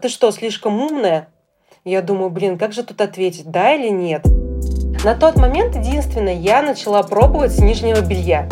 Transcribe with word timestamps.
ты 0.00 0.08
что, 0.08 0.30
слишком 0.30 0.80
умная? 0.80 1.28
Я 1.84 2.02
думаю, 2.02 2.30
блин, 2.30 2.58
как 2.58 2.72
же 2.72 2.82
тут 2.82 3.00
ответить, 3.00 3.50
да 3.50 3.74
или 3.74 3.90
нет? 3.90 4.24
На 5.04 5.14
тот 5.14 5.36
момент, 5.36 5.76
единственное, 5.76 6.34
я 6.34 6.62
начала 6.62 7.02
пробовать 7.02 7.52
с 7.52 7.58
нижнего 7.58 8.00
белья. 8.00 8.48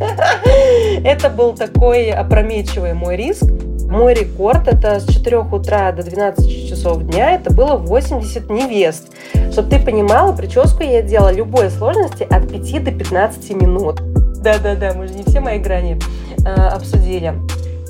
Это 1.04 1.30
был 1.30 1.54
такой 1.54 2.10
опрометчивый 2.10 2.94
мой 2.94 3.16
риск. 3.16 3.44
Мой 3.88 4.12
рекорд 4.12 4.68
это 4.68 5.00
с 5.00 5.08
4 5.08 5.38
утра 5.38 5.92
до 5.92 6.02
12 6.02 6.68
часов 6.68 7.02
дня, 7.04 7.30
это 7.30 7.50
было 7.50 7.76
80 7.76 8.50
невест. 8.50 9.08
Чтобы 9.50 9.70
ты 9.70 9.80
понимала, 9.80 10.36
прическу 10.36 10.82
я 10.82 11.00
делала 11.00 11.32
любой 11.32 11.70
сложности 11.70 12.24
от 12.24 12.50
5 12.50 12.84
до 12.84 12.92
15 12.92 13.50
минут. 13.52 14.02
Да-да-да, 14.42 14.92
мы 14.92 15.08
же 15.08 15.14
не 15.14 15.24
все 15.24 15.40
мои 15.40 15.58
грани 15.58 15.98
э, 16.44 16.50
обсудили. 16.50 17.32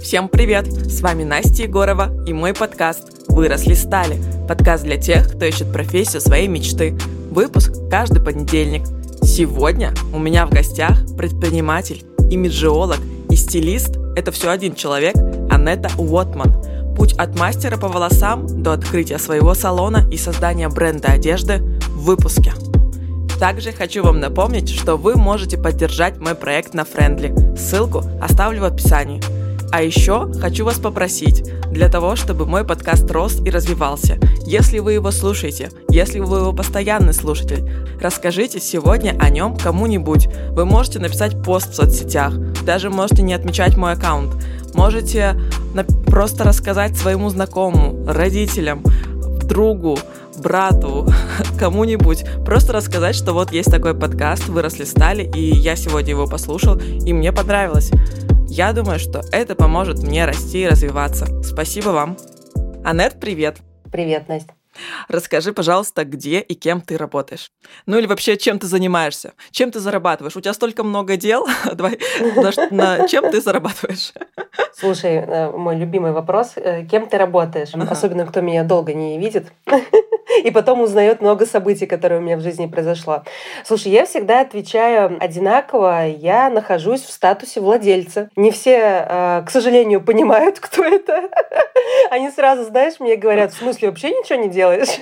Всем 0.02 0.28
привет! 0.28 0.66
С 0.90 1.00
вами 1.00 1.24
Настя 1.24 1.64
Егорова 1.64 2.24
и 2.24 2.32
мой 2.32 2.54
подкаст 2.54 3.28
«Выросли 3.28 3.74
стали». 3.74 4.16
Подкаст 4.46 4.84
для 4.84 4.96
тех, 4.96 5.28
кто 5.28 5.44
ищет 5.44 5.72
профессию 5.72 6.20
своей 6.20 6.46
мечты. 6.46 6.96
Выпуск 7.30 7.72
каждый 7.90 8.22
понедельник. 8.22 8.86
Сегодня 9.22 9.92
у 10.14 10.18
меня 10.18 10.46
в 10.46 10.50
гостях 10.50 10.96
предприниматель, 11.16 12.04
имиджиолог 12.30 12.98
и 13.28 13.36
стилист– 13.36 13.98
это 14.16 14.30
все 14.30 14.50
один 14.50 14.74
человек– 14.74 15.16
Анетта 15.50 15.90
Уотман. 15.98 16.54
Путь 16.96 17.14
от 17.14 17.38
мастера 17.38 17.76
по 17.76 17.88
волосам 17.88 18.62
до 18.62 18.72
открытия 18.72 19.18
своего 19.18 19.52
салона 19.54 20.08
и 20.10 20.16
создания 20.16 20.68
бренда 20.68 21.08
одежды 21.08 21.58
в 21.88 22.04
выпуске. 22.04 22.52
Также 23.40 23.72
хочу 23.72 24.04
вам 24.04 24.20
напомнить, 24.20 24.70
что 24.70 24.96
вы 24.96 25.16
можете 25.16 25.58
поддержать 25.58 26.18
мой 26.18 26.34
проект 26.34 26.72
на 26.72 26.82
Friendly. 26.82 27.56
Ссылку 27.56 28.04
оставлю 28.22 28.62
в 28.62 28.64
описании– 28.64 29.20
а 29.70 29.82
еще 29.82 30.32
хочу 30.40 30.64
вас 30.64 30.78
попросить, 30.78 31.44
для 31.70 31.88
того, 31.88 32.16
чтобы 32.16 32.46
мой 32.46 32.64
подкаст 32.64 33.10
рос 33.10 33.40
и 33.44 33.50
развивался, 33.50 34.18
если 34.46 34.78
вы 34.78 34.94
его 34.94 35.10
слушаете, 35.10 35.70
если 35.90 36.20
вы 36.20 36.38
его 36.38 36.52
постоянный 36.52 37.12
слушатель, 37.12 37.70
расскажите 38.00 38.60
сегодня 38.60 39.16
о 39.20 39.28
нем 39.30 39.56
кому-нибудь. 39.56 40.28
Вы 40.52 40.64
можете 40.64 40.98
написать 40.98 41.42
пост 41.42 41.72
в 41.72 41.74
соцсетях, 41.74 42.34
даже 42.64 42.90
можете 42.90 43.22
не 43.22 43.34
отмечать 43.34 43.76
мой 43.76 43.92
аккаунт. 43.92 44.34
Можете 44.74 45.38
просто 46.06 46.44
рассказать 46.44 46.96
своему 46.96 47.28
знакомому, 47.30 48.06
родителям, 48.06 48.82
другу, 49.44 49.98
брату, 50.38 51.12
кому-нибудь, 51.58 52.24
просто 52.44 52.72
рассказать, 52.72 53.14
что 53.14 53.32
вот 53.32 53.52
есть 53.52 53.70
такой 53.70 53.94
подкаст 53.94 54.48
«Выросли 54.48 54.84
стали», 54.84 55.22
и 55.34 55.54
я 55.54 55.76
сегодня 55.76 56.10
его 56.10 56.26
послушал, 56.26 56.76
и 56.76 57.12
мне 57.12 57.32
понравилось. 57.32 57.90
Я 58.48 58.72
думаю, 58.72 58.98
что 58.98 59.22
это 59.30 59.54
поможет 59.54 60.02
мне 60.02 60.24
расти 60.24 60.62
и 60.62 60.66
развиваться. 60.66 61.42
Спасибо 61.42 61.90
вам. 61.90 62.16
Анет, 62.84 63.20
привет. 63.20 63.58
Привет, 63.92 64.28
Настя. 64.28 64.57
Расскажи, 65.08 65.52
пожалуйста, 65.52 66.04
где 66.04 66.40
и 66.40 66.54
кем 66.54 66.80
ты 66.80 66.96
работаешь. 66.96 67.50
Ну 67.86 67.98
или 67.98 68.06
вообще, 68.06 68.36
чем 68.36 68.58
ты 68.58 68.66
занимаешься? 68.66 69.32
Чем 69.50 69.70
ты 69.70 69.80
зарабатываешь? 69.80 70.36
У 70.36 70.40
тебя 70.40 70.54
столько 70.54 70.84
много 70.84 71.16
дел. 71.16 71.46
Давай, 71.72 71.98
на, 72.70 73.08
чем 73.08 73.30
ты 73.30 73.40
зарабатываешь? 73.40 74.12
Слушай, 74.74 75.16
э, 75.16 75.50
мой 75.50 75.76
любимый 75.76 76.12
вопрос. 76.12 76.52
Э, 76.56 76.84
кем 76.84 77.08
ты 77.08 77.18
работаешь? 77.18 77.70
Ага. 77.72 77.88
Особенно, 77.90 78.26
кто 78.26 78.40
меня 78.40 78.64
долго 78.64 78.94
не 78.94 79.18
видит. 79.18 79.52
и 80.44 80.50
потом 80.50 80.80
узнает 80.80 81.20
много 81.20 81.46
событий, 81.46 81.86
которые 81.86 82.20
у 82.20 82.22
меня 82.22 82.36
в 82.36 82.40
жизни 82.40 82.66
произошло. 82.66 83.22
Слушай, 83.64 83.92
я 83.92 84.06
всегда 84.06 84.40
отвечаю 84.40 85.16
одинаково. 85.20 86.06
Я 86.06 86.50
нахожусь 86.50 87.02
в 87.02 87.10
статусе 87.10 87.60
владельца. 87.60 88.28
Не 88.36 88.50
все, 88.50 89.06
э, 89.08 89.42
к 89.46 89.50
сожалению, 89.50 90.00
понимают, 90.00 90.60
кто 90.60 90.84
это. 90.84 91.28
Они 92.10 92.30
сразу, 92.30 92.64
знаешь, 92.64 92.94
мне 93.00 93.16
говорят, 93.16 93.52
в 93.52 93.58
смысле, 93.58 93.88
вообще 93.88 94.10
ничего 94.10 94.38
не 94.38 94.48
делаешь? 94.68 95.00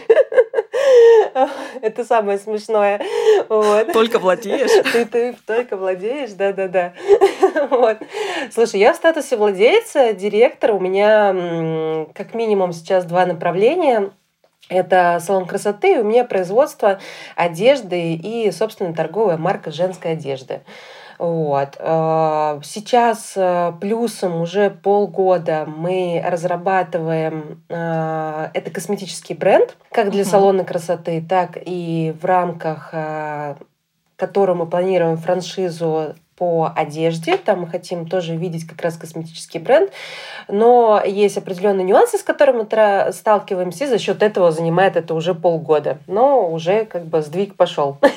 Это 1.82 2.04
самое 2.04 2.38
смешное. 2.38 3.00
Вот. 3.48 3.92
Только 3.92 4.18
владеешь? 4.18 4.70
Ты, 4.92 5.04
ты 5.04 5.36
только 5.46 5.76
владеешь, 5.76 6.32
да-да-да. 6.32 6.92
Вот. 7.70 7.98
Слушай, 8.52 8.80
я 8.80 8.92
в 8.92 8.96
статусе 8.96 9.36
владельца, 9.36 10.12
директора. 10.12 10.72
У 10.72 10.80
меня 10.80 12.06
как 12.14 12.34
минимум 12.34 12.72
сейчас 12.72 13.04
два 13.04 13.26
направления. 13.26 14.10
Это 14.68 15.20
салон 15.24 15.46
красоты, 15.46 16.00
у 16.00 16.04
меня 16.04 16.24
производство 16.24 16.98
одежды 17.36 18.14
и, 18.14 18.50
собственно, 18.50 18.92
торговая 18.92 19.36
марка 19.36 19.70
женской 19.70 20.12
одежды. 20.12 20.62
Вот. 21.18 21.76
Э, 21.78 22.60
сейчас 22.62 23.32
э, 23.36 23.72
плюсом 23.80 24.40
уже 24.40 24.70
полгода 24.70 25.64
мы 25.66 26.22
разрабатываем 26.24 27.62
э, 27.68 28.48
это 28.52 28.70
косметический 28.70 29.34
бренд, 29.34 29.76
как 29.90 30.10
для 30.10 30.24
салона 30.24 30.64
красоты, 30.64 31.24
так 31.26 31.56
и 31.60 32.14
в 32.20 32.24
рамках 32.24 32.94
которого 34.16 34.64
мы 34.64 34.66
планируем 34.66 35.18
франшизу 35.18 36.14
по 36.36 36.72
одежде. 36.74 37.36
Там 37.36 37.62
мы 37.62 37.66
хотим 37.68 38.08
тоже 38.08 38.36
видеть 38.36 38.66
как 38.66 38.80
раз 38.82 38.96
косметический 38.96 39.60
бренд. 39.60 39.90
Но 40.48 41.02
есть 41.04 41.38
определенные 41.38 41.84
нюансы, 41.84 42.18
с 42.18 42.22
которыми 42.22 42.66
мы 42.70 43.12
сталкиваемся, 43.12 43.84
и 43.84 43.88
за 43.88 43.98
счет 43.98 44.22
этого 44.22 44.52
занимает 44.52 44.96
это 44.96 45.14
уже 45.14 45.34
полгода. 45.34 45.98
Но 46.06 46.50
уже 46.50 46.84
как 46.84 47.06
бы 47.06 47.22
сдвиг 47.22 47.56
пошел. 47.56 47.98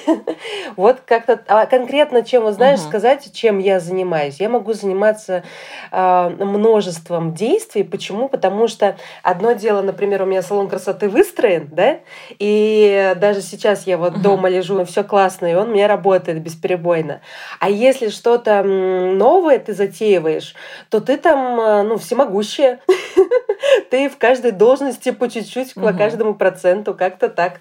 Вот 0.76 1.02
как-то 1.06 1.42
а 1.48 1.66
конкретно, 1.66 2.24
чем 2.24 2.44
вы 2.44 2.54
знаешь, 2.54 2.80
сказать, 2.80 3.34
чем 3.34 3.58
я 3.60 3.80
занимаюсь. 3.80 4.40
Я 4.40 4.48
могу 4.48 4.74
заниматься 4.74 5.44
а, 5.92 6.30
множеством 6.30 7.34
действий. 7.34 7.84
Почему? 7.84 8.30
Потому 8.30 8.68
что 8.68 8.96
одно 9.24 9.54
дело, 9.54 9.82
например, 9.82 10.22
у 10.22 10.26
меня 10.26 10.42
салон 10.42 10.70
красоты 10.70 11.10
выстроен, 11.10 11.70
да, 11.72 12.00
и 12.38 13.14
даже 13.18 13.42
сейчас 13.42 13.88
я 13.88 13.98
вот 13.98 14.22
дома 14.22 14.50
лежу, 14.50 14.84
все 14.86 15.04
классно, 15.04 15.48
и 15.48 15.56
он 15.56 15.70
у 15.70 15.74
меня 15.74 15.88
работает 15.88 16.42
бесперебойно. 16.42 17.22
А 17.60 17.70
если 17.70 18.09
что-то 18.10 18.64
новое 18.64 19.60
ты 19.60 19.74
затеиваешь, 19.74 20.56
то 20.90 21.00
ты 21.00 21.18
там, 21.18 21.60
э, 21.60 21.84
ну, 21.84 21.98
всемогущая. 21.98 22.82
Ты 23.90 24.10
в 24.10 24.18
каждой 24.18 24.52
должности 24.52 25.12
по 25.12 25.30
чуть-чуть, 25.30 25.74
по 25.74 25.92
каждому 25.92 26.34
проценту, 26.34 26.94
как-то 26.94 27.28
так. 27.28 27.60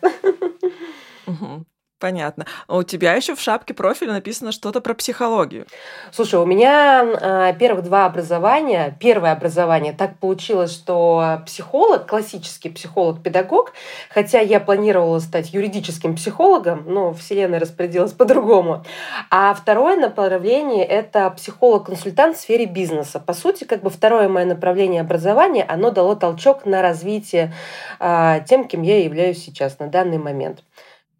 Понятно. 1.98 2.46
А 2.68 2.76
у 2.76 2.82
тебя 2.84 3.14
еще 3.14 3.34
в 3.34 3.40
шапке 3.40 3.74
профиля 3.74 4.12
написано 4.12 4.52
что-то 4.52 4.80
про 4.80 4.94
психологию. 4.94 5.66
Слушай, 6.12 6.36
у 6.36 6.46
меня 6.46 7.02
э, 7.02 7.54
первых 7.58 7.84
два 7.84 8.06
образования. 8.06 8.96
Первое 9.00 9.32
образование 9.32 9.92
так 9.92 10.16
получилось, 10.18 10.72
что 10.72 11.42
психолог, 11.44 12.06
классический 12.06 12.70
психолог-педагог, 12.70 13.72
хотя 14.10 14.38
я 14.38 14.60
планировала 14.60 15.18
стать 15.18 15.52
юридическим 15.52 16.14
психологом, 16.14 16.84
но 16.86 17.12
Вселенная 17.14 17.58
распорядилась 17.58 18.12
по-другому. 18.12 18.84
А 19.30 19.52
второе 19.54 19.96
направление– 19.96 20.84
это 20.86 21.28
психолог-консультант 21.30 22.36
в 22.36 22.40
сфере 22.40 22.66
бизнеса. 22.66 23.18
По 23.18 23.32
сути, 23.32 23.64
как 23.64 23.82
бы 23.82 23.90
второе 23.90 24.28
мое 24.28 24.44
направление 24.44 25.00
образования, 25.00 25.64
оно 25.68 25.90
дало 25.90 26.14
толчок 26.14 26.64
на 26.64 26.80
развитие 26.80 27.52
э, 27.98 28.40
тем, 28.48 28.68
кем 28.68 28.82
я 28.82 29.02
являюсь 29.02 29.42
сейчас 29.42 29.80
на 29.80 29.88
данный 29.88 30.18
момент. 30.18 30.62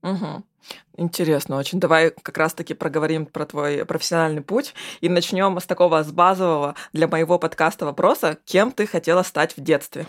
Угу. 0.02 0.44
Интересно 0.98 1.56
очень. 1.56 1.78
Давай 1.78 2.10
как 2.10 2.36
раз-таки 2.36 2.74
проговорим 2.74 3.24
про 3.24 3.46
твой 3.46 3.84
профессиональный 3.84 4.42
путь 4.42 4.74
и 5.00 5.08
начнем 5.08 5.60
с 5.60 5.64
такого 5.64 6.02
с 6.02 6.10
базового 6.10 6.74
для 6.92 7.06
моего 7.06 7.38
подкаста 7.38 7.86
вопроса. 7.86 8.36
Кем 8.44 8.72
ты 8.72 8.84
хотела 8.84 9.22
стать 9.22 9.56
в 9.56 9.62
детстве? 9.62 10.06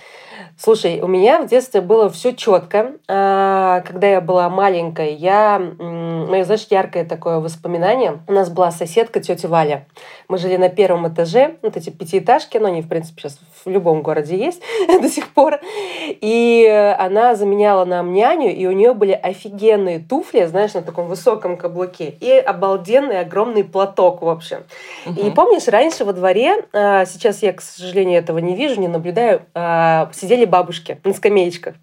Слушай, 0.57 0.99
у 1.01 1.07
меня 1.07 1.43
в 1.43 1.47
детстве 1.47 1.81
было 1.81 2.09
все 2.09 2.33
четко. 2.33 2.93
А, 3.07 3.81
когда 3.81 4.07
я 4.07 4.19
была 4.19 4.49
маленькой, 4.49 5.13
я... 5.13 5.59
Мое, 5.59 6.43
знаешь, 6.43 6.65
яркое 6.71 7.05
такое 7.05 7.37
воспоминание. 7.37 8.21
У 8.27 8.31
нас 8.31 8.49
была 8.49 8.71
соседка, 8.71 9.19
тетя 9.19 9.47
Валя. 9.47 9.87
Мы 10.27 10.39
жили 10.39 10.57
на 10.57 10.69
первом 10.69 11.07
этаже, 11.07 11.57
вот 11.61 11.77
эти 11.77 11.91
пятиэтажки, 11.91 12.57
но 12.57 12.69
они, 12.69 12.81
в 12.81 12.89
принципе, 12.89 13.21
сейчас 13.21 13.39
в 13.63 13.69
любом 13.69 14.01
городе 14.01 14.38
есть 14.38 14.61
до 15.01 15.09
сих 15.09 15.29
пор. 15.29 15.59
И 16.07 16.95
она 16.97 17.35
заменяла 17.35 17.85
нам 17.85 18.13
няню, 18.13 18.53
и 18.53 18.65
у 18.65 18.71
нее 18.71 18.94
были 18.94 19.11
офигенные 19.11 20.00
туфли, 20.00 20.45
знаешь, 20.45 20.73
на 20.73 20.81
таком 20.81 21.07
высоком 21.07 21.57
каблуке 21.57 22.15
и 22.19 22.31
обалденный 22.31 23.19
огромный 23.19 23.63
платок, 23.63 24.21
в 24.21 24.29
общем. 24.29 24.63
Угу. 25.06 25.19
И 25.19 25.31
помнишь, 25.31 25.67
раньше 25.67 26.06
во 26.06 26.13
дворе, 26.13 26.63
а, 26.73 27.06
сейчас 27.06 27.44
я, 27.44 27.53
к 27.53 27.61
сожалению, 27.61 28.19
этого 28.19 28.39
не 28.39 28.56
вижу, 28.56 28.79
не 28.79 28.88
наблюдаю, 28.88 29.41
а, 29.53 30.09
сидели 30.13 30.45
бабушки 30.45 31.00
на 31.03 31.13
скамеечках 31.13 31.75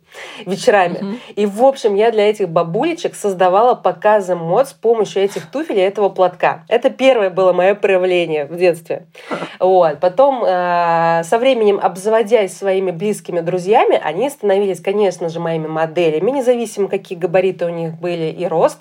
вечерами. 0.45 0.99
Угу. 0.99 1.17
И, 1.37 1.47
в 1.47 1.65
общем, 1.65 1.95
я 1.95 2.11
для 2.11 2.29
этих 2.31 2.49
бабулечек 2.49 3.15
создавала 3.15 3.75
показы 3.75 4.35
мод 4.35 4.69
с 4.69 4.73
помощью 4.73 5.23
этих 5.23 5.51
туфель 5.51 5.79
и 5.79 5.83
этого 5.83 6.09
платка. 6.09 6.65
Это 6.69 6.91
первое 6.91 7.31
было 7.31 7.53
мое 7.53 7.75
проявление 7.75 8.47
в 8.47 8.57
детстве. 8.57 9.07
Вот. 9.59 10.01
Потом, 10.01 10.45
а, 10.47 11.23
со 11.25 11.39
временем, 11.39 11.81
обзаводясь 11.83 12.57
своими 12.57 12.91
близкими 12.91 13.41
друзьями, 13.41 13.99
они 14.03 14.29
становились, 14.29 14.81
конечно 14.81 15.29
же, 15.29 15.41
моими 15.41 15.67
моделями, 15.67 16.31
независимо, 16.31 16.89
какие 16.89 17.19
габариты 17.19 17.65
у 17.65 17.71
них 17.71 17.95
были 17.95 18.27
и 18.27 18.47
рост. 18.47 18.79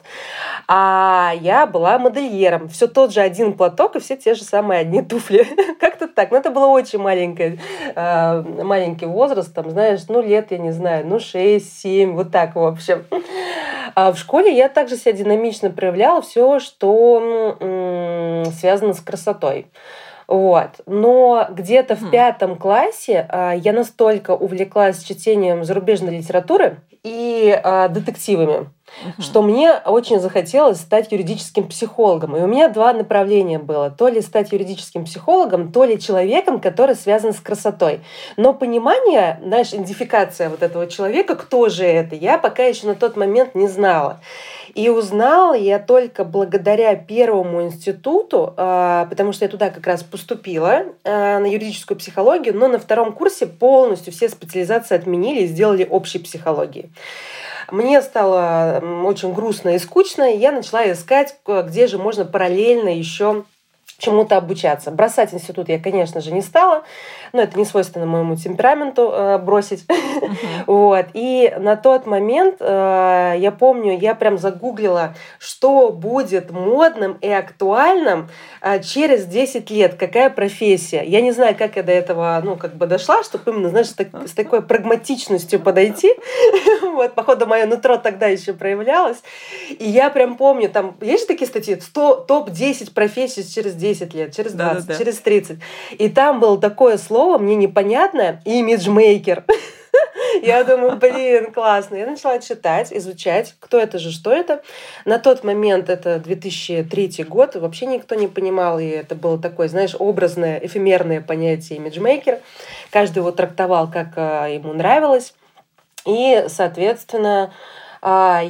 А 0.67 1.33
я 1.39 1.65
была 1.65 1.97
модельером. 1.97 2.67
Все 2.69 2.87
тот 2.87 3.13
же 3.13 3.21
один 3.21 3.53
платок 3.53 3.95
и 3.95 3.99
все 3.99 4.17
те 4.17 4.33
же 4.33 4.43
самые 4.43 4.81
одни 4.81 5.01
туфли. 5.01 5.47
Как-то 5.79 6.07
так. 6.07 6.31
Но 6.31 6.37
это 6.37 6.49
было 6.49 6.67
очень 6.67 6.99
маленькое, 6.99 7.59
э, 7.95 8.41
маленький 8.63 9.05
возраст, 9.05 9.53
там, 9.53 9.69
знаешь, 9.69 10.01
ну, 10.07 10.21
лет, 10.21 10.51
я 10.51 10.57
не 10.57 10.71
знаю, 10.71 11.05
ну, 11.07 11.19
6-7, 11.33 12.11
вот 12.11 12.31
так, 12.31 12.55
в 12.55 12.63
общем. 12.63 13.05
А 13.95 14.11
в 14.11 14.17
школе 14.17 14.55
я 14.55 14.67
также 14.67 14.97
себя 14.97 15.13
динамично 15.13 15.69
проявляла 15.69 16.21
все, 16.21 16.59
что 16.59 17.57
связано 18.59 18.93
с 18.93 18.99
красотой. 18.99 19.67
Вот. 20.27 20.81
Но 20.85 21.47
где-то 21.51 21.95
в 21.95 22.09
пятом 22.09 22.57
классе 22.57 23.27
а, 23.29 23.53
я 23.53 23.73
настолько 23.73 24.31
увлеклась 24.31 25.03
чтением 25.03 25.63
зарубежной 25.63 26.17
литературы 26.17 26.79
и 27.03 27.59
а, 27.63 27.87
детективами, 27.87 28.67
что 29.19 29.43
мне 29.43 29.73
очень 29.85 30.19
захотелось 30.19 30.79
стать 30.79 31.11
юридическим 31.11 31.67
психологом. 31.67 32.35
И 32.35 32.41
у 32.41 32.47
меня 32.47 32.67
два 32.69 32.93
направления 32.93 33.59
было. 33.59 33.91
То 33.91 34.07
ли 34.07 34.21
стать 34.21 34.51
юридическим 34.51 35.05
психологом, 35.05 35.71
то 35.71 35.83
ли 35.83 35.99
человеком, 35.99 36.59
который 36.59 36.95
связан 36.95 37.33
с 37.33 37.39
красотой. 37.39 38.01
Но 38.37 38.55
понимание, 38.55 39.39
знаешь, 39.43 39.71
идентификация 39.73 40.49
вот 40.49 40.63
этого 40.63 40.87
человека, 40.87 41.35
кто 41.35 41.69
же 41.69 41.83
это, 41.83 42.15
я 42.15 42.39
пока 42.39 42.63
еще 42.63 42.87
на 42.87 42.95
тот 42.95 43.15
момент 43.15 43.53
не 43.53 43.67
знала. 43.67 44.19
И 44.75 44.89
узнала 44.89 45.53
я 45.53 45.79
только 45.79 46.25
благодаря 46.25 46.93
первому 46.95 47.63
институту, 47.63 48.53
а, 48.57 49.05
потому 49.05 49.31
что 49.31 49.45
я 49.45 49.49
туда 49.49 49.69
как 49.69 49.87
раз 49.87 50.03
поступила 50.03 50.87
а, 51.05 51.39
на 51.39 51.45
юридическую 51.45 51.97
психологию, 51.97 52.53
но 52.53 52.67
на 52.67 52.77
втором 52.77 53.13
курсе 53.13 53.47
полностью 53.47 54.11
все 54.11 54.27
специализации 54.27 54.95
отменили 54.95 55.43
и 55.43 55.47
сделали 55.47 55.87
общей 55.89 56.19
психологии. 56.19 56.91
Мне 57.71 58.01
стало 58.01 58.83
очень 59.05 59.33
грустно 59.33 59.69
и 59.69 59.79
скучно, 59.79 60.33
и 60.33 60.37
я 60.37 60.51
начала 60.51 60.91
искать, 60.91 61.37
где 61.47 61.87
же 61.87 61.97
можно 61.97 62.25
параллельно 62.25 62.89
еще 62.89 63.45
чему-то 63.97 64.37
обучаться. 64.37 64.91
Бросать 64.91 65.33
институт 65.33 65.69
я, 65.69 65.79
конечно 65.79 66.21
же, 66.21 66.31
не 66.31 66.41
стала, 66.41 66.83
но 67.33 67.41
это 67.41 67.57
не 67.57 67.65
свойственно 67.65 68.05
моему 68.05 68.35
темпераменту 68.35 69.11
э, 69.11 69.37
бросить. 69.37 69.85
Uh-huh. 69.85 70.29
вот. 70.67 71.05
И 71.13 71.53
на 71.57 71.75
тот 71.75 72.05
момент, 72.05 72.57
э, 72.59 73.35
я 73.37 73.51
помню, 73.51 73.97
я 73.97 74.15
прям 74.15 74.37
загуглила, 74.37 75.15
что 75.39 75.89
будет 75.89 76.51
модным 76.51 77.13
и 77.21 77.29
актуальным 77.29 78.29
э, 78.61 78.81
через 78.81 79.25
10 79.25 79.69
лет, 79.69 79.95
какая 79.95 80.29
профессия. 80.29 81.03
Я 81.03 81.21
не 81.21 81.31
знаю, 81.31 81.55
как 81.57 81.77
я 81.77 81.83
до 81.83 81.91
этого, 81.91 82.41
ну, 82.43 82.57
как 82.57 82.75
бы 82.75 82.87
дошла, 82.87 83.23
чтобы 83.23 83.51
именно, 83.51 83.69
знаешь, 83.69 83.87
с, 83.87 83.93
так, 83.93 84.07
с 84.27 84.31
такой 84.31 84.61
прагматичностью 84.61 85.59
подойти. 85.59 86.11
вот, 86.81 87.13
походу, 87.15 87.47
мое 87.47 87.65
нутро 87.65 87.97
тогда 87.97 88.27
еще 88.27 88.53
проявлялось. 88.53 89.17
И 89.69 89.87
я 89.89 90.09
прям 90.09 90.35
помню, 90.35 90.69
там, 90.69 90.95
есть 91.01 91.23
же 91.23 91.27
такие 91.27 91.47
статьи, 91.47 91.75
топ-10 91.93 92.93
профессий 92.93 93.43
через 93.49 93.73
10 93.73 93.84
10 93.85 94.13
лет, 94.15 94.35
через 94.35 94.53
20, 94.53 94.87
да, 94.87 94.93
да, 94.93 94.97
через 94.97 95.19
30. 95.19 95.59
И 95.99 96.09
там 96.09 96.39
было 96.39 96.59
такое 96.59 96.97
слово, 96.97 97.37
мне 97.37 97.55
непонятное, 97.55 98.41
имиджмейкер. 98.45 99.43
Я 100.41 100.63
думаю, 100.63 100.97
блин, 100.97 101.53
классно. 101.53 101.95
Я 101.95 102.07
начала 102.07 102.39
читать, 102.39 102.91
изучать, 102.91 103.55
кто 103.59 103.79
это 103.79 103.99
же, 103.99 104.11
что 104.11 104.31
это. 104.31 104.63
На 105.05 105.19
тот 105.19 105.43
момент, 105.43 105.89
это 105.89 106.19
2003 106.19 107.25
год, 107.29 107.55
вообще 107.55 107.85
никто 107.85 108.15
не 108.15 108.27
понимал, 108.27 108.79
и 108.79 108.87
это 108.87 109.13
было 109.15 109.39
такое, 109.39 109.67
знаешь, 109.67 109.95
образное, 109.97 110.57
эфемерное 110.57 111.21
понятие 111.21 111.77
имиджмейкер. 111.77 112.39
Каждый 112.89 113.19
его 113.19 113.31
трактовал, 113.31 113.89
как 113.89 114.13
а, 114.17 114.47
ему 114.47 114.73
нравилось. 114.73 115.33
И, 116.05 116.45
соответственно, 116.47 117.53
а, 118.01 118.43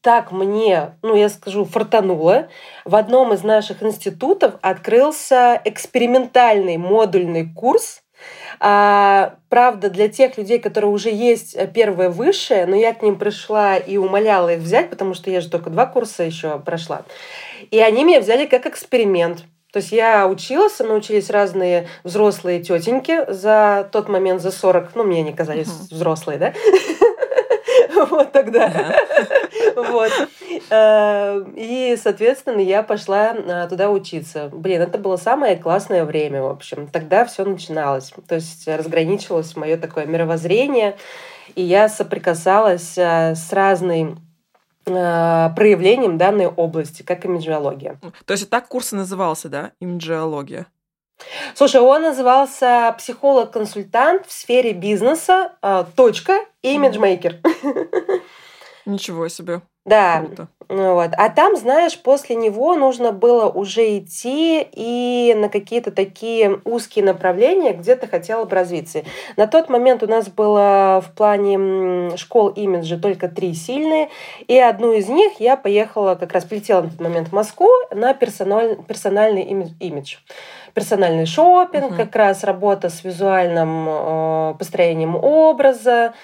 так 0.00 0.32
мне, 0.32 0.96
ну 1.02 1.16
я 1.16 1.28
скажу, 1.28 1.64
фартануло. 1.64 2.48
В 2.84 2.94
одном 2.94 3.32
из 3.32 3.42
наших 3.42 3.82
институтов 3.82 4.54
открылся 4.62 5.60
экспериментальный 5.64 6.76
модульный 6.76 7.52
курс 7.52 8.02
а, 8.60 9.36
правда, 9.48 9.90
для 9.90 10.08
тех 10.08 10.36
людей, 10.36 10.58
которые 10.58 10.90
уже 10.90 11.10
есть 11.10 11.54
э, 11.54 11.68
первое 11.72 12.10
высшее, 12.10 12.66
но 12.66 12.74
я 12.74 12.92
к 12.92 13.02
ним 13.02 13.16
пришла 13.16 13.76
и 13.76 13.96
умоляла 13.96 14.54
их 14.54 14.60
взять, 14.60 14.90
потому 14.90 15.14
что 15.14 15.30
я 15.30 15.40
же 15.40 15.48
только 15.48 15.70
два 15.70 15.86
курса 15.86 16.24
еще 16.24 16.58
прошла. 16.58 17.02
И 17.70 17.78
они 17.78 18.04
меня 18.04 18.20
взяли 18.20 18.46
как 18.46 18.66
эксперимент. 18.66 19.44
То 19.72 19.78
есть 19.78 19.92
я 19.92 20.26
училась, 20.26 20.78
научились 20.80 21.30
разные 21.30 21.88
взрослые 22.02 22.60
тетеньки 22.60 23.30
за 23.30 23.88
тот 23.92 24.08
момент, 24.08 24.40
за 24.40 24.50
40, 24.50 24.94
ну, 24.94 25.04
мне 25.04 25.20
они 25.20 25.32
казались 25.32 25.68
uh-huh. 25.68 25.94
взрослые, 25.94 26.38
да? 26.38 26.54
Вот 28.10 28.32
тогда. 28.32 28.96
Вот. 29.76 30.12
Э, 30.70 31.44
и, 31.56 31.98
соответственно, 32.00 32.60
я 32.60 32.82
пошла 32.82 33.34
э, 33.34 33.68
туда 33.68 33.90
учиться. 33.90 34.48
Блин, 34.52 34.82
это 34.82 34.98
было 34.98 35.16
самое 35.16 35.56
классное 35.56 36.04
время, 36.04 36.42
в 36.42 36.46
общем. 36.46 36.86
Тогда 36.86 37.24
все 37.24 37.44
начиналось. 37.44 38.12
То 38.26 38.36
есть 38.36 38.66
разграничивалось 38.66 39.56
мое 39.56 39.76
такое 39.76 40.06
мировоззрение, 40.06 40.96
и 41.54 41.62
я 41.62 41.88
соприкасалась 41.88 42.96
э, 42.96 43.34
с 43.34 43.52
разной 43.52 44.16
проявлением 44.84 46.16
данной 46.16 46.46
области, 46.46 47.02
как 47.02 47.26
имиджиология. 47.26 48.00
То 48.24 48.32
есть 48.32 48.48
так 48.48 48.68
курс 48.68 48.94
и 48.94 48.96
назывался, 48.96 49.50
да? 49.50 49.72
Имиджиология? 49.80 50.66
Слушай, 51.54 51.80
он 51.80 52.02
назывался 52.02 52.94
психолог-консультант 52.98 54.26
в 54.26 54.32
сфере 54.32 54.72
бизнеса, 54.72 55.52
точка, 55.96 56.40
имиджмейкер. 56.62 57.36
Ничего 58.86 59.28
себе. 59.28 59.60
Да. 59.84 60.20
Круто. 60.20 60.48
Вот. 60.68 61.10
А 61.16 61.30
там, 61.30 61.56
знаешь, 61.56 61.98
после 61.98 62.36
него 62.36 62.74
нужно 62.74 63.10
было 63.10 63.48
уже 63.48 63.98
идти 63.98 64.66
и 64.70 65.34
на 65.34 65.48
какие-то 65.48 65.90
такие 65.90 66.60
узкие 66.64 67.06
направления, 67.06 67.72
где 67.72 67.96
ты 67.96 68.06
хотела 68.06 68.44
бы 68.44 68.54
развиться. 68.54 69.02
На 69.36 69.46
тот 69.46 69.70
момент 69.70 70.02
у 70.02 70.06
нас 70.06 70.28
было 70.28 71.02
в 71.06 71.14
плане 71.14 72.14
школ 72.18 72.48
имиджа 72.48 72.98
только 72.98 73.28
три 73.28 73.54
сильные, 73.54 74.10
и 74.46 74.58
одну 74.58 74.92
из 74.92 75.08
них 75.08 75.40
я 75.40 75.56
поехала, 75.56 76.16
как 76.16 76.32
раз 76.32 76.44
полетела 76.44 76.82
на 76.82 76.90
тот 76.90 77.00
момент 77.00 77.28
в 77.28 77.32
Москву 77.32 77.70
на 77.90 78.12
персональ, 78.12 78.76
персональный 78.86 79.42
имидж 79.42 80.16
персональный 80.78 81.26
шопинг, 81.26 81.90
uh-huh. 81.90 81.96
как 81.96 82.14
раз 82.14 82.44
работа 82.44 82.88
с 82.88 83.02
визуальным 83.02 83.86
э, 83.88 84.54
построением 84.60 85.16
образа. 85.16 86.14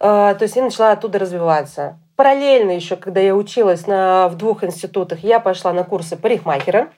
Э, 0.00 0.34
то 0.36 0.42
есть 0.42 0.56
я 0.56 0.64
начала 0.64 0.90
оттуда 0.90 1.20
развиваться. 1.20 1.96
Параллельно 2.16 2.72
еще, 2.72 2.96
когда 2.96 3.20
я 3.20 3.36
училась 3.36 3.86
на, 3.86 4.26
в 4.26 4.36
двух 4.36 4.64
институтах, 4.64 5.20
я 5.20 5.38
пошла 5.38 5.72
на 5.72 5.84
курсы 5.84 6.16
парикмахера, 6.16 6.88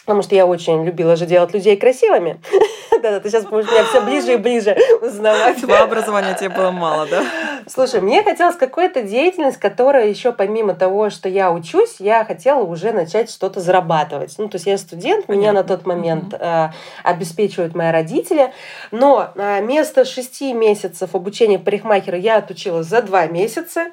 потому 0.00 0.22
что 0.22 0.34
я 0.34 0.44
очень 0.44 0.84
любила 0.84 1.14
же 1.14 1.24
делать 1.24 1.54
людей 1.54 1.76
красивыми. 1.76 2.40
Да-да, 2.90 3.20
ты 3.20 3.30
сейчас 3.30 3.44
будешь 3.44 3.70
меня 3.70 3.84
все 3.84 4.00
ближе 4.00 4.34
и 4.34 4.36
ближе 4.36 4.76
узнавать. 5.00 5.60
Два 5.60 5.82
образования 5.84 6.34
тебе 6.34 6.48
было 6.48 6.72
мало, 6.72 7.06
да? 7.06 7.22
Слушай, 7.68 8.00
мне 8.00 8.22
хотелось 8.22 8.56
какой-то 8.56 9.02
деятельность, 9.02 9.58
которая 9.58 10.08
еще 10.08 10.32
помимо 10.32 10.74
того, 10.74 11.10
что 11.10 11.28
я 11.28 11.52
учусь, 11.52 11.96
я 11.98 12.24
хотела 12.24 12.62
уже 12.62 12.92
начать 12.92 13.30
что-то 13.30 13.60
зарабатывать. 13.60 14.34
Ну, 14.38 14.48
то 14.48 14.56
есть 14.56 14.66
я 14.66 14.78
студент, 14.78 15.26
Понятно. 15.26 15.40
меня 15.40 15.52
на 15.52 15.64
тот 15.64 15.84
момент 15.84 16.32
э, 16.32 16.70
обеспечивают 17.04 17.74
мои 17.74 17.90
родители, 17.90 18.52
но 18.90 19.32
э, 19.34 19.60
вместо 19.62 20.06
шести 20.06 20.54
месяцев 20.54 21.14
обучения 21.14 21.58
парикмахера 21.58 22.16
я 22.16 22.38
отучилась 22.38 22.86
за 22.86 23.02
два 23.02 23.26
месяца. 23.26 23.88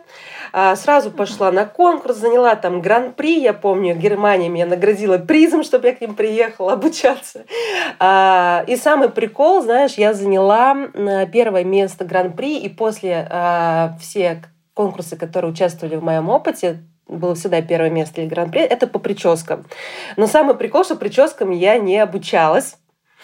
Э, 0.57 0.77
сразу 0.77 1.11
пошла 1.11 1.51
на 1.51 1.65
конкурс, 1.65 2.15
заняла 2.15 2.55
там 2.55 2.79
гран-при, 2.79 3.41
я 3.41 3.53
помню, 3.53 3.93
Германия 3.93 4.47
меня 4.47 4.65
наградила 4.65 5.17
призом, 5.17 5.63
чтобы 5.63 5.87
я 5.87 5.93
к 5.93 5.99
ним 5.99 6.15
приехала 6.15 6.73
обучаться. 6.79 7.43
Э, 7.99 8.63
и 8.65 8.77
самый 8.77 9.09
прикол, 9.09 9.61
знаешь, 9.61 9.95
я 9.95 10.13
заняла 10.13 10.77
первое 11.33 11.65
место 11.65 12.05
гран-при, 12.05 12.57
и 12.59 12.69
после 12.69 13.27
э, 13.29 13.89
все 13.99 14.41
конкурсы, 14.73 15.17
которые 15.17 15.51
участвовали 15.51 15.97
в 15.97 16.03
моем 16.03 16.29
опыте, 16.29 16.77
было 17.05 17.35
всегда 17.35 17.61
первое 17.61 17.89
место 17.89 18.21
или 18.21 18.29
гран-при, 18.29 18.61
это 18.61 18.87
по 18.87 18.99
прическам. 18.99 19.65
Но 20.15 20.25
самый 20.25 20.55
прикол, 20.55 20.85
что 20.85 20.95
прическам 20.95 21.51
я 21.51 21.77
не 21.77 21.97
обучалась. 21.99 22.77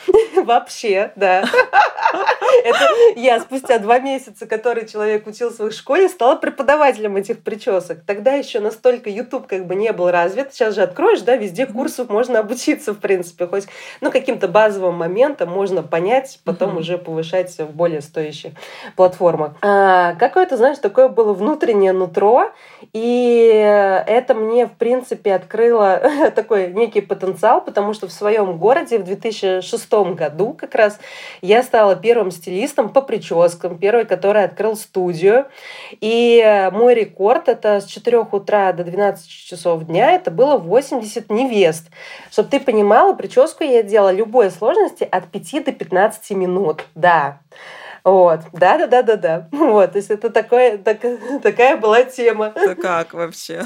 Вообще, 0.35 1.11
да. 1.15 1.43
Это 2.63 2.79
я 3.15 3.39
спустя 3.39 3.79
два 3.79 3.99
месяца, 3.99 4.45
который 4.45 4.87
человек 4.87 5.25
учился 5.27 5.63
в 5.63 5.67
их 5.67 5.73
школе, 5.73 6.09
стала 6.09 6.35
преподавателем 6.35 7.15
этих 7.15 7.43
причесок. 7.43 7.99
Тогда 8.05 8.33
еще 8.33 8.59
настолько 8.59 9.09
YouTube 9.09 9.47
как 9.47 9.65
бы 9.65 9.75
не 9.75 9.91
был 9.93 10.11
развит. 10.11 10.53
Сейчас 10.53 10.75
же 10.75 10.81
откроешь, 10.81 11.21
да, 11.21 11.35
везде 11.35 11.65
курсов 11.65 12.09
можно 12.09 12.39
обучиться, 12.39 12.93
в 12.93 12.99
принципе. 12.99 13.47
Хоть, 13.47 13.67
ну, 14.01 14.11
каким-то 14.11 14.47
базовым 14.47 14.95
моментом 14.95 15.49
можно 15.49 15.83
понять, 15.83 16.39
потом 16.43 16.77
уже 16.77 16.97
повышать 16.97 17.57
в 17.57 17.71
более 17.71 18.01
стоящих 18.01 18.53
платформах. 18.95 19.53
А, 19.61 20.15
какое-то, 20.15 20.57
знаешь, 20.57 20.77
такое 20.77 21.07
было 21.07 21.33
внутреннее 21.33 21.93
нутро, 21.93 22.51
и 22.93 24.03
это 24.07 24.33
мне, 24.33 24.67
в 24.67 24.73
принципе, 24.73 25.33
открыло 25.33 26.01
такой 26.35 26.71
некий 26.71 27.01
потенциал, 27.01 27.61
потому 27.61 27.93
что 27.93 28.07
в 28.07 28.11
своем 28.11 28.57
городе 28.57 28.99
в 28.99 29.03
2006 29.03 29.90
году 29.91 30.15
году 30.15 30.53
как 30.53 30.75
раз 30.75 30.99
я 31.41 31.63
стала 31.63 31.95
первым 31.95 32.31
стилистом 32.31 32.89
по 32.89 33.01
прическам, 33.01 33.77
первый, 33.77 34.05
который 34.05 34.43
открыл 34.43 34.75
студию. 34.75 35.45
И 35.99 36.69
мой 36.73 36.95
рекорд 36.95 37.49
это 37.49 37.81
с 37.81 37.85
4 37.85 38.19
утра 38.31 38.71
до 38.73 38.83
12 38.83 39.27
часов 39.27 39.85
дня, 39.85 40.11
это 40.11 40.31
было 40.31 40.57
80 40.57 41.29
невест. 41.29 41.85
Чтобы 42.31 42.49
ты 42.49 42.59
понимала, 42.59 43.13
прическу 43.13 43.63
я 43.63 43.83
делала 43.83 44.11
любой 44.11 44.51
сложности 44.51 45.07
от 45.09 45.27
5 45.27 45.65
до 45.65 45.71
15 45.71 46.31
минут. 46.31 46.85
Да. 46.95 47.39
Вот, 48.03 48.39
да, 48.53 48.77
да, 48.77 48.87
да, 48.87 49.01
да, 49.03 49.15
да. 49.15 49.47
Вот, 49.51 49.91
то 49.91 49.97
есть 49.97 50.09
это 50.09 50.29
такое, 50.29 50.77
так, 50.77 50.99
такая 51.43 51.77
была 51.77 52.03
тема. 52.03 52.51
Это 52.55 52.75
как 52.75 53.13
вообще? 53.13 53.63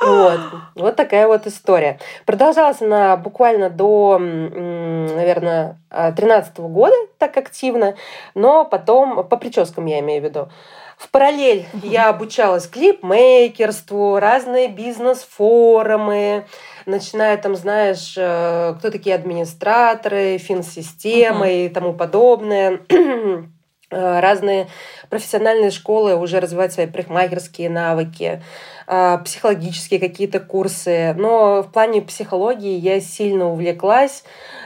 Вот, 0.00 0.40
вот 0.74 0.96
такая 0.96 1.26
вот 1.26 1.46
история. 1.46 1.98
Продолжалась 2.24 2.80
она 2.80 3.16
буквально 3.18 3.68
до, 3.68 4.18
наверное, 4.18 5.78
13 5.90 6.58
года 6.60 6.96
так 7.18 7.36
активно, 7.36 7.96
но 8.34 8.64
потом, 8.64 9.28
по 9.28 9.36
прическам 9.36 9.84
я 9.84 10.00
имею 10.00 10.22
в 10.22 10.24
виду, 10.24 10.48
в 10.96 11.10
параллель 11.10 11.66
я 11.82 12.08
обучалась 12.08 12.66
клипмейкерству, 12.66 14.18
разные 14.18 14.68
бизнес-форумы, 14.68 16.46
начиная 16.86 17.36
там, 17.36 17.56
знаешь, 17.56 18.14
э, 18.16 18.74
кто 18.78 18.90
такие 18.90 19.14
администраторы, 19.14 20.38
финсистемы 20.38 21.46
uh-huh. 21.46 21.66
и 21.66 21.68
тому 21.68 21.94
подобное. 21.94 22.80
Э, 23.92 24.20
разные 24.20 24.68
профессиональные 25.08 25.72
школы 25.72 26.14
уже 26.14 26.38
развивают 26.38 26.72
свои 26.72 26.86
парикмахерские 26.86 27.68
навыки, 27.68 28.40
э, 28.86 29.18
психологические 29.24 29.98
какие-то 29.98 30.38
курсы. 30.38 31.12
Но 31.14 31.62
в 31.64 31.72
плане 31.72 32.00
психологии 32.00 32.78
я 32.78 33.00
сильно 33.00 33.50
увлеклась. 33.50 34.22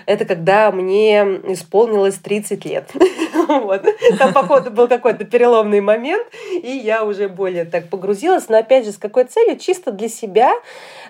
Это 0.06 0.24
когда 0.24 0.70
мне 0.70 1.22
исполнилось 1.48 2.16
30 2.16 2.64
лет. 2.64 2.90
Вот. 3.46 3.84
Там, 4.18 4.32
походу, 4.32 4.70
был 4.70 4.88
какой-то 4.88 5.24
переломный 5.24 5.82
момент, 5.82 6.26
и 6.50 6.70
я 6.70 7.04
уже 7.04 7.28
более 7.28 7.66
так 7.66 7.88
погрузилась. 7.90 8.48
Но, 8.48 8.56
опять 8.56 8.86
же, 8.86 8.92
с 8.92 8.96
какой 8.96 9.24
целью? 9.24 9.58
Чисто 9.58 9.92
для 9.92 10.08
себя, 10.08 10.52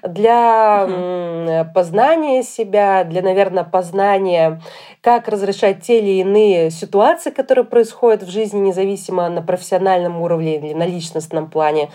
для 0.02 0.84
угу. 0.84 1.72
познания 1.72 2.42
себя, 2.42 3.04
для, 3.04 3.22
наверное, 3.22 3.62
познания, 3.62 4.60
как 5.00 5.28
разрешать 5.28 5.82
те 5.82 6.00
или 6.00 6.20
иные 6.20 6.70
ситуации, 6.70 7.30
которые 7.30 7.64
происходят 7.64 8.24
в 8.24 8.30
жизни, 8.30 8.58
независимо 8.58 9.28
на 9.28 9.40
профессиональном 9.40 10.20
уровне 10.20 10.56
или 10.58 10.74
на 10.74 10.86
личностном 10.86 11.48
плане. 11.48 11.90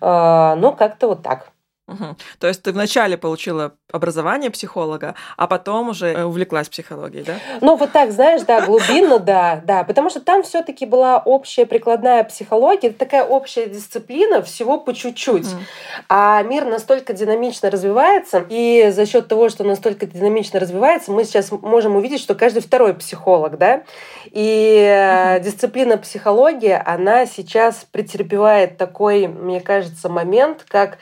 А, 0.00 0.56
ну, 0.56 0.72
как-то 0.72 1.08
вот 1.08 1.22
так. 1.22 1.52
Угу. 1.88 2.16
То 2.38 2.46
есть 2.46 2.62
ты 2.62 2.72
вначале 2.72 3.16
получила 3.18 3.74
образование 3.90 4.50
психолога, 4.50 5.16
а 5.36 5.48
потом 5.48 5.88
уже 5.88 6.12
э, 6.12 6.24
увлеклась 6.24 6.68
психологией, 6.68 7.24
да? 7.24 7.38
Ну, 7.60 7.76
вот 7.76 7.90
так, 7.90 8.12
знаешь, 8.12 8.42
да, 8.42 8.64
глубинно, 8.64 9.18
да, 9.18 9.60
да. 9.64 9.82
Потому 9.82 10.08
что 10.08 10.20
там 10.20 10.44
все 10.44 10.62
таки 10.62 10.86
была 10.86 11.18
общая 11.18 11.66
прикладная 11.66 12.22
психология, 12.22 12.88
это 12.88 12.98
такая 13.00 13.24
общая 13.24 13.66
дисциплина, 13.66 14.42
всего 14.42 14.78
по 14.78 14.94
чуть-чуть. 14.94 15.48
А 16.08 16.42
мир 16.42 16.66
настолько 16.66 17.14
динамично 17.14 17.68
развивается, 17.68 18.44
и 18.48 18.90
за 18.90 19.04
счет 19.04 19.26
того, 19.26 19.48
что 19.48 19.64
настолько 19.64 20.06
динамично 20.06 20.60
развивается, 20.60 21.10
мы 21.10 21.24
сейчас 21.24 21.50
можем 21.50 21.96
увидеть, 21.96 22.20
что 22.20 22.36
каждый 22.36 22.62
второй 22.62 22.94
психолог, 22.94 23.58
да, 23.58 23.82
и 24.30 24.86
mm-hmm. 24.88 25.40
дисциплина 25.40 25.98
психология, 25.98 26.82
она 26.86 27.26
сейчас 27.26 27.86
претерпевает 27.90 28.78
такой, 28.78 29.26
мне 29.26 29.60
кажется, 29.60 30.08
момент, 30.08 30.64
как 30.68 30.98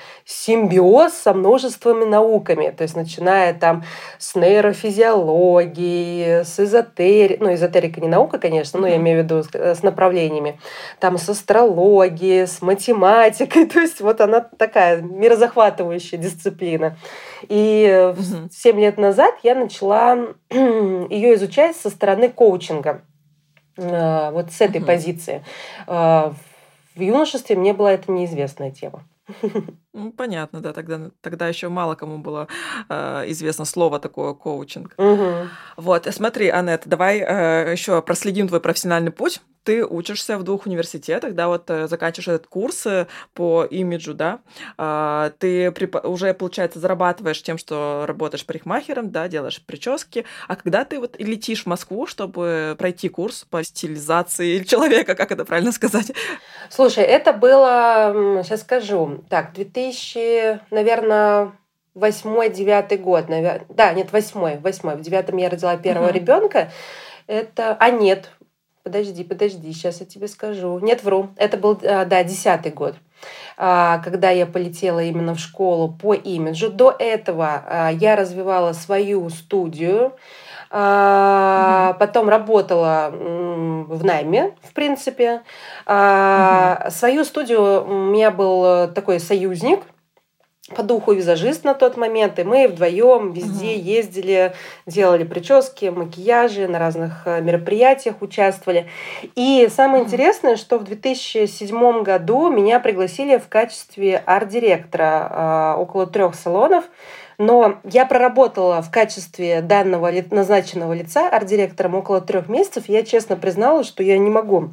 симбиоз 0.71 1.15
со 1.15 1.35
множествами 1.35 2.05
науками. 2.05 2.71
То 2.71 2.83
есть 2.83 2.97
начиная 2.97 3.55
там 3.55 3.85
с 4.19 4.35
нейрофизиологии, 4.35 6.43
с 6.43 6.61
эзотерики, 6.61 7.39
ну, 7.41 7.55
эзотерика 7.55 8.01
не 8.01 8.09
наука, 8.09 8.39
конечно, 8.39 8.81
но 8.81 8.87
я 8.87 8.97
имею 8.97 9.21
в 9.21 9.25
виду 9.25 9.43
э, 9.53 9.75
с 9.75 9.83
направлениями, 9.83 10.59
там 10.99 11.19
с 11.19 11.29
астрологией, 11.29 12.47
с 12.47 12.63
математикой, 12.63 13.67
то 13.67 13.81
есть 13.81 14.01
вот 14.01 14.21
она 14.21 14.41
такая 14.41 15.03
мирозахватывающая 15.03 16.19
дисциплина. 16.19 16.97
И 17.49 18.13
угу. 18.13 18.49
7 18.51 18.81
лет 18.81 18.99
назад 18.99 19.35
я 19.43 19.55
начала 19.55 20.19
ее 20.51 21.35
изучать 21.35 21.77
со 21.77 21.91
стороны 21.91 22.29
коучинга, 22.29 23.03
э, 23.77 24.31
вот 24.33 24.53
с 24.53 24.61
этой 24.61 24.79
угу. 24.79 24.87
позиции. 24.87 25.45
Э, 25.87 26.33
в 26.95 27.01
юношестве 27.01 27.57
мне 27.57 27.73
была 27.73 27.93
это 27.93 28.13
неизвестная 28.13 28.71
тема. 28.71 29.05
Ну, 29.93 30.13
понятно, 30.13 30.61
да, 30.61 30.73
тогда, 30.73 31.11
тогда 31.21 31.49
еще 31.49 31.69
мало 31.69 31.97
кому 31.97 32.19
было 32.19 32.47
э, 32.89 33.25
известно 33.27 33.65
слово 33.65 33.99
такое 33.99 34.35
коучинг. 34.35 34.95
Угу. 34.97 35.49
Вот, 35.79 36.07
смотри, 36.11 36.49
Анет, 36.49 36.83
давай 36.87 37.19
э, 37.19 37.73
еще 37.73 38.01
проследим 38.01 38.47
твой 38.47 38.61
профессиональный 38.61 39.11
путь 39.11 39.41
ты 39.65 39.85
учишься 39.85 40.39
в 40.39 40.43
двух 40.43 40.67
университетах, 40.67 41.35
да, 41.35 41.49
вот 41.49 41.69
э, 41.71 41.87
заканчиваешь 41.87 42.29
этот 42.29 42.47
курс 42.47 42.87
э, 42.87 43.07
по 43.35 43.65
имиджу, 43.65 44.15
да, 44.15 44.41
а, 44.79 45.33
ты 45.39 45.73
уже, 46.03 46.35
получается, 46.35 46.79
зарабатываешь 46.79 47.43
тем, 47.43 47.59
что 47.59 48.05
работаешь 48.07 48.47
парикмахером, 48.47 49.11
да, 49.11 49.29
делаешь 49.29 49.63
прически, 49.65 50.25
а 50.49 50.57
когда 50.57 50.85
ты 50.85 50.99
вот 50.99 51.17
летишь 51.19 51.65
в 51.65 51.67
Москву, 51.67 52.07
чтобы 52.07 52.75
пройти 52.79 53.09
курс 53.09 53.47
по 53.51 53.63
стилизации 53.63 54.59
человека, 54.65 55.15
как 55.15 55.31
это 55.33 55.45
правильно 55.45 55.73
сказать? 55.73 56.13
Слушай, 56.71 57.05
это 57.05 57.33
было, 57.33 58.43
сейчас 58.45 58.63
скажу, 58.63 59.25
так, 59.29 59.53
2000, 59.53 60.61
наверное, 60.71 61.53
восьмой, 61.95 62.51
девятый 62.51 62.99
год, 62.99 63.29
наверное, 63.29 63.67
да, 63.69 63.93
нет, 63.93 64.13
восьмой, 64.13 64.59
восьмой, 64.59 64.97
в 64.97 65.01
девятом 65.01 65.37
я 65.37 65.51
родила 65.51 65.77
первого 65.77 66.09
uh-huh. 66.09 66.15
ребенка, 66.15 66.73
это, 67.27 67.77
а 67.79 67.91
нет, 67.91 68.31
Подожди, 68.83 69.25
подожди, 69.25 69.73
сейчас 69.73 70.01
я 70.01 70.07
тебе 70.07 70.27
скажу. 70.27 70.79
Нет, 70.79 71.03
вру. 71.05 71.29
Это 71.37 71.59
был, 71.59 71.79
а, 71.83 72.07
да, 72.07 72.25
десятый 72.25 72.73
год 72.73 72.95
а, 73.59 73.99
когда 73.99 74.31
я 74.31 74.47
полетела 74.47 75.01
именно 75.01 75.35
в 75.35 75.39
школу 75.39 75.89
по 75.93 76.15
имиджу. 76.15 76.71
До 76.71 76.95
этого 76.99 77.63
а, 77.67 77.91
я 77.91 78.17
развивала 78.17 78.73
свою 78.73 79.29
студию, 79.29 80.07
угу. 80.07 81.99
потом 81.99 82.31
работала 82.31 83.11
в 83.13 84.03
найме, 84.03 84.55
в 84.63 84.73
принципе. 84.73 85.43
Свою 85.85 87.25
студию 87.25 87.85
у 87.85 87.93
меня 87.93 88.31
был 88.31 88.89
такой 88.89 89.21
союзник– 89.21 89.81
по 90.75 90.83
духу 90.83 91.13
визажист 91.13 91.65
на 91.65 91.75
тот 91.75 91.97
момент, 91.97 92.39
и 92.39 92.45
мы 92.45 92.69
вдвоем 92.69 93.33
везде 93.33 93.75
угу. 93.75 93.85
ездили, 93.85 94.55
делали 94.87 95.25
прически, 95.25 95.87
макияжи, 95.87 96.69
на 96.69 96.79
разных 96.79 97.23
э, 97.27 97.41
мероприятиях 97.41 98.17
участвовали. 98.21 98.87
И 99.35 99.69
самое 99.71 100.03
угу. 100.03 100.09
интересное, 100.09 100.57
что 100.57 100.79
в 100.79 100.85
2007 100.85 102.03
году 102.03 102.51
меня 102.51 102.81
пригласили 102.81 103.39
в 103.39 103.49
качестве 103.49 104.23
арт-директора 104.25 105.75
э, 105.77 105.81
около 105.81 106.07
трех 106.07 106.35
салонов. 106.35 106.85
Но 107.39 107.79
я 107.85 108.05
проработала 108.05 108.83
в 108.83 108.91
качестве 108.91 109.63
данного 109.63 110.13
назначенного 110.31 110.93
лица 110.93 111.29
арт-директором 111.31 111.95
около 111.95 112.21
трех 112.21 112.51
месяцев. 112.51 112.85
Я 112.87 113.03
честно 113.03 113.35
призналась, 113.35 113.87
что 113.87 114.03
я 114.03 114.19
не 114.19 114.29
могу 114.29 114.71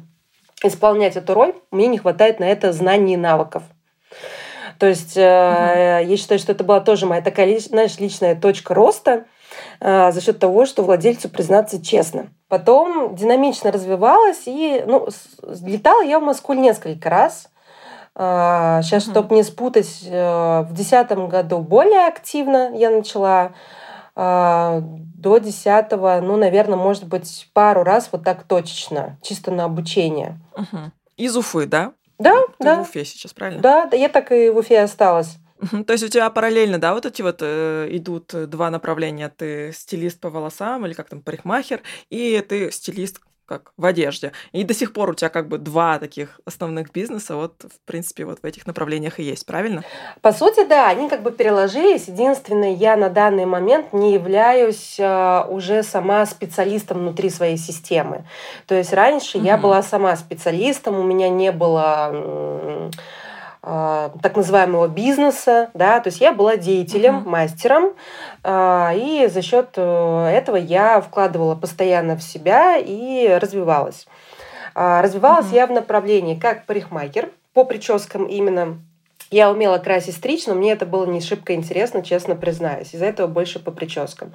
исполнять 0.62 1.16
эту 1.16 1.32
роль. 1.32 1.54
Мне 1.70 1.86
не 1.86 1.96
хватает 1.96 2.40
на 2.40 2.44
это 2.44 2.72
знаний 2.72 3.14
и 3.14 3.16
навыков. 3.16 3.62
То 4.78 4.86
есть 4.86 5.16
угу. 5.16 5.22
я 5.22 6.16
считаю, 6.16 6.38
что 6.38 6.52
это 6.52 6.64
была 6.64 6.80
тоже 6.80 7.06
моя 7.06 7.20
такая, 7.20 7.58
знаешь, 7.58 7.98
личная 7.98 8.36
точка 8.36 8.74
роста 8.74 9.24
э, 9.80 10.12
за 10.12 10.20
счет 10.20 10.38
того, 10.38 10.66
что 10.66 10.82
владельцу 10.82 11.28
признаться 11.28 11.84
честно. 11.84 12.28
Потом 12.48 13.14
динамично 13.14 13.72
развивалась 13.72 14.42
и 14.46 14.84
ну, 14.86 15.08
летала 15.64 16.02
я 16.02 16.20
в 16.20 16.22
Москву 16.22 16.54
несколько 16.54 17.10
раз. 17.10 17.48
Сейчас, 18.14 19.04
угу. 19.04 19.12
чтобы 19.12 19.34
не 19.36 19.44
спутать, 19.44 20.00
в 20.02 20.66
2010 20.72 21.12
году 21.28 21.58
более 21.58 22.06
активно 22.08 22.74
я 22.74 22.90
начала. 22.90 23.52
До 24.16 25.38
10 25.38 25.92
ну, 25.92 26.36
наверное, 26.36 26.76
может 26.76 27.04
быть, 27.06 27.48
пару 27.52 27.84
раз 27.84 28.08
вот 28.10 28.24
так 28.24 28.42
точечно, 28.42 29.16
чисто 29.22 29.52
на 29.52 29.64
обучение. 29.64 30.40
Угу. 30.56 30.78
Из 31.16 31.36
Уфы, 31.36 31.66
да? 31.66 31.92
Да, 32.18 32.42
Ты 32.58 32.64
да. 32.64 32.76
в 32.76 32.80
Уфе 32.82 33.04
сейчас, 33.04 33.32
правильно? 33.32 33.62
Да, 33.62 33.86
да, 33.86 33.96
я 33.96 34.08
так 34.08 34.32
и 34.32 34.50
в 34.50 34.56
Уфе 34.58 34.80
осталась. 34.80 35.36
То 35.86 35.92
есть 35.92 36.04
у 36.04 36.08
тебя 36.08 36.30
параллельно, 36.30 36.78
да, 36.78 36.94
вот 36.94 37.04
эти 37.06 37.22
вот 37.22 37.38
э, 37.40 37.88
идут 37.90 38.32
два 38.48 38.70
направления. 38.70 39.28
Ты 39.28 39.72
стилист 39.72 40.20
по 40.20 40.30
волосам 40.30 40.86
или 40.86 40.92
как 40.92 41.08
там 41.08 41.20
парикмахер, 41.20 41.82
и 42.10 42.44
ты 42.48 42.70
стилист 42.70 43.20
как 43.48 43.72
в 43.76 43.86
одежде. 43.86 44.32
И 44.52 44.62
до 44.62 44.74
сих 44.74 44.92
пор 44.92 45.10
у 45.10 45.14
тебя 45.14 45.30
как 45.30 45.48
бы 45.48 45.58
два 45.58 45.98
таких 45.98 46.40
основных 46.44 46.92
бизнеса, 46.92 47.34
вот, 47.34 47.64
в 47.64 47.86
принципе, 47.86 48.26
вот 48.26 48.40
в 48.42 48.44
этих 48.44 48.66
направлениях 48.66 49.18
и 49.18 49.22
есть, 49.22 49.46
правильно? 49.46 49.82
По 50.20 50.32
сути, 50.32 50.66
да, 50.66 50.88
они 50.88 51.08
как 51.08 51.22
бы 51.22 51.32
переложились. 51.32 52.08
Единственное, 52.08 52.74
я 52.74 52.96
на 52.96 53.08
данный 53.08 53.46
момент 53.46 53.92
не 53.92 54.12
являюсь 54.12 54.96
э, 54.98 55.44
уже 55.48 55.82
сама 55.82 56.26
специалистом 56.26 56.98
внутри 56.98 57.30
своей 57.30 57.56
системы. 57.56 58.24
То 58.66 58.74
есть 58.74 58.92
раньше 58.92 59.38
mm-hmm. 59.38 59.46
я 59.46 59.56
была 59.56 59.82
сама 59.82 60.14
специалистом, 60.16 60.98
у 60.98 61.02
меня 61.02 61.30
не 61.30 61.50
было 61.50 62.10
э, 62.12 62.90
так 64.22 64.36
называемого 64.36 64.88
бизнеса, 64.88 65.70
да, 65.74 66.00
то 66.00 66.08
есть 66.08 66.20
я 66.20 66.32
была 66.32 66.56
деятелем, 66.56 67.18
uh-huh. 67.18 67.28
мастером, 67.28 67.92
э, 68.42 68.90
и 68.96 69.28
за 69.30 69.42
счет 69.42 69.76
этого 69.76 70.56
я 70.56 71.00
вкладывала 71.00 71.54
постоянно 71.54 72.16
в 72.16 72.22
себя 72.22 72.76
и 72.78 73.28
развивалась. 73.40 74.06
Э, 74.74 75.00
развивалась 75.02 75.46
uh-huh. 75.46 75.56
я 75.56 75.66
в 75.66 75.72
направлении 75.72 76.34
как 76.34 76.64
парикмахер, 76.66 77.30
по 77.52 77.64
прическам 77.64 78.24
именно, 78.24 78.78
я 79.30 79.50
умела 79.50 79.78
красить 79.78 80.16
стричь, 80.16 80.46
но 80.46 80.54
мне 80.54 80.72
это 80.72 80.86
было 80.86 81.04
не 81.04 81.20
шибко 81.20 81.54
интересно, 81.54 82.02
честно 82.02 82.34
признаюсь. 82.34 82.94
Из-за 82.94 83.04
этого 83.06 83.26
больше 83.26 83.58
по 83.58 83.70
прическам. 83.70 84.32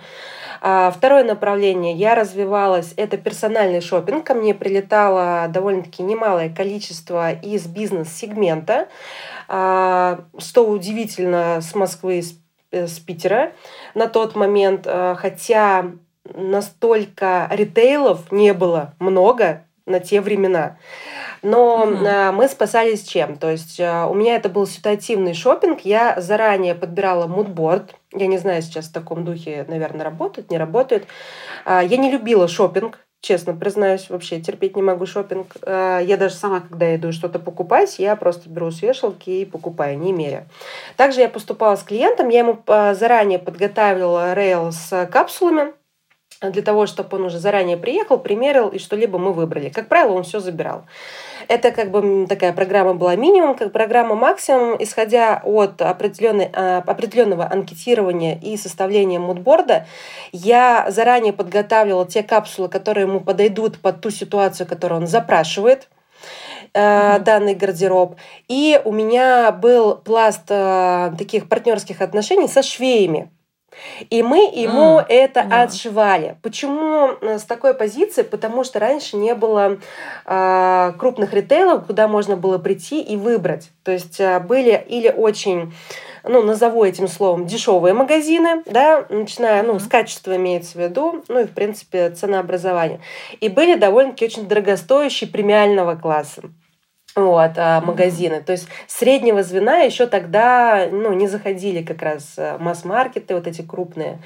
А, 0.61 0.91
второе 0.91 1.23
направление. 1.23 1.93
Я 1.93 2.13
развивалась. 2.13 2.93
Это 2.95 3.17
персональный 3.17 3.81
шопинг. 3.81 4.23
Ко 4.25 4.35
мне 4.35 4.53
прилетало 4.53 5.47
довольно-таки 5.49 6.03
немалое 6.03 6.53
количество 6.53 7.31
из 7.31 7.65
бизнес-сегмента. 7.65 8.87
А, 9.47 10.25
что 10.37 10.67
удивительно, 10.69 11.59
с 11.61 11.73
Москвы, 11.73 12.21
с, 12.21 12.35
э, 12.71 12.85
с 12.85 12.99
Питера 12.99 13.53
на 13.95 14.07
тот 14.07 14.35
момент. 14.35 14.85
А, 14.85 15.15
хотя 15.15 15.91
настолько 16.35 17.47
ритейлов 17.51 18.31
не 18.31 18.53
было 18.53 18.93
много 18.99 19.65
на 19.85 19.99
те 19.99 20.21
времена. 20.21 20.77
Но 21.43 21.83
угу. 21.83 21.97
мы 22.33 22.47
спасались 22.47 23.03
чем? 23.03 23.37
То 23.37 23.51
есть 23.51 23.79
а, 23.79 24.07
у 24.07 24.13
меня 24.13 24.37
это 24.37 24.47
был 24.47 24.65
ситуативный 24.65 25.33
шопинг. 25.33 25.81
Я 25.81 26.19
заранее 26.19 26.73
подбирала 26.73 27.27
мудборд. 27.27 27.95
Я 28.13 28.27
не 28.27 28.37
знаю, 28.37 28.61
сейчас 28.61 28.85
в 28.85 28.93
таком 28.93 29.25
духе, 29.25 29.65
наверное, 29.67 30.05
работает, 30.05 30.49
не 30.49 30.57
работает. 30.57 31.05
А, 31.65 31.83
я 31.83 31.97
не 31.97 32.09
любила 32.09 32.47
шопинг. 32.47 32.99
Честно 33.19 33.53
признаюсь, 33.53 34.09
вообще 34.09 34.41
терпеть 34.41 34.75
не 34.75 34.81
могу 34.81 35.05
шопинг. 35.05 35.55
Я 35.65 36.17
даже 36.19 36.35
сама, 36.35 36.59
когда 36.59 36.93
иду 36.93 37.13
что-то 37.13 37.39
покупать, 37.39 37.97
я 37.97 38.17
просто 38.17 38.49
беру 38.49 38.69
с 38.69 38.81
вешалки 38.81 39.29
и 39.29 39.45
покупаю, 39.45 39.97
не 39.97 40.11
меря. 40.11 40.45
Также 40.97 41.21
я 41.21 41.29
поступала 41.29 41.77
с 41.77 41.83
клиентом, 41.83 42.27
я 42.27 42.39
ему 42.39 42.61
заранее 42.67 43.39
подготавливала 43.39 44.33
рейл 44.33 44.73
с 44.73 45.07
капсулами, 45.09 45.71
для 46.51 46.61
того, 46.61 46.85
чтобы 46.85 47.17
он 47.17 47.25
уже 47.25 47.39
заранее 47.39 47.77
приехал, 47.77 48.17
примерил 48.17 48.69
и 48.69 48.79
что-либо 48.79 49.17
мы 49.17 49.33
выбрали. 49.33 49.69
Как 49.69 49.87
правило, 49.87 50.13
он 50.13 50.23
все 50.23 50.39
забирал. 50.39 50.83
Это 51.47 51.71
как 51.71 51.91
бы 51.91 52.25
такая 52.27 52.53
программа 52.53 52.93
была 52.93 53.15
минимум, 53.15 53.55
как 53.55 53.71
программа 53.71 54.15
максимум, 54.15 54.75
исходя 54.79 55.41
от 55.43 55.81
определенной, 55.81 56.49
а, 56.53 56.83
определенного 56.85 57.51
анкетирования 57.51 58.39
и 58.41 58.57
составления 58.57 59.19
мудборда, 59.19 59.85
я 60.31 60.85
заранее 60.89 61.33
подготавливала 61.33 62.05
те 62.05 62.23
капсулы, 62.23 62.69
которые 62.69 63.07
ему 63.07 63.19
подойдут 63.19 63.79
под 63.79 64.01
ту 64.01 64.09
ситуацию, 64.09 64.67
которую 64.67 65.01
он 65.01 65.07
запрашивает 65.07 65.89
mm-hmm. 66.73 67.19
данный 67.19 67.55
гардероб. 67.55 68.15
И 68.47 68.79
у 68.83 68.91
меня 68.91 69.51
был 69.51 69.95
пласт 69.95 70.43
э, 70.49 71.11
таких 71.17 71.49
партнерских 71.49 72.01
отношений 72.01 72.47
со 72.47 72.63
швеями. 72.63 73.29
И 74.09 74.23
мы 74.23 74.49
ему 74.53 74.99
mm. 74.99 75.05
это 75.09 75.41
mm. 75.41 75.63
отшивали. 75.63 76.37
Почему 76.41 77.11
э, 77.21 77.39
с 77.39 77.43
такой 77.43 77.73
позиции? 77.73 78.23
Потому 78.23 78.63
что 78.63 78.79
раньше 78.79 79.17
не 79.17 79.35
было 79.35 79.77
э, 80.25 80.93
крупных 80.97 81.33
ритейлов, 81.33 81.85
куда 81.85 82.07
можно 82.07 82.35
было 82.37 82.57
прийти 82.57 83.01
и 83.01 83.17
выбрать. 83.17 83.71
То 83.83 83.91
есть 83.91 84.19
э, 84.19 84.39
были 84.39 84.83
или 84.87 85.09
очень 85.09 85.73
ну, 86.23 86.41
назову 86.41 86.83
этим 86.83 87.07
словом, 87.07 87.45
дешевые 87.45 87.93
магазины, 87.93 88.63
да, 88.65 89.05
начиная, 89.09 89.61
ну, 89.63 89.77
с 89.79 89.87
качества 89.87 90.35
имеется 90.37 90.77
в 90.77 90.81
виду, 90.81 91.23
ну, 91.27 91.41
и, 91.41 91.45
в 91.45 91.51
принципе, 91.51 92.09
ценообразование. 92.11 93.01
И 93.41 93.49
были 93.49 93.75
довольно-таки 93.75 94.25
очень 94.25 94.47
дорогостоящие 94.47 95.29
премиального 95.29 95.95
класса 95.95 96.43
вот, 97.15 97.51
а, 97.57 97.81
магазины. 97.81 98.41
То 98.41 98.53
есть 98.53 98.67
среднего 98.87 99.43
звена 99.43 99.79
еще 99.79 100.07
тогда 100.07 100.87
ну, 100.91 101.13
не 101.13 101.27
заходили 101.27 101.83
как 101.83 102.01
раз 102.01 102.33
э, 102.37 102.57
масс-маркеты, 102.59 103.35
вот 103.35 103.47
эти 103.47 103.61
крупные. 103.61 104.19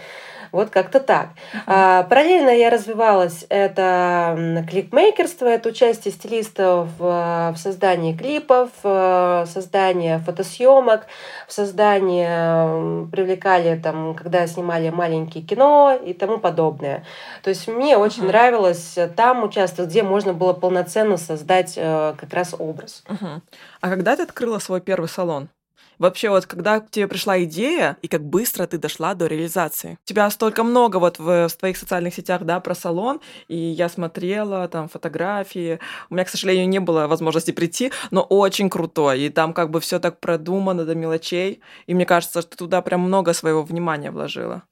Вот 0.51 0.69
как-то 0.69 0.99
так. 0.99 1.29
А, 1.65 2.03
параллельно 2.03 2.49
я 2.49 2.69
развивалась. 2.69 3.45
Это 3.49 4.65
клипмейкерство, 4.69 5.45
это 5.45 5.69
участие 5.69 6.13
стилистов 6.13 6.89
в 6.97 7.55
создании 7.57 8.15
клипов, 8.15 8.69
создание 8.81 10.19
фотосъемок, 10.19 11.07
в 11.47 11.53
создании 11.53 13.07
привлекали 13.09 13.79
там, 13.79 14.15
когда 14.15 14.45
снимали 14.47 14.89
маленькие 14.89 15.43
кино 15.43 15.97
и 16.03 16.13
тому 16.13 16.39
подобное. 16.39 17.05
То 17.43 17.49
есть 17.49 17.67
мне 17.67 17.97
очень 17.97 18.23
uh-huh. 18.23 18.27
нравилось 18.27 18.97
там 19.15 19.43
участвовать, 19.43 19.91
где 19.91 20.03
можно 20.03 20.33
было 20.33 20.53
полноценно 20.53 21.17
создать 21.17 21.73
э, 21.75 22.15
как 22.17 22.33
раз 22.33 22.55
образ. 22.57 23.03
Uh-huh. 23.07 23.41
А 23.81 23.89
когда 23.89 24.15
ты 24.15 24.23
открыла 24.23 24.59
свой 24.59 24.81
первый 24.81 25.07
салон? 25.07 25.49
Вообще, 25.99 26.29
вот 26.29 26.45
когда 26.45 26.79
к 26.79 26.91
тебе 26.91 27.07
пришла 27.07 27.41
идея, 27.43 27.97
и 28.01 28.07
как 28.07 28.23
быстро 28.23 28.67
ты 28.67 28.77
дошла 28.77 29.15
до 29.15 29.25
реализации. 29.25 29.97
У 30.03 30.07
тебя 30.07 30.29
столько 30.29 30.63
много 30.63 30.97
вот 30.97 31.17
в, 31.19 31.47
в 31.47 31.57
твоих 31.57 31.77
социальных 31.77 32.13
сетях, 32.13 32.43
да, 32.43 32.59
про 32.59 32.75
салон, 32.75 33.19
и 33.47 33.57
я 33.57 33.89
смотрела 33.89 34.67
там 34.67 34.87
фотографии. 34.89 35.79
У 36.09 36.13
меня, 36.13 36.25
к 36.25 36.29
сожалению, 36.29 36.69
не 36.69 36.79
было 36.79 37.07
возможности 37.07 37.51
прийти, 37.51 37.91
но 38.11 38.21
очень 38.21 38.69
крутой. 38.69 39.21
И 39.21 39.29
там 39.29 39.53
как 39.53 39.71
бы 39.71 39.79
все 39.79 39.99
так 39.99 40.19
продумано 40.19 40.85
до 40.85 40.95
мелочей. 40.95 41.61
И 41.87 41.93
мне 41.93 42.05
кажется, 42.05 42.41
что 42.41 42.57
туда 42.57 42.81
прям 42.81 43.01
много 43.01 43.33
своего 43.33 43.63
внимания 43.63 44.11
вложила. 44.11 44.63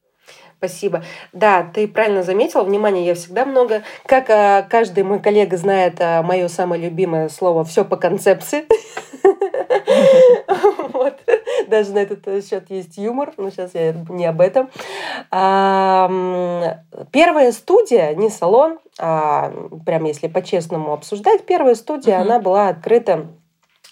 Спасибо. 0.58 1.04
Да, 1.32 1.70
ты 1.74 1.86
правильно 1.86 2.22
заметила, 2.22 2.62
внимания 2.62 3.04
я 3.04 3.14
всегда 3.14 3.44
много. 3.44 3.82
Как 4.06 4.30
а, 4.30 4.62
каждый 4.62 5.04
мой 5.04 5.20
коллега 5.20 5.58
знает 5.58 5.96
а, 6.00 6.22
мое 6.22 6.48
самое 6.48 6.82
любимое 6.82 7.28
слово 7.28 7.64
«все 7.64 7.84
по 7.84 7.96
концепции». 7.96 8.64
Вот. 10.92 11.18
Даже 11.68 11.92
на 11.92 11.98
этот 11.98 12.26
счет 12.44 12.70
есть 12.70 12.96
юмор, 12.96 13.32
но 13.36 13.50
сейчас 13.50 13.74
я 13.74 13.92
не 14.08 14.24
об 14.24 14.40
этом. 14.40 14.70
Первая 17.12 17.52
студия, 17.52 18.14
не 18.14 18.30
салон, 18.30 18.78
а 18.98 19.52
прям 19.84 20.04
если 20.04 20.28
по-честному 20.28 20.92
обсуждать, 20.92 21.44
первая 21.44 21.74
студия, 21.74 22.20
она 22.20 22.38
была 22.38 22.68
открыта 22.68 23.26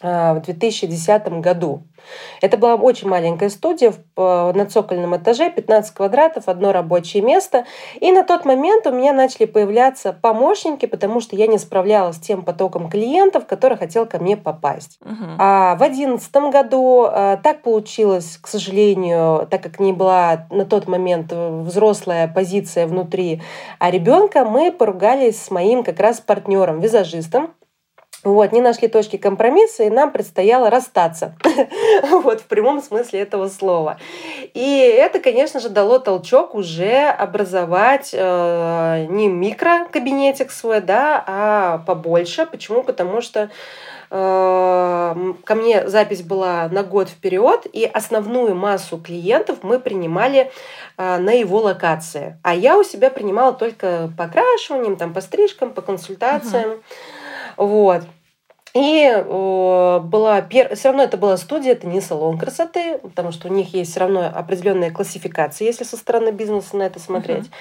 в 0.05 0.41
2010 0.45 1.41
году. 1.41 1.83
Это 2.43 2.59
была 2.59 2.75
очень 2.75 3.09
маленькая 3.09 3.49
студия 3.49 3.95
на 4.17 4.67
цокольном 4.67 5.17
этаже, 5.17 5.51
15 5.51 5.95
квадратов, 5.95 6.49
одно 6.49 6.73
рабочее 6.73 7.23
место. 7.23 7.65
И 7.99 8.13
на 8.13 8.25
тот 8.25 8.45
момент 8.45 8.87
у 8.87 8.93
меня 8.93 9.15
начали 9.15 9.47
появляться 9.47 10.13
помощники, 10.13 10.85
потому 10.85 11.21
что 11.21 11.35
я 11.37 11.47
не 11.47 11.57
справлялась 11.57 12.17
с 12.17 12.21
тем 12.21 12.45
потоком 12.45 12.91
клиентов, 12.91 13.47
который 13.47 13.79
хотел 13.79 14.05
ко 14.05 14.19
мне 14.19 14.37
попасть. 14.37 14.99
Uh-huh. 15.03 15.37
А 15.39 15.75
в 15.77 15.79
2011 15.79 16.35
году 16.53 17.07
а, 17.09 17.39
так 17.39 17.63
получилось, 17.63 18.39
к 18.41 18.47
сожалению, 18.47 19.47
так 19.51 19.63
как 19.63 19.81
не 19.81 19.95
была 19.95 20.47
на 20.51 20.67
тот 20.67 20.87
момент 20.87 21.33
взрослая 21.33 22.29
позиция 22.29 22.87
внутри 22.87 23.41
а 23.79 23.91
ребенка, 23.91 24.45
мы 24.45 24.73
поругались 24.73 25.43
с 25.43 25.51
моим 25.51 25.85
как 25.85 26.01
раз 26.01 26.21
партнером, 26.21 26.81
визажистом, 26.81 27.51
вот, 28.25 28.53
не 28.53 28.63
нашли 28.63 28.89
точки 28.89 29.17
компромисса, 29.17 29.85
и 29.85 29.91
нам 29.91 30.11
предстояло 30.11 30.71
расстаться. 30.71 31.37
вот, 32.11 32.41
в 32.41 32.45
прямом 32.45 32.83
смысле 32.83 33.21
этого 33.21 33.49
слова. 33.49 33.99
И 34.55 34.79
это, 34.79 35.21
конечно 35.21 35.61
же, 35.61 35.69
дало 35.69 35.99
толчок 35.99 36.55
уже 36.55 37.09
образовать 37.09 38.11
э, 38.15 39.07
не 39.11 39.29
микрокабинетик 39.29 40.51
свой, 40.51 40.81
да, 40.81 41.23
а 41.27 41.79
побольше. 41.87 42.47
Почему? 42.47 42.83
Потому 42.83 43.21
что 43.21 43.51
э, 44.11 45.35
ко 45.45 45.55
мне 45.55 45.87
запись 45.87 46.23
была 46.23 46.69
на 46.69 46.83
год 46.83 47.11
вперед, 47.11 47.67
и 47.71 47.85
основную 47.85 48.55
массу 48.55 48.97
клиентов 48.97 49.59
мы 49.63 49.79
принимали 49.79 50.51
э, 50.97 51.19
на 51.19 51.33
его 51.33 51.59
локации. 51.59 52.39
А 52.43 52.55
я 52.55 52.79
у 52.79 52.85
себя 52.85 53.11
принимала 53.11 53.53
только 53.53 54.11
по 54.17 54.25
окрашиваниям, 54.25 54.97
там, 54.97 55.13
по 55.13 55.21
стрижкам, 55.21 55.75
по 55.75 55.83
консультациям. 55.83 56.71
Uh-huh. 56.71 56.81
Вот. 57.57 58.03
И 58.75 59.09
э, 59.09 60.01
была 60.01 60.41
пер... 60.43 60.75
все 60.75 60.89
равно 60.89 61.05
это 61.05 61.17
была 61.17 61.37
студия, 61.37 61.73
это 61.73 61.87
не 61.87 62.01
салон 62.01 62.39
красоты, 62.39 62.99
потому 62.99 63.31
что 63.31 63.49
у 63.49 63.53
них 63.53 63.73
есть 63.73 63.93
все 63.93 64.01
равно 64.01 64.27
определенная 64.35 64.91
классификация, 64.91 65.67
если 65.67 65.85
со 65.85 65.97
стороны 65.97 66.31
бизнеса 66.31 66.77
на 66.77 66.83
это 66.83 66.99
смотреть. 66.99 67.45
Uh-huh. 67.45 67.53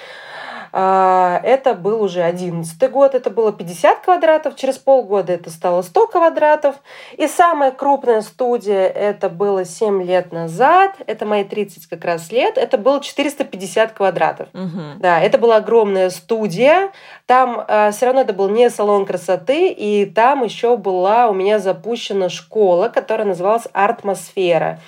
А, 0.76 1.40
это 1.44 1.74
был 1.74 2.02
уже 2.02 2.22
11 2.22 2.90
год, 2.90 3.14
это 3.14 3.30
было 3.30 3.52
50 3.52 4.00
квадратов, 4.00 4.56
через 4.56 4.76
полгода 4.76 5.32
это 5.32 5.48
стало 5.50 5.82
100 5.82 6.08
квадратов. 6.08 6.74
И 7.16 7.28
самая 7.28 7.70
крупная 7.70 8.22
студия, 8.22 8.88
это 8.88 9.28
было 9.28 9.64
7 9.64 10.02
лет 10.02 10.32
назад, 10.32 10.96
это 11.06 11.26
мои 11.26 11.44
30 11.44 11.86
как 11.86 12.04
раз 12.04 12.32
лет, 12.32 12.58
это 12.58 12.76
было 12.76 13.00
450 13.00 13.92
квадратов. 13.92 14.48
Угу. 14.52 14.98
Да, 14.98 15.20
это 15.20 15.38
была 15.38 15.56
огромная 15.58 16.10
студия, 16.10 16.90
там 17.26 17.60
э, 17.60 17.64
а, 17.68 17.90
все 17.92 18.06
равно 18.06 18.22
это 18.22 18.32
был 18.32 18.48
не 18.48 18.68
салон 18.68 19.06
красоты, 19.06 19.68
и 19.68 20.06
там 20.06 20.42
еще 20.42 20.76
была 20.76 21.28
у 21.28 21.34
меня 21.34 21.60
запущена 21.60 22.28
школа, 22.28 22.88
которая 22.88 23.28
называлась 23.28 23.68
«Артмосфера». 23.72 24.80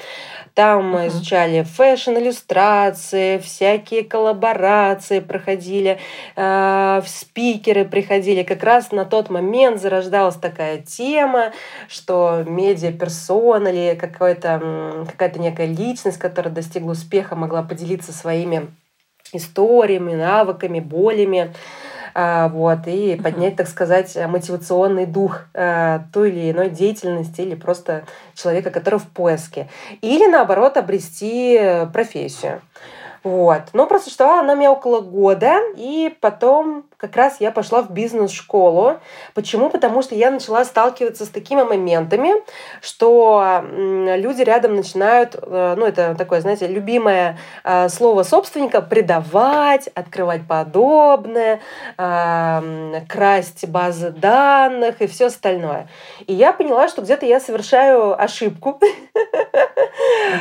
Там 0.56 0.88
мы 0.88 1.08
изучали 1.08 1.64
фэшн-иллюстрации, 1.64 3.36
всякие 3.36 4.02
коллаборации 4.02 5.20
проходили, 5.20 5.98
э, 6.34 7.02
спикеры 7.04 7.84
приходили. 7.84 8.42
Как 8.42 8.62
раз 8.64 8.90
на 8.90 9.04
тот 9.04 9.28
момент 9.28 9.82
зарождалась 9.82 10.36
такая 10.36 10.78
тема, 10.78 11.52
что 11.88 12.42
медиа-персона 12.46 13.68
или 13.68 13.96
какая-то 13.96 15.38
некая 15.38 15.66
личность, 15.66 16.16
которая 16.16 16.54
достигла 16.54 16.92
успеха, 16.92 17.36
могла 17.36 17.62
поделиться 17.62 18.14
своими 18.14 18.68
историями, 19.34 20.14
навыками, 20.14 20.80
болями. 20.80 21.52
А, 22.18 22.48
вот, 22.48 22.86
и 22.86 23.20
поднять, 23.22 23.56
так 23.56 23.68
сказать, 23.68 24.16
мотивационный 24.16 25.04
дух 25.04 25.40
э, 25.52 25.98
той 26.14 26.30
или 26.30 26.50
иной 26.50 26.70
деятельности 26.70 27.42
или 27.42 27.54
просто 27.54 28.04
человека, 28.34 28.70
который 28.70 28.98
в 28.98 29.06
поиске. 29.06 29.68
Или, 30.00 30.26
наоборот, 30.26 30.78
обрести 30.78 31.60
профессию. 31.92 32.62
Вот. 33.22 33.64
Но 33.74 33.86
просуществовала 33.86 34.40
она 34.40 34.54
меня 34.54 34.72
около 34.72 35.00
года, 35.00 35.58
и 35.76 36.16
потом 36.22 36.84
как 36.96 37.14
раз 37.14 37.36
я 37.40 37.50
пошла 37.50 37.82
в 37.82 37.90
бизнес-школу. 37.90 39.00
Почему? 39.34 39.68
Потому 39.68 40.02
что 40.02 40.14
я 40.14 40.30
начала 40.30 40.64
сталкиваться 40.64 41.26
с 41.26 41.28
такими 41.28 41.62
моментами, 41.62 42.30
что 42.80 43.62
люди 44.16 44.42
рядом 44.42 44.76
начинают, 44.76 45.34
э, 45.34 45.74
ну 45.76 45.84
это 45.84 46.14
такое, 46.14 46.40
знаете, 46.40 46.66
любимое 46.66 47.38
э, 47.64 47.88
слово 47.90 48.22
собственника, 48.22 48.80
предавать, 48.80 49.88
открывать 49.88 50.46
подобное, 50.46 51.60
э, 51.98 53.00
красть 53.08 53.68
базы 53.68 54.10
данных 54.10 55.02
и 55.02 55.06
все 55.06 55.26
остальное. 55.26 55.88
И 56.26 56.32
я 56.32 56.52
поняла, 56.52 56.88
что 56.88 57.02
где-то 57.02 57.26
я 57.26 57.40
совершаю 57.40 58.20
ошибку. 58.20 58.80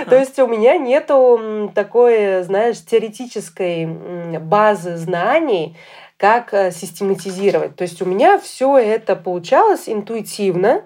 То 0.09 0.15
есть 0.15 0.39
у 0.39 0.47
меня 0.47 0.77
нету 0.77 1.71
такой, 1.75 2.43
знаешь, 2.43 2.83
теоретической 2.83 3.85
базы 3.85 4.95
знаний, 4.95 5.77
как 6.17 6.53
э, 6.53 6.71
систематизировать. 6.71 7.75
То 7.75 7.83
есть 7.83 8.01
у 8.01 8.05
меня 8.05 8.39
все 8.39 8.77
это 8.77 9.15
получалось 9.15 9.87
интуитивно. 9.87 10.83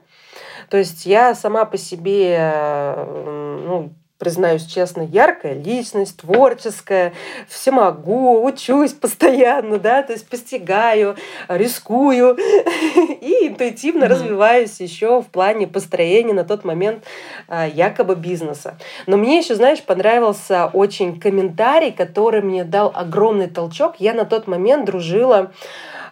То 0.69 0.77
есть 0.77 1.05
я 1.05 1.35
сама 1.35 1.65
по 1.65 1.77
себе 1.77 2.37
э, 2.39 3.61
ну, 3.65 3.93
признаюсь 4.19 4.65
честно, 4.65 5.01
яркая 5.01 5.53
личность, 5.53 6.17
творческая, 6.17 7.13
все 7.47 7.71
могу, 7.71 8.43
учусь 8.43 8.91
постоянно, 8.91 9.79
да, 9.79 10.03
то 10.03 10.11
есть 10.11 10.27
постигаю, 10.27 11.15
рискую 11.47 12.37
и 13.21 13.47
интуитивно 13.47 14.03
mm-hmm. 14.03 14.07
развиваюсь 14.07 14.79
еще 14.81 15.21
в 15.21 15.27
плане 15.27 15.67
построения 15.67 16.33
на 16.33 16.43
тот 16.43 16.65
момент 16.65 17.05
а, 17.47 17.65
якобы 17.65 18.15
бизнеса. 18.15 18.77
Но 19.07 19.15
мне 19.15 19.37
еще, 19.37 19.55
знаешь, 19.55 19.81
понравился 19.81 20.69
очень 20.73 21.17
комментарий, 21.17 21.93
который 21.93 22.41
мне 22.41 22.65
дал 22.65 22.91
огромный 22.93 23.47
толчок. 23.47 23.95
Я 23.99 24.13
на 24.13 24.25
тот 24.25 24.47
момент 24.47 24.85
дружила 24.85 25.51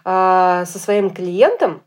а, 0.06 0.64
со 0.66 0.80
своим 0.80 1.10
клиентом, 1.10 1.82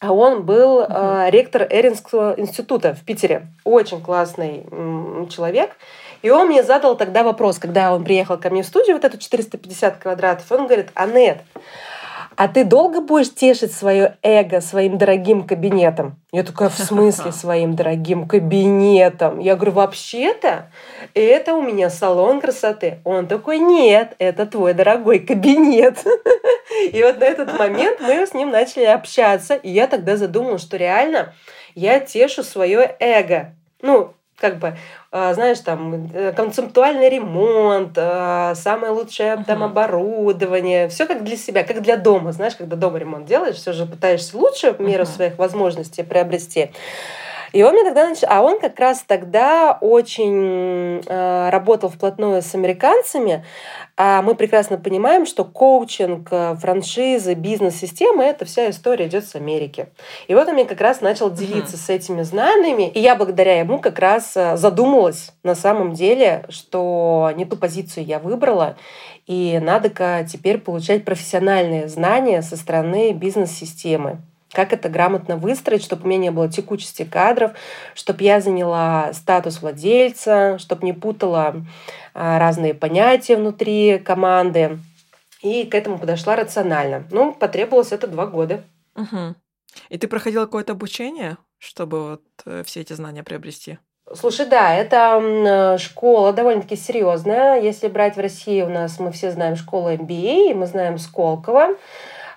а 0.00 0.12
он 0.12 0.42
был 0.42 0.80
uh-huh. 0.80 1.28
э, 1.28 1.30
ректор 1.30 1.66
Эринского 1.68 2.34
института 2.38 2.94
в 2.94 3.04
Питере. 3.04 3.46
Очень 3.64 4.00
классный 4.00 4.64
м, 4.70 5.28
человек. 5.28 5.76
И 6.22 6.30
он 6.30 6.48
мне 6.48 6.62
задал 6.62 6.96
тогда 6.96 7.22
вопрос, 7.22 7.58
когда 7.58 7.94
он 7.94 8.02
приехал 8.02 8.38
ко 8.38 8.50
мне 8.50 8.62
в 8.62 8.66
студию, 8.66 8.96
вот 8.96 9.04
эту 9.04 9.18
450 9.18 9.98
квадратов, 9.98 10.50
он 10.50 10.66
говорит, 10.66 10.88
Анет, 10.94 11.42
а 12.40 12.48
ты 12.48 12.64
долго 12.64 13.02
будешь 13.02 13.34
тешить 13.34 13.74
свое 13.74 14.16
эго 14.22 14.62
своим 14.62 14.96
дорогим 14.96 15.46
кабинетом? 15.46 16.18
Я 16.32 16.42
такая, 16.42 16.70
в 16.70 16.74
смысле 16.78 17.32
своим 17.32 17.76
дорогим 17.76 18.26
кабинетом? 18.26 19.40
Я 19.40 19.56
говорю, 19.56 19.72
вообще-то 19.72 20.70
это 21.12 21.52
у 21.52 21.60
меня 21.60 21.90
салон 21.90 22.40
красоты. 22.40 23.00
Он 23.04 23.26
такой, 23.26 23.58
нет, 23.58 24.14
это 24.18 24.46
твой 24.46 24.72
дорогой 24.72 25.18
кабинет. 25.18 25.98
И 26.94 27.02
вот 27.02 27.18
на 27.18 27.24
этот 27.24 27.58
момент 27.58 28.00
мы 28.00 28.26
с 28.26 28.32
ним 28.32 28.48
начали 28.48 28.84
общаться, 28.84 29.56
и 29.56 29.68
я 29.70 29.86
тогда 29.86 30.16
задумалась, 30.16 30.62
что 30.62 30.78
реально 30.78 31.34
я 31.74 32.00
тешу 32.00 32.42
свое 32.42 32.96
эго. 33.00 33.54
Ну, 33.82 34.14
как 34.36 34.58
бы, 34.58 34.78
знаешь, 35.34 35.58
там, 35.58 36.08
э, 36.14 36.32
концептуальный 36.32 37.08
ремонт, 37.08 37.94
а, 37.96 38.54
самое 38.54 38.92
лучшее 38.92 39.34
uh-huh. 39.34 39.44
там 39.44 39.64
оборудование, 39.64 40.88
все 40.88 41.06
как 41.06 41.24
для 41.24 41.36
себя, 41.36 41.64
как 41.64 41.82
для 41.82 41.96
дома, 41.96 42.30
знаешь, 42.30 42.54
когда 42.54 42.76
дома 42.76 42.98
ремонт 42.98 43.26
делаешь, 43.26 43.56
все 43.56 43.72
же 43.72 43.86
пытаешься 43.86 44.38
лучше 44.38 44.72
в 44.72 44.80
меру 44.80 45.02
uh-huh. 45.02 45.16
своих 45.16 45.38
возможностей 45.38 46.04
приобрести. 46.04 46.70
И 47.52 47.62
он 47.62 47.74
мне 47.74 47.84
тогда 47.84 48.08
начал, 48.08 48.26
а 48.30 48.42
он 48.42 48.60
как 48.60 48.78
раз 48.78 49.04
тогда 49.06 49.76
очень 49.80 51.02
э, 51.04 51.50
работал 51.50 51.88
вплотную 51.88 52.42
с 52.42 52.54
американцами, 52.54 53.44
а 53.96 54.22
мы 54.22 54.34
прекрасно 54.34 54.78
понимаем, 54.78 55.26
что 55.26 55.44
коучинг, 55.44 56.28
э, 56.30 56.54
франшизы, 56.56 57.34
бизнес-системы, 57.34 58.24
это 58.24 58.44
вся 58.44 58.70
история 58.70 59.06
идет 59.06 59.26
с 59.26 59.34
Америки. 59.34 59.88
И 60.28 60.34
вот 60.34 60.48
он 60.48 60.54
мне 60.54 60.64
как 60.64 60.80
раз 60.80 61.00
начал 61.00 61.30
делиться 61.30 61.76
uh-huh. 61.76 61.86
с 61.86 61.90
этими 61.90 62.22
знаниями, 62.22 62.88
и 62.88 63.00
я 63.00 63.16
благодаря 63.16 63.58
ему 63.58 63.80
как 63.80 63.98
раз 63.98 64.36
э, 64.36 64.56
задумалась 64.56 65.32
на 65.42 65.54
самом 65.54 65.92
деле, 65.92 66.44
что 66.48 67.32
не 67.36 67.44
ту 67.44 67.56
позицию 67.56 68.04
я 68.06 68.20
выбрала, 68.20 68.76
и 69.26 69.58
надо-ка 69.60 70.24
теперь 70.30 70.58
получать 70.58 71.04
профессиональные 71.04 71.88
знания 71.88 72.42
со 72.42 72.56
стороны 72.56 73.12
бизнес-системы 73.12 74.18
как 74.52 74.72
это 74.72 74.88
грамотно 74.88 75.36
выстроить, 75.36 75.84
чтобы 75.84 76.04
у 76.04 76.08
меня 76.08 76.18
не 76.18 76.30
было 76.30 76.48
текучести 76.48 77.04
кадров, 77.04 77.52
чтобы 77.94 78.22
я 78.24 78.40
заняла 78.40 79.12
статус 79.12 79.62
владельца, 79.62 80.58
чтобы 80.58 80.84
не 80.84 80.92
путала 80.92 81.64
а, 82.14 82.38
разные 82.38 82.74
понятия 82.74 83.36
внутри 83.36 83.98
команды. 83.98 84.78
И 85.42 85.64
к 85.64 85.74
этому 85.74 85.98
подошла 85.98 86.36
рационально. 86.36 87.04
Ну, 87.10 87.32
потребовалось 87.32 87.92
это 87.92 88.06
два 88.06 88.26
года. 88.26 88.62
Угу. 88.94 89.34
И 89.88 89.98
ты 89.98 90.08
проходила 90.08 90.44
какое-то 90.44 90.72
обучение, 90.72 91.38
чтобы 91.58 92.10
вот 92.10 92.22
э, 92.44 92.62
все 92.64 92.80
эти 92.80 92.92
знания 92.92 93.22
приобрести? 93.22 93.78
Слушай, 94.12 94.46
да, 94.46 94.74
это 94.74 95.78
школа 95.78 96.32
довольно-таки 96.32 96.74
серьезная. 96.74 97.60
Если 97.60 97.86
брать 97.86 98.16
в 98.16 98.20
России, 98.20 98.60
у 98.62 98.68
нас 98.68 98.98
мы 98.98 99.12
все 99.12 99.30
знаем 99.30 99.54
школу 99.54 99.90
MBA, 99.90 100.52
мы 100.54 100.66
знаем 100.66 100.98
Сколково. 100.98 101.76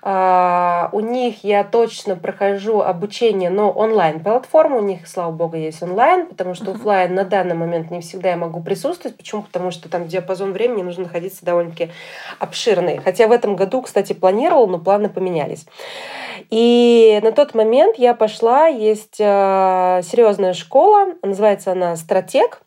А, 0.06 0.89
у 0.92 1.00
них 1.00 1.46
я 1.46 1.63
точно 1.63 2.18
прохожу 2.18 2.82
обучение, 2.82 3.50
но 3.50 3.72
онлайн-платформа. 3.72 4.80
У 4.80 4.82
них, 4.82 5.08
слава 5.08 5.32
богу, 5.32 5.56
есть 5.56 5.82
онлайн, 5.82 6.28
потому 6.28 6.56
что 6.56 6.72
офлайн 6.72 7.16
на 7.16 7.24
данный 7.24 7.56
момент 7.56 7.89
не 7.89 8.02
всегда 8.02 8.32
я 8.32 8.38
могу 8.38 8.62
присутствовать. 8.62 9.16
Почему? 9.16 9.44
Потому 9.44 9.72
что 9.72 9.88
там 9.88 10.10
диапазон 10.10 10.52
времени 10.52 10.82
нужно 10.82 11.04
находиться 11.04 11.46
довольно-таки 11.46 11.89
обширный. 12.38 12.98
Хотя 12.98 13.30
в 13.30 13.32
этом 13.32 13.56
году, 13.56 13.82
кстати, 13.82 14.12
планировал, 14.12 14.68
но 14.68 14.78
планы 14.78 15.08
поменялись. 15.08 15.66
И 16.50 17.18
на 17.24 17.32
тот 17.32 17.56
момент 17.56 17.98
я 17.98 18.13
пошла, 18.13 18.68
есть 18.68 19.22
э, 19.22 20.02
серьезная 20.04 20.52
школа, 20.52 21.13
называется 21.22 21.72
она 21.72 21.96
«Стратег». 21.96 22.62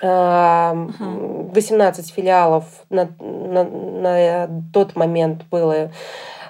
18 0.00 2.12
филиалов 2.12 2.64
на, 2.90 3.08
на, 3.20 3.62
на 3.64 4.50
тот 4.72 4.96
момент 4.96 5.44
было 5.50 5.74
а, 5.74 5.90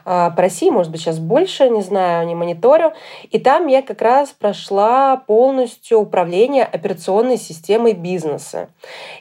по 0.04 0.34
России, 0.36 0.70
может 0.70 0.92
быть, 0.92 1.00
сейчас 1.00 1.18
больше, 1.18 1.68
не 1.70 1.82
знаю, 1.82 2.26
не 2.26 2.34
мониторю. 2.34 2.92
И 3.30 3.38
там 3.38 3.66
я 3.66 3.82
как 3.82 4.02
раз 4.02 4.30
прошла 4.30 5.16
полностью 5.16 5.98
управление 5.98 6.64
операционной 6.64 7.38
системой 7.38 7.94
бизнеса. 7.94 8.68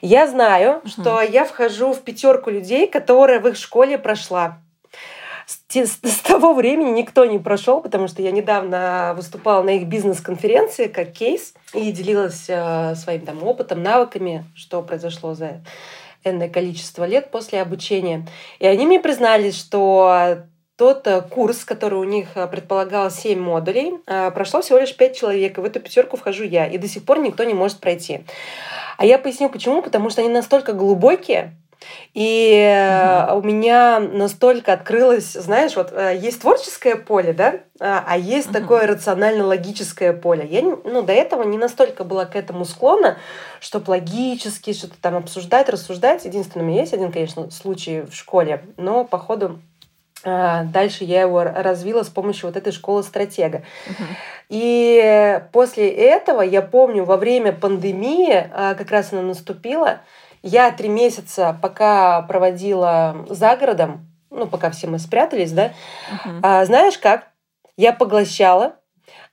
Я 0.02 0.26
знаю, 0.26 0.78
угу. 0.78 0.88
что 0.88 1.20
я 1.22 1.44
вхожу 1.44 1.92
в 1.92 2.00
пятерку 2.00 2.50
людей, 2.50 2.86
которые 2.86 3.40
в 3.40 3.48
их 3.48 3.56
школе 3.56 3.98
прошла. 3.98 4.58
С, 5.46 5.60
с 6.02 6.20
того 6.20 6.54
времени 6.54 6.90
никто 6.90 7.24
не 7.26 7.38
прошел, 7.38 7.80
потому 7.80 8.08
что 8.08 8.22
я 8.22 8.30
недавно 8.30 9.12
выступала 9.16 9.62
на 9.62 9.70
их 9.70 9.86
бизнес-конференции 9.86 10.86
как 10.86 11.12
кейс 11.12 11.52
и 11.74 11.92
делилась 11.92 12.46
э, 12.48 12.94
своим 12.94 13.22
там 13.22 13.42
опытом, 13.42 13.82
навыками, 13.82 14.44
что 14.54 14.80
произошло 14.80 15.34
за 15.34 15.60
энное 16.24 16.48
количество 16.48 17.04
лет 17.04 17.30
после 17.30 17.60
обучения. 17.60 18.26
И 18.58 18.66
они 18.66 18.86
мне 18.86 19.00
признались, 19.00 19.58
что 19.58 20.46
тот 20.76 21.06
э, 21.06 21.22
курс, 21.22 21.64
который 21.64 21.98
у 21.98 22.04
них 22.04 22.28
э, 22.34 22.46
предполагал 22.48 23.10
7 23.10 23.38
модулей, 23.38 23.94
э, 24.06 24.30
прошло 24.32 24.60
всего 24.60 24.78
лишь 24.78 24.96
5 24.96 25.16
человек, 25.16 25.56
и 25.56 25.60
в 25.60 25.64
эту 25.64 25.80
пятерку 25.80 26.16
вхожу 26.16 26.44
я, 26.44 26.66
и 26.66 26.78
до 26.78 26.88
сих 26.88 27.04
пор 27.04 27.20
никто 27.20 27.44
не 27.44 27.54
может 27.54 27.78
пройти. 27.78 28.24
А 28.98 29.06
я 29.06 29.18
поясню 29.18 29.48
почему, 29.48 29.82
потому 29.82 30.10
что 30.10 30.20
они 30.20 30.30
настолько 30.30 30.72
глубокие, 30.72 31.56
и 32.14 33.26
угу. 33.28 33.40
у 33.40 33.42
меня 33.42 34.00
настолько 34.00 34.72
открылось, 34.72 35.32
знаешь, 35.32 35.76
вот 35.76 35.92
есть 35.92 36.40
творческое 36.40 36.96
поле, 36.96 37.34
да, 37.34 37.60
а 37.78 38.16
есть 38.16 38.46
угу. 38.46 38.54
такое 38.54 38.86
рационально-логическое 38.86 40.14
поле. 40.14 40.46
Я 40.48 40.62
ну, 40.62 41.02
до 41.02 41.12
этого 41.12 41.42
не 41.42 41.58
настолько 41.58 42.04
была 42.04 42.24
к 42.24 42.36
этому 42.36 42.64
склонна, 42.64 43.18
чтобы 43.60 43.90
логически 43.90 44.72
что-то 44.72 44.94
там 45.00 45.16
обсуждать, 45.16 45.68
рассуждать. 45.68 46.24
Единственное, 46.24 46.64
у 46.64 46.68
меня 46.68 46.80
есть 46.80 46.94
один, 46.94 47.12
конечно, 47.12 47.50
случай 47.50 48.00
в 48.02 48.14
школе, 48.14 48.64
но, 48.78 49.04
походу, 49.04 49.58
А, 49.58 49.73
дальше 50.24 51.04
я 51.04 51.22
его 51.22 51.44
развила 51.44 52.02
с 52.02 52.08
помощью 52.08 52.48
вот 52.48 52.56
этой 52.56 52.72
школы 52.72 53.02
стратега. 53.02 53.62
Uh-huh. 53.86 54.06
И 54.48 55.40
после 55.52 55.88
этого, 55.88 56.42
я 56.42 56.62
помню, 56.62 57.04
во 57.04 57.16
время 57.16 57.52
пандемии, 57.52 58.48
а, 58.52 58.74
как 58.74 58.90
раз 58.90 59.12
она 59.12 59.22
наступила, 59.22 60.00
я 60.42 60.70
три 60.70 60.88
месяца 60.88 61.58
пока 61.60 62.22
проводила 62.22 63.26
за 63.28 63.56
городом, 63.56 64.06
ну, 64.30 64.46
пока 64.46 64.70
все 64.70 64.86
мы 64.86 64.98
спрятались, 64.98 65.52
да, 65.52 65.66
uh-huh. 65.66 66.40
а, 66.42 66.64
знаешь 66.64 66.98
как? 66.98 67.28
Я 67.76 67.92
поглощала 67.92 68.76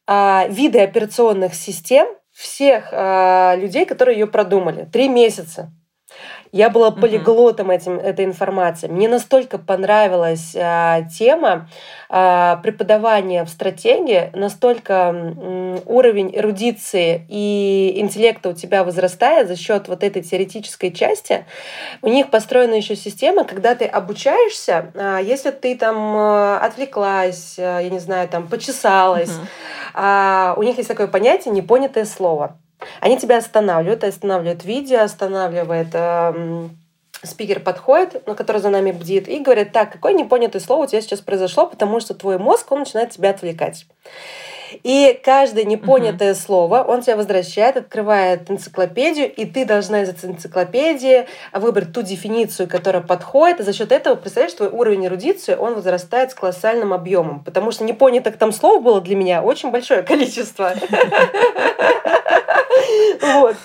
а, 0.07 0.47
виды 0.49 0.79
операционных 0.79 1.53
систем 1.53 2.07
всех 2.31 2.89
а, 2.91 3.55
людей, 3.55 3.85
которые 3.85 4.19
ее 4.19 4.27
продумали. 4.27 4.85
Три 4.91 5.07
месяца. 5.07 5.71
Я 6.51 6.69
была 6.69 6.91
полиглотом 6.91 7.71
этим, 7.71 7.97
этой 7.97 8.25
информации. 8.25 8.87
Мне 8.87 9.07
настолько 9.07 9.57
понравилась 9.57 10.53
а, 10.55 11.03
тема 11.03 11.69
а, 12.09 12.57
преподавания 12.57 13.45
в 13.45 13.49
стратегии, 13.49 14.29
настолько 14.33 14.93
м, 14.93 15.79
уровень 15.85 16.31
эрудиции 16.35 17.25
и 17.29 17.93
интеллекта 17.95 18.49
у 18.49 18.53
тебя 18.53 18.83
возрастает 18.83 19.47
за 19.47 19.55
счет 19.55 19.87
вот 19.87 20.03
этой 20.03 20.21
теоретической 20.21 20.91
части. 20.91 21.45
У 22.01 22.09
них 22.09 22.29
построена 22.29 22.73
еще 22.73 22.97
система, 22.97 23.45
когда 23.45 23.73
ты 23.73 23.85
обучаешься, 23.85 24.91
а, 24.95 25.19
если 25.19 25.51
ты 25.51 25.77
там 25.77 25.95
а, 26.17 26.59
отвлеклась, 26.59 27.55
а, 27.59 27.79
я 27.79 27.89
не 27.89 27.99
знаю, 27.99 28.27
там 28.27 28.49
почесалась, 28.49 29.31
а, 29.93 30.55
у 30.57 30.63
них 30.63 30.75
есть 30.75 30.89
такое 30.89 31.07
понятие 31.07 31.53
непонятое 31.53 32.03
слово. 32.03 32.57
Они 32.99 33.17
тебя 33.17 33.37
останавливают, 33.37 34.03
останавливают 34.03 34.63
видео, 34.65 35.01
останавливает 35.01 35.89
э, 35.93 36.69
спикер 37.23 37.59
подходит, 37.59 38.25
на 38.27 38.35
который 38.35 38.61
за 38.61 38.69
нами 38.69 38.91
бдит, 38.91 39.27
и 39.27 39.39
говорит, 39.39 39.71
так, 39.71 39.91
какое 39.91 40.13
непонятое 40.13 40.61
слово 40.61 40.83
у 40.83 40.87
тебя 40.87 41.01
сейчас 41.01 41.21
произошло, 41.21 41.67
потому 41.67 41.99
что 41.99 42.13
твой 42.13 42.37
мозг, 42.37 42.71
он 42.71 42.79
начинает 42.79 43.11
тебя 43.11 43.29
отвлекать. 43.29 43.85
И 44.83 45.19
каждое 45.23 45.65
непонятое 45.65 46.31
uh-huh. 46.31 46.45
слово 46.45 46.83
он 46.83 47.01
тебя 47.01 47.17
возвращает, 47.17 47.75
открывает 47.75 48.49
энциклопедию, 48.49 49.31
и 49.31 49.45
ты 49.45 49.65
должна 49.65 50.03
из 50.03 50.09
этой 50.09 50.29
энциклопедии 50.29 51.27
выбрать 51.51 51.91
ту 51.91 52.01
дефиницию, 52.01 52.69
которая 52.69 53.01
подходит. 53.01 53.59
И 53.59 53.63
за 53.63 53.73
счет 53.73 53.91
этого, 53.91 54.15
представляешь, 54.15 54.55
твой 54.55 54.69
уровень 54.69 55.05
эрудиции, 55.07 55.55
он 55.55 55.75
возрастает 55.75 56.31
с 56.31 56.35
колоссальным 56.35 56.93
объемом. 56.93 57.43
Потому 57.43 57.71
что 57.71 57.83
непонятых 57.83 58.37
там 58.37 58.53
слов 58.53 58.81
было 58.81 59.01
для 59.01 59.17
меня 59.17 59.41
очень 59.43 59.71
большое 59.71 60.03
количество. 60.03 60.73
Вот. 63.21 63.55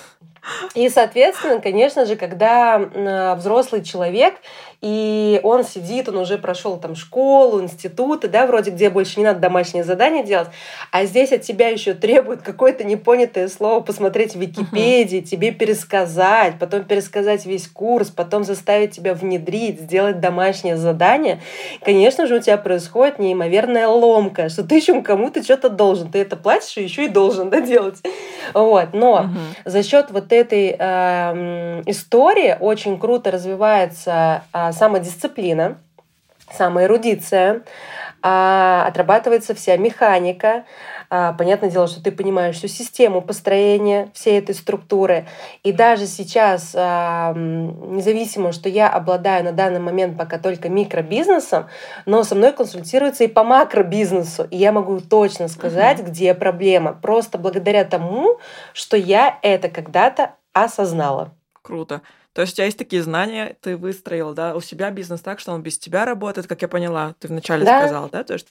И, 0.75 0.89
соответственно, 0.89 1.59
конечно 1.59 2.05
же, 2.05 2.15
когда 2.15 3.35
взрослый 3.35 3.83
человек 3.83 4.35
и 4.79 5.39
он 5.43 5.63
сидит, 5.63 6.07
он 6.07 6.17
уже 6.17 6.37
прошел 6.37 6.77
там 6.77 6.95
школу, 6.95 7.61
институты, 7.61 8.27
да, 8.27 8.45
вроде 8.45 8.69
где 8.69 8.91
больше 8.91 9.19
не 9.19 9.25
надо 9.25 9.39
домашние 9.39 9.83
задания 9.83 10.23
делать, 10.23 10.49
а 10.91 11.05
здесь 11.05 11.31
от 11.31 11.41
тебя 11.41 11.69
еще 11.69 11.95
требует 11.95 12.43
какое-то 12.43 12.83
непонятое 12.83 13.47
слово 13.47 13.79
посмотреть 13.79 14.35
в 14.35 14.39
Википедии, 14.39 15.19
uh-huh. 15.19 15.23
тебе 15.23 15.51
пересказать, 15.51 16.59
потом 16.59 16.83
пересказать 16.83 17.47
весь 17.47 17.67
курс, 17.67 18.09
потом 18.09 18.43
заставить 18.43 18.91
тебя 18.91 19.15
внедрить, 19.15 19.81
сделать 19.81 20.19
домашнее 20.19 20.77
задание, 20.77 21.41
конечно 21.83 22.27
же, 22.27 22.35
у 22.35 22.39
тебя 22.39 22.57
происходит 22.57 23.17
неимоверная 23.17 23.87
ломка, 23.87 24.49
что 24.49 24.63
ты 24.63 24.75
еще 24.75 25.01
кому-то 25.01 25.41
что-то 25.41 25.69
должен, 25.69 26.11
ты 26.11 26.19
это 26.19 26.35
платишь 26.35 26.77
и 26.77 26.83
еще 26.83 27.05
и 27.05 27.09
должен 27.09 27.49
да, 27.49 27.61
делать. 27.61 27.97
Вот. 28.53 28.89
Но 28.93 29.21
uh-huh. 29.21 29.69
за 29.69 29.81
счет 29.81 30.11
вот 30.11 30.31
этой 30.31 30.75
э, 30.77 31.81
истории 31.87 32.55
очень 32.59 32.99
круто 32.99 33.31
развивается 33.31 34.43
э, 34.53 34.66
самодисциплина, 34.71 35.77
самоэрудиция, 36.51 37.63
а, 38.21 38.85
отрабатывается 38.87 39.53
вся 39.53 39.77
механика. 39.77 40.65
А, 41.09 41.33
понятное 41.33 41.69
дело, 41.69 41.87
что 41.87 42.03
ты 42.03 42.11
понимаешь 42.11 42.55
всю 42.55 42.67
систему 42.67 43.21
построения 43.21 44.09
всей 44.13 44.39
этой 44.39 44.55
структуры. 44.55 45.25
И 45.63 45.71
даже 45.71 46.07
сейчас, 46.07 46.73
а, 46.75 47.33
независимо, 47.33 48.51
что 48.51 48.69
я 48.69 48.89
обладаю 48.89 49.45
на 49.45 49.51
данный 49.51 49.79
момент 49.79 50.17
пока 50.17 50.37
только 50.39 50.67
микробизнесом, 50.67 51.67
но 52.05 52.23
со 52.23 52.35
мной 52.35 52.51
консультируются 52.51 53.23
и 53.23 53.27
по 53.27 53.43
макробизнесу. 53.43 54.45
И 54.49 54.57
я 54.57 54.71
могу 54.71 54.99
точно 54.99 55.47
сказать, 55.47 55.99
угу. 55.99 56.09
где 56.09 56.33
проблема. 56.33 56.93
Просто 56.93 57.37
благодаря 57.37 57.85
тому, 57.85 58.39
что 58.73 58.97
я 58.97 59.37
это 59.41 59.69
когда-то 59.69 60.35
осознала. 60.53 61.31
Круто. 61.61 62.01
То 62.37 62.41
есть 62.41 62.53
у 62.53 62.57
тебя 62.57 62.65
есть 62.65 62.77
такие 62.77 63.01
знания, 63.01 63.57
ты 63.61 63.75
выстроил, 63.75 64.31
да, 64.35 64.55
у 64.55 64.61
себя 64.61 64.91
бизнес 64.91 65.21
так, 65.21 65.39
что 65.39 65.53
он 65.53 65.63
без 65.63 65.79
тебя 65.79 66.05
работает, 66.05 66.45
как 66.45 66.61
я 66.61 66.67
поняла, 66.67 67.15
ты 67.17 67.29
вначале 67.29 67.65
да. 67.65 67.79
сказал, 67.79 68.09
да, 68.11 68.23
то 68.23 68.33
есть 68.33 68.47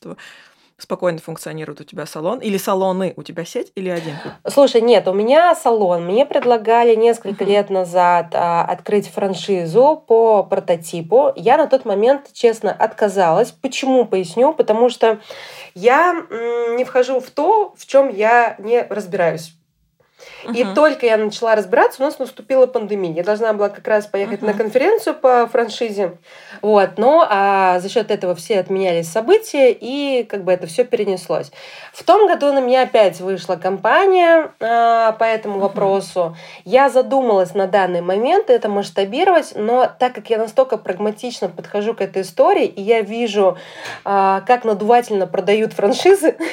спокойно 0.76 1.20
функционирует 1.20 1.82
у 1.82 1.84
тебя 1.84 2.04
салон 2.04 2.40
или 2.40 2.56
салоны 2.56 3.14
у 3.16 3.22
тебя 3.22 3.44
сеть 3.44 3.70
или 3.76 3.88
один? 3.88 4.14
Слушай, 4.48 4.80
нет, 4.80 5.06
у 5.06 5.12
меня 5.12 5.54
салон. 5.54 6.04
Мне 6.04 6.26
предлагали 6.26 6.96
несколько 6.96 7.44
uh-huh. 7.44 7.48
лет 7.48 7.70
назад 7.70 8.34
а, 8.34 8.64
открыть 8.64 9.08
франшизу 9.08 10.02
по 10.04 10.42
прототипу. 10.42 11.32
Я 11.36 11.56
на 11.56 11.68
тот 11.68 11.84
момент, 11.84 12.32
честно, 12.32 12.72
отказалась. 12.72 13.52
Почему? 13.52 14.04
Поясню. 14.04 14.52
Потому 14.52 14.90
что 14.90 15.20
я 15.74 16.26
м, 16.28 16.76
не 16.76 16.84
вхожу 16.84 17.20
в 17.20 17.30
то, 17.30 17.72
в 17.78 17.86
чем 17.86 18.08
я 18.08 18.56
не 18.58 18.82
разбираюсь. 18.82 19.56
И 20.44 20.62
uh-huh. 20.62 20.74
только 20.74 21.06
я 21.06 21.16
начала 21.16 21.54
разбираться, 21.54 22.02
у 22.02 22.06
нас 22.06 22.18
наступила 22.18 22.66
пандемия. 22.66 23.12
Я 23.12 23.22
должна 23.22 23.52
была 23.52 23.68
как 23.68 23.86
раз 23.86 24.06
поехать 24.06 24.40
uh-huh. 24.40 24.46
на 24.46 24.54
конференцию 24.54 25.14
по 25.14 25.46
франшизе. 25.46 26.16
Вот, 26.62 26.96
но 26.96 27.26
а, 27.28 27.80
за 27.80 27.88
счет 27.88 28.10
этого 28.10 28.34
все 28.34 28.60
отменялись 28.60 29.08
события, 29.08 29.72
и 29.72 30.24
как 30.24 30.44
бы 30.44 30.52
это 30.52 30.66
все 30.66 30.84
перенеслось. 30.84 31.50
В 31.92 32.02
том 32.04 32.28
году 32.28 32.52
на 32.52 32.60
меня 32.60 32.82
опять 32.82 33.20
вышла 33.20 33.56
компания 33.56 34.50
а, 34.60 35.12
по 35.12 35.24
этому 35.24 35.56
uh-huh. 35.56 35.62
вопросу. 35.62 36.36
Я 36.64 36.88
задумалась 36.88 37.54
на 37.54 37.66
данный 37.66 38.00
момент 38.00 38.50
это 38.50 38.68
масштабировать, 38.68 39.52
но 39.54 39.90
так 39.98 40.14
как 40.14 40.30
я 40.30 40.38
настолько 40.38 40.78
прагматично 40.78 41.48
подхожу 41.48 41.94
к 41.94 42.00
этой 42.00 42.22
истории, 42.22 42.66
и 42.66 42.80
я 42.80 43.00
вижу, 43.00 43.58
а, 44.04 44.42
как 44.42 44.64
надувательно 44.64 45.26
продают 45.26 45.72
франшизы, 45.72 46.36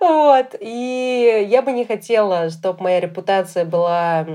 вот, 0.00 0.54
и 0.58 1.46
я 1.48 1.62
бы 1.62 1.69
не 1.72 1.84
хотела, 1.84 2.50
чтобы 2.50 2.82
моя 2.82 3.00
репутация 3.00 3.64
была 3.64 4.26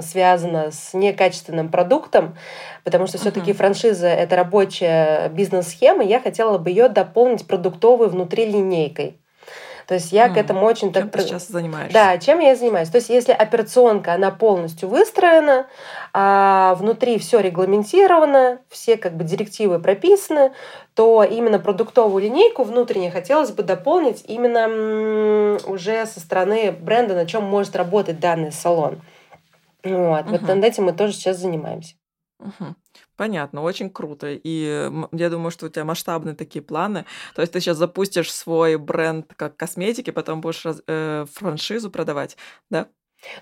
связана 0.00 0.70
с 0.70 0.94
некачественным 0.94 1.68
продуктом, 1.68 2.36
потому 2.84 3.06
что 3.06 3.18
все-таки 3.18 3.52
uh-huh. 3.52 3.56
франшиза 3.56 4.08
это 4.08 4.36
рабочая 4.36 5.28
бизнес-схема, 5.28 6.04
я 6.04 6.20
хотела 6.20 6.58
бы 6.58 6.70
ее 6.70 6.88
дополнить 6.88 7.46
продуктовой 7.46 8.08
внутри 8.08 8.46
линейкой. 8.46 9.18
То 9.86 9.94
есть 9.94 10.12
я 10.12 10.28
mm. 10.28 10.34
к 10.34 10.36
этому 10.36 10.64
очень 10.64 10.92
чем 10.92 11.10
так... 11.10 11.12
ты 11.12 11.20
сейчас 11.20 11.48
занимаешься? 11.48 11.92
Да, 11.92 12.18
чем 12.18 12.40
я 12.40 12.56
занимаюсь. 12.56 12.88
То 12.88 12.96
есть 12.96 13.10
если 13.10 13.32
операционка, 13.32 14.14
она 14.14 14.30
полностью 14.30 14.88
выстроена, 14.88 15.66
а 16.12 16.74
внутри 16.76 17.18
все 17.18 17.40
регламентировано, 17.40 18.60
все 18.68 18.96
как 18.96 19.16
бы 19.16 19.24
директивы 19.24 19.78
прописаны, 19.78 20.52
то 20.94 21.22
именно 21.24 21.58
продуктовую 21.58 22.22
линейку 22.22 22.62
внутренне 22.64 23.10
хотелось 23.10 23.50
бы 23.50 23.62
дополнить 23.62 24.24
именно 24.26 25.58
уже 25.66 26.06
со 26.06 26.20
стороны 26.20 26.72
бренда, 26.72 27.14
на 27.14 27.26
чем 27.26 27.44
может 27.44 27.76
работать 27.76 28.20
данный 28.20 28.52
салон. 28.52 29.00
Вот, 29.82 30.22
угу. 30.22 30.30
вот 30.30 30.42
над 30.42 30.64
этим 30.64 30.84
мы 30.84 30.92
тоже 30.92 31.12
сейчас 31.12 31.38
занимаемся. 31.38 31.96
Угу. 32.40 32.74
Понятно, 33.16 33.62
очень 33.62 33.90
круто. 33.90 34.28
И 34.30 34.90
я 35.12 35.30
думаю, 35.30 35.50
что 35.50 35.66
у 35.66 35.68
тебя 35.68 35.84
масштабные 35.84 36.34
такие 36.34 36.62
планы. 36.62 37.04
То 37.34 37.42
есть 37.42 37.52
ты 37.52 37.60
сейчас 37.60 37.76
запустишь 37.76 38.32
свой 38.32 38.76
бренд 38.76 39.32
как 39.36 39.56
косметики, 39.56 40.10
потом 40.10 40.40
будешь 40.40 40.64
раз, 40.64 40.82
э, 40.86 41.26
франшизу 41.32 41.90
продавать, 41.90 42.36
да? 42.70 42.88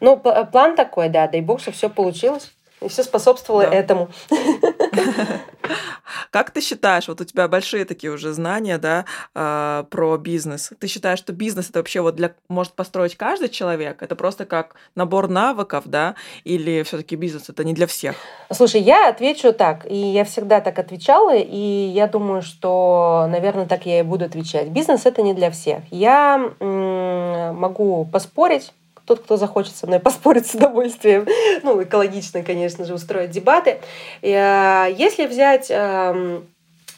Ну, 0.01 0.19
план 0.19 0.77
такой, 0.77 1.09
да. 1.09 1.27
Дай 1.27 1.41
бог, 1.41 1.61
что 1.61 1.73
все 1.73 1.89
получилось. 1.89 2.53
И 2.81 2.89
все 2.89 3.03
способствовало 3.03 3.65
да. 3.65 3.75
этому. 3.75 4.11
Как 6.31 6.51
ты 6.51 6.61
считаешь, 6.61 7.09
вот 7.09 7.21
у 7.21 7.25
тебя 7.25 7.49
большие 7.49 7.85
такие 7.85 8.13
уже 8.13 8.33
знания, 8.33 8.79
да, 8.79 9.05
э, 9.35 9.85
про 9.91 10.17
бизнес. 10.17 10.73
Ты 10.79 10.87
считаешь, 10.87 11.19
что 11.19 11.33
бизнес 11.33 11.71
это 11.71 11.79
вообще 11.79 12.01
вот 12.01 12.17
для 12.17 12.33
может 12.49 12.73
построить 12.73 13.17
каждый 13.17 13.49
человек? 13.49 14.03
Это 14.03 14.17
просто 14.17 14.47
как 14.47 14.75
набор 14.95 15.29
навыков, 15.29 15.85
да? 15.87 16.15
Или 16.45 16.83
все-таки 16.83 17.17
бизнес 17.17 17.49
это 17.49 17.65
не 17.65 17.75
для 17.75 17.87
всех? 17.87 18.17
Слушай, 18.51 18.81
я 18.81 19.09
отвечу 19.09 19.53
так, 19.53 19.87
и 19.91 19.97
я 19.97 20.25
всегда 20.25 20.61
так 20.61 20.79
отвечала, 20.79 21.37
и 21.37 21.57
я 21.95 22.07
думаю, 22.07 22.43
что, 22.43 23.27
наверное, 23.31 23.67
так 23.67 23.87
я 23.87 24.01
и 24.01 24.03
буду 24.03 24.25
отвечать. 24.25 24.69
Бизнес 24.69 25.07
это 25.07 25.23
не 25.23 25.35
для 25.35 25.51
всех. 25.51 25.81
Я 25.91 26.39
могу 26.61 28.07
поспорить 28.07 28.73
тот, 29.07 29.21
кто 29.21 29.37
захочет 29.37 29.77
со 29.77 29.87
мной 29.87 30.01
поспорить 30.01 30.47
с 30.47 30.55
удовольствием, 30.55 31.27
ну, 31.63 31.83
экологично, 31.83 32.43
конечно 32.43 32.85
же, 32.85 32.95
устроить 32.95 33.31
дебаты. 33.31 33.81
Э, 34.23 34.89
если 34.97 35.27
взять 35.27 35.67
эм, 35.71 36.47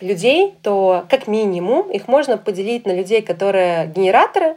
людей, 0.01 0.55
то 0.63 1.05
как 1.09 1.27
минимум 1.27 1.91
их 1.91 2.09
можно 2.09 2.37
поделить 2.37 2.87
на 2.87 2.95
людей, 2.95 3.23
которые 3.23 3.87
генераторы 3.89 4.57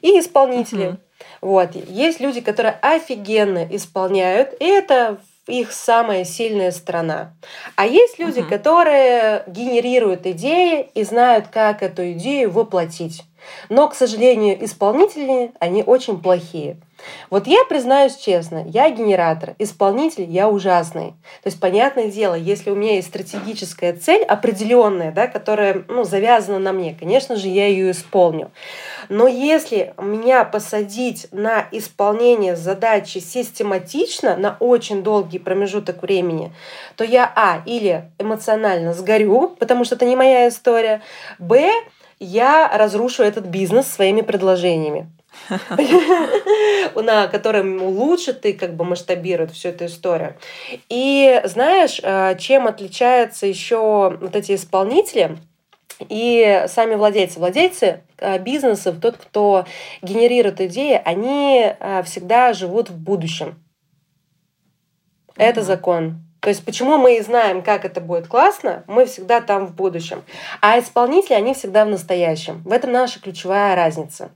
и 0.00 0.18
исполнители. 0.18 0.86
Uh-huh. 0.86 0.98
Вот. 1.40 1.74
Есть 1.74 2.20
люди, 2.20 2.40
которые 2.40 2.78
офигенно 2.82 3.66
исполняют, 3.70 4.54
и 4.60 4.64
это 4.64 5.18
их 5.48 5.72
самая 5.72 6.24
сильная 6.24 6.70
сторона. 6.70 7.32
А 7.76 7.86
есть 7.86 8.18
люди, 8.18 8.40
угу. 8.40 8.48
которые 8.48 9.42
генерируют 9.46 10.26
идеи 10.26 10.88
и 10.94 11.02
знают, 11.02 11.48
как 11.48 11.82
эту 11.82 12.12
идею 12.12 12.50
воплотить. 12.50 13.24
Но, 13.68 13.88
к 13.88 13.94
сожалению, 13.94 14.62
исполнители, 14.64 15.52
они 15.58 15.82
очень 15.82 16.20
плохие. 16.20 16.76
Вот 17.30 17.46
я 17.46 17.64
признаюсь 17.64 18.16
честно, 18.16 18.64
я 18.66 18.90
генератор, 18.90 19.54
исполнитель 19.58 20.24
я 20.24 20.48
ужасный. 20.48 21.10
То 21.42 21.46
есть, 21.46 21.60
понятное 21.60 22.10
дело, 22.10 22.34
если 22.34 22.70
у 22.70 22.74
меня 22.74 22.94
есть 22.94 23.08
стратегическая 23.08 23.92
цель 23.92 24.22
определенная, 24.24 25.12
да, 25.12 25.26
которая 25.26 25.84
ну, 25.88 26.04
завязана 26.04 26.58
на 26.58 26.72
мне, 26.72 26.96
конечно 26.98 27.36
же, 27.36 27.48
я 27.48 27.66
ее 27.66 27.90
исполню. 27.90 28.50
Но 29.08 29.26
если 29.26 29.94
меня 29.98 30.44
посадить 30.44 31.28
на 31.32 31.66
исполнение 31.70 32.56
задачи 32.56 33.18
систематично 33.18 34.36
на 34.36 34.56
очень 34.60 35.02
долгий 35.02 35.38
промежуток 35.38 36.02
времени, 36.02 36.52
то 36.96 37.04
я, 37.04 37.30
а, 37.34 37.62
или 37.66 38.10
эмоционально 38.18 38.94
сгорю, 38.94 39.56
потому 39.58 39.84
что 39.84 39.94
это 39.94 40.04
не 40.04 40.16
моя 40.16 40.48
история, 40.48 41.02
б, 41.38 41.70
я 42.20 42.68
разрушу 42.76 43.22
этот 43.22 43.46
бизнес 43.46 43.86
своими 43.86 44.22
предложениями 44.22 45.08
на 46.94 47.28
котором 47.28 47.82
улучшит 47.82 48.44
и 48.46 48.52
как 48.52 48.74
бы 48.74 48.84
масштабирует 48.84 49.52
всю 49.52 49.68
эту 49.68 49.86
историю. 49.86 50.36
И 50.88 51.40
знаешь, 51.44 52.00
э, 52.02 52.36
чем 52.38 52.66
отличаются 52.66 53.46
еще 53.46 54.16
вот 54.20 54.36
эти 54.36 54.54
исполнители? 54.54 55.38
И 56.08 56.64
сами 56.68 56.94
владельцы. 56.94 57.38
Владельцы 57.38 58.02
э, 58.18 58.38
бизнесов, 58.38 58.96
тот, 59.00 59.16
кто 59.16 59.64
генерирует 60.02 60.60
идеи, 60.60 61.00
они 61.04 61.72
э, 61.78 62.02
всегда 62.04 62.52
живут 62.52 62.90
в 62.90 62.96
будущем. 62.96 63.62
Это 65.36 65.62
закон. 65.62 66.20
То 66.40 66.50
есть 66.50 66.64
почему 66.64 66.98
мы 66.98 67.18
и 67.18 67.20
знаем, 67.20 67.62
как 67.62 67.84
это 67.84 68.00
будет 68.00 68.28
классно, 68.28 68.84
мы 68.86 69.06
всегда 69.06 69.40
там 69.40 69.66
в 69.66 69.74
будущем. 69.74 70.22
А 70.60 70.78
исполнители, 70.78 71.34
они 71.34 71.52
всегда 71.52 71.84
в 71.84 71.88
настоящем. 71.88 72.62
В 72.62 72.72
этом 72.72 72.92
наша 72.92 73.20
ключевая 73.20 73.74
разница. 73.74 74.30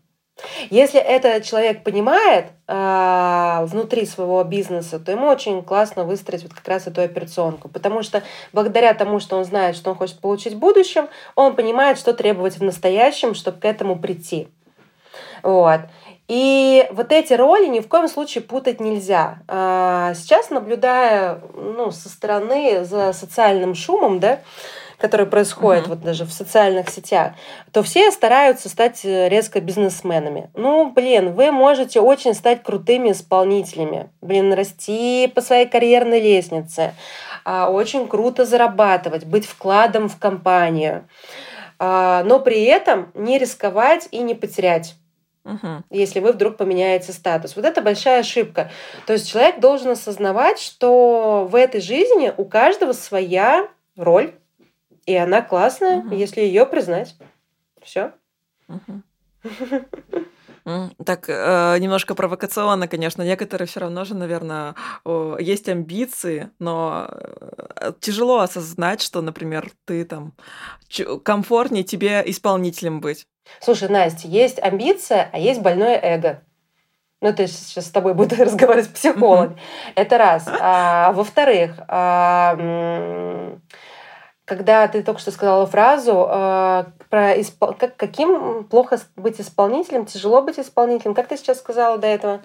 Если 0.71 1.01
этот 1.01 1.45
человек 1.45 1.83
понимает 1.83 2.47
э, 2.67 3.65
внутри 3.67 4.07
своего 4.07 4.43
бизнеса, 4.45 4.99
то 4.99 5.13
ему 5.13 5.27
очень 5.27 5.63
классно 5.63 6.05
выстроить 6.05 6.43
вот 6.43 6.55
как 6.55 6.67
раз 6.67 6.87
эту 6.87 7.03
операционку, 7.03 7.69
потому 7.69 8.03
что 8.03 8.23
благодаря 8.53 8.95
тому, 8.95 9.21
что 9.21 9.37
он 9.37 9.45
знает, 9.45 9.77
что 9.77 9.91
он 9.91 9.97
хочет 9.97 10.19
получить 10.21 10.55
в 10.55 10.59
будущем, 10.59 11.09
он 11.35 11.55
понимает, 11.55 11.99
что 11.99 12.13
требовать 12.13 12.59
в 12.59 12.63
настоящем, 12.63 13.35
чтобы 13.35 13.59
к 13.59 13.65
этому 13.65 13.99
прийти. 13.99 14.49
Вот. 15.43 15.81
И 16.29 16.87
вот 16.93 17.13
эти 17.13 17.35
роли 17.35 17.67
ни 17.67 17.81
в 17.81 17.89
коем 17.89 18.09
случае 18.09 18.43
путать 18.43 18.81
нельзя. 18.81 19.41
А, 19.49 20.15
сейчас, 20.15 20.51
наблюдая 20.51 21.41
ну, 21.55 21.91
со 21.91 22.09
стороны 22.09 22.85
за 22.85 23.13
социальным 23.13 23.75
шумом, 23.75 24.21
да, 24.21 24.41
который 25.03 25.27
происходит 25.27 25.87
uh-huh. 25.87 25.91
вот 25.91 26.01
даже 26.01 26.25
в 26.25 26.33
социальных 26.33 26.89
сетях, 26.89 27.33
то 27.73 27.83
все 27.83 28.11
стараются 28.13 28.69
стать 28.69 29.05
э, 29.05 29.29
резко 29.29 29.61
бизнесменами. 29.61 30.49
Ну, 30.55 30.91
блин, 30.91 31.33
вы 31.33 31.51
можете 31.51 32.01
очень 32.01 32.35
стать 32.35 32.63
крутыми 32.63 33.11
исполнителями, 33.11 34.09
блин, 34.21 34.53
расти 34.55 35.31
по 35.35 35.41
своей 35.41 35.67
карьерной 35.67 36.21
лестнице, 36.21 36.95
а, 37.45 37.69
очень 37.69 38.07
круто 38.07 38.45
зарабатывать, 38.47 39.27
быть 39.27 39.45
вкладом 39.45 40.09
в 40.09 40.19
компанию, 40.19 41.09
а, 41.81 42.23
но 42.23 42.39
при 42.39 42.63
этом 42.63 43.11
не 43.15 43.39
рисковать 43.39 44.07
и 44.13 44.19
не 44.19 44.35
потерять. 44.35 44.95
Угу. 45.45 45.83
Если 45.91 46.21
вы 46.21 46.31
вдруг 46.31 46.57
поменяете 46.57 47.13
статус. 47.13 47.57
Вот 47.57 47.65
это 47.65 47.83
большая 47.83 48.21
ошибка. 48.21 48.71
То 49.09 49.15
есть 49.15 49.29
человек 49.29 49.59
должен 49.59 49.91
осознавать, 49.91 50.61
что 50.61 51.49
в 51.51 51.57
этой 51.57 51.81
жизни 51.81 52.33
у 52.37 52.45
каждого 52.45 52.93
своя 52.93 53.67
роль, 53.97 54.35
и 55.07 55.15
она 55.15 55.43
классная, 55.43 55.99
угу. 55.99 56.15
если 56.15 56.41
ее 56.41 56.67
признать. 56.67 57.17
Все. 57.83 58.13
Так, 61.05 61.25
э, 61.29 61.77
немножко 61.81 62.15
провокационно, 62.15 62.87
конечно. 62.87 63.23
Некоторые 63.23 63.67
все 63.67 63.81
равно 63.81 64.05
же, 64.05 64.15
наверное, 64.15 64.77
есть 65.41 65.69
амбиции, 65.69 66.51
но 66.61 67.09
э, 67.11 67.93
тяжело 67.99 68.39
осознать, 68.39 69.03
что, 69.03 69.23
например, 69.23 69.73
ты 69.87 70.05
там 70.05 70.35
комфортнее 71.25 71.83
тебе 71.83 72.23
исполнителем 72.27 73.01
быть. 73.01 73.27
Слушай, 73.61 73.89
Настя, 73.89 74.29
есть 74.29 74.63
амбиция, 74.63 75.29
а 75.33 75.39
есть 75.41 75.61
больное 75.63 75.99
эго. 76.01 76.45
Ну, 77.21 77.33
то 77.33 77.43
есть 77.43 77.69
сейчас 77.69 77.87
с 77.87 77.91
тобой 77.91 78.15
буду 78.15 78.37
разговаривать 78.39 78.93
психолог. 78.93 79.51
Mm-hmm. 79.51 79.93
Это 79.97 80.19
раз. 80.19 80.45
А, 80.49 81.13
во-вторых, 81.13 81.77
а, 81.89 82.57
когда 84.57 84.87
ты 84.87 85.03
только 85.03 85.19
что 85.19 85.31
сказала 85.31 85.65
фразу 85.67 86.29
э, 86.29 86.85
про 87.09 87.41
испол... 87.41 87.73
как, 87.73 87.97
каким 87.97 88.65
плохо 88.65 89.01
быть 89.17 89.41
исполнителем, 89.41 90.05
тяжело 90.05 90.43
быть 90.43 90.59
исполнителем. 90.59 91.15
Как 91.15 91.27
ты 91.29 91.39
сейчас 91.39 91.59
сказала 91.59 91.97
до 91.97 92.07
этого? 92.07 92.43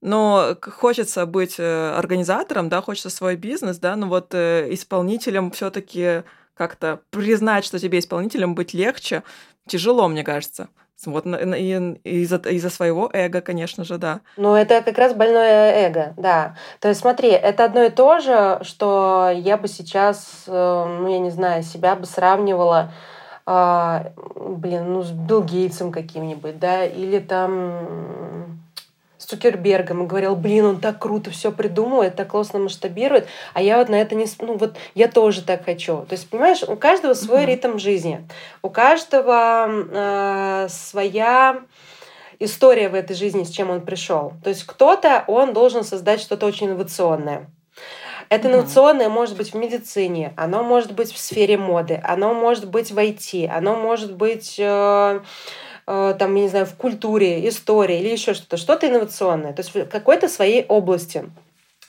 Но 0.00 0.56
хочется 0.62 1.26
быть 1.26 1.56
э, 1.58 1.92
организатором, 1.94 2.70
да, 2.70 2.80
хочется 2.80 3.10
свой 3.10 3.36
бизнес, 3.36 3.78
да, 3.78 3.94
но 3.96 4.08
вот 4.08 4.34
э, 4.34 4.72
исполнителем 4.72 5.50
все-таки 5.50 6.22
как-то 6.54 7.00
признать, 7.10 7.66
что 7.66 7.78
тебе 7.78 7.98
исполнителем 7.98 8.54
быть 8.54 8.72
легче, 8.72 9.22
тяжело, 9.66 10.08
мне 10.08 10.24
кажется. 10.24 10.68
Вот 11.06 11.26
из-за 11.26 12.36
из 12.36 12.74
своего 12.74 13.10
эго, 13.12 13.40
конечно 13.40 13.84
же, 13.84 13.98
да. 13.98 14.20
Ну, 14.36 14.54
это 14.54 14.82
как 14.82 14.98
раз 14.98 15.14
больное 15.14 15.86
эго, 15.86 16.14
да. 16.16 16.56
То 16.80 16.88
есть 16.88 17.00
смотри, 17.00 17.30
это 17.30 17.64
одно 17.64 17.84
и 17.84 17.90
то 17.90 18.20
же, 18.20 18.60
что 18.62 19.30
я 19.34 19.56
бы 19.56 19.68
сейчас, 19.68 20.44
э, 20.46 20.52
ну, 21.00 21.08
я 21.08 21.18
не 21.18 21.30
знаю, 21.30 21.62
себя 21.62 21.96
бы 21.96 22.06
сравнивала 22.06 22.90
а, 23.46 24.12
блин, 24.36 24.92
ну, 24.92 25.02
с 25.02 25.10
Билл 25.10 25.42
Гейтсом 25.42 25.90
каким-нибудь, 25.90 26.60
да, 26.60 26.84
или 26.84 27.18
там 27.18 28.60
Цукербергом 29.30 30.02
и 30.02 30.06
говорил, 30.06 30.34
блин, 30.34 30.66
он 30.66 30.80
так 30.80 30.98
круто 30.98 31.30
все 31.30 31.52
придумывает, 31.52 32.16
так 32.16 32.28
классно 32.28 32.58
масштабирует, 32.58 33.28
а 33.54 33.62
я 33.62 33.78
вот 33.78 33.88
на 33.88 33.94
это 33.94 34.16
не... 34.16 34.26
Ну 34.40 34.56
вот 34.56 34.76
я 34.94 35.06
тоже 35.06 35.42
так 35.42 35.64
хочу. 35.64 36.04
То 36.08 36.14
есть, 36.14 36.28
понимаешь, 36.28 36.62
у 36.66 36.74
каждого 36.74 37.14
свой 37.14 37.42
mm-hmm. 37.42 37.46
ритм 37.46 37.78
жизни, 37.78 38.28
у 38.62 38.70
каждого 38.70 39.68
э, 39.68 40.68
своя 40.68 41.60
история 42.40 42.88
в 42.88 42.94
этой 42.94 43.14
жизни, 43.14 43.44
с 43.44 43.50
чем 43.50 43.70
он 43.70 43.82
пришел. 43.82 44.32
То 44.42 44.50
есть 44.50 44.64
кто-то, 44.64 45.24
он 45.28 45.52
должен 45.52 45.84
создать 45.84 46.20
что-то 46.20 46.46
очень 46.46 46.66
инновационное. 46.66 47.46
Это 48.28 48.48
инновационное 48.48 49.08
может 49.08 49.36
быть 49.36 49.52
в 49.52 49.56
медицине, 49.56 50.32
оно 50.36 50.62
может 50.62 50.92
быть 50.92 51.12
в 51.12 51.18
сфере 51.18 51.56
моды, 51.56 52.00
оно 52.02 52.34
может 52.34 52.68
быть 52.68 52.90
в 52.90 52.98
IT, 52.98 53.46
оно 53.48 53.76
может 53.76 54.16
быть... 54.16 54.56
Э, 54.58 55.20
там, 56.18 56.34
я 56.36 56.42
не 56.42 56.48
знаю, 56.48 56.66
в 56.66 56.74
культуре, 56.74 57.48
истории 57.48 57.98
или 58.00 58.10
еще 58.10 58.34
что-то, 58.34 58.56
что-то 58.56 58.88
инновационное, 58.88 59.52
то 59.52 59.62
есть 59.62 59.74
в 59.74 59.86
какой-то 59.86 60.28
своей 60.28 60.64
области. 60.66 61.24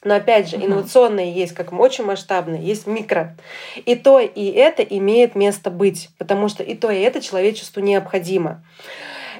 Но 0.03 0.15
опять 0.15 0.49
же, 0.49 0.55
инновационные 0.55 1.31
есть 1.31 1.53
как 1.53 1.71
очень 1.73 2.03
масштабные, 2.03 2.63
есть 2.63 2.87
микро. 2.87 3.37
И 3.85 3.95
то, 3.95 4.19
и 4.19 4.45
это 4.47 4.81
имеет 4.81 5.35
место 5.35 5.69
быть, 5.69 6.09
потому 6.17 6.47
что 6.47 6.63
и 6.63 6.73
то, 6.73 6.89
и 6.89 6.99
это 7.01 7.21
человечеству 7.21 7.81
необходимо. 7.81 8.63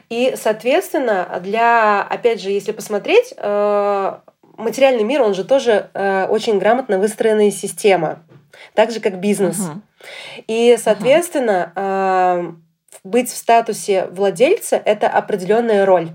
И, 0.10 0.36
соответственно, 0.36 1.40
для, 1.42 2.04
опять 2.04 2.42
же, 2.42 2.52
если 2.52 2.74
посмотреть, 2.74 3.34
э, 3.38 4.18
материальный 4.58 5.04
мир, 5.04 5.22
он 5.24 5.34
же 5.34 5.46
тоже 5.46 5.90
э, 5.94 6.28
очень 6.28 6.60
грамотно 6.60 7.00
выстроенная 7.00 7.50
система, 7.50 8.20
так 8.76 8.92
же 8.92 9.00
как 9.00 9.20
бизнес. 9.20 9.58
Uh-huh. 9.58 10.44
И, 10.48 10.78
соответственно, 10.78 11.72
uh-huh 11.76 12.56
быть 13.04 13.30
в 13.30 13.36
статусе 13.36 14.08
владельца— 14.12 14.82
это 14.86 15.08
определенная 15.08 15.86
роль. 15.86 16.10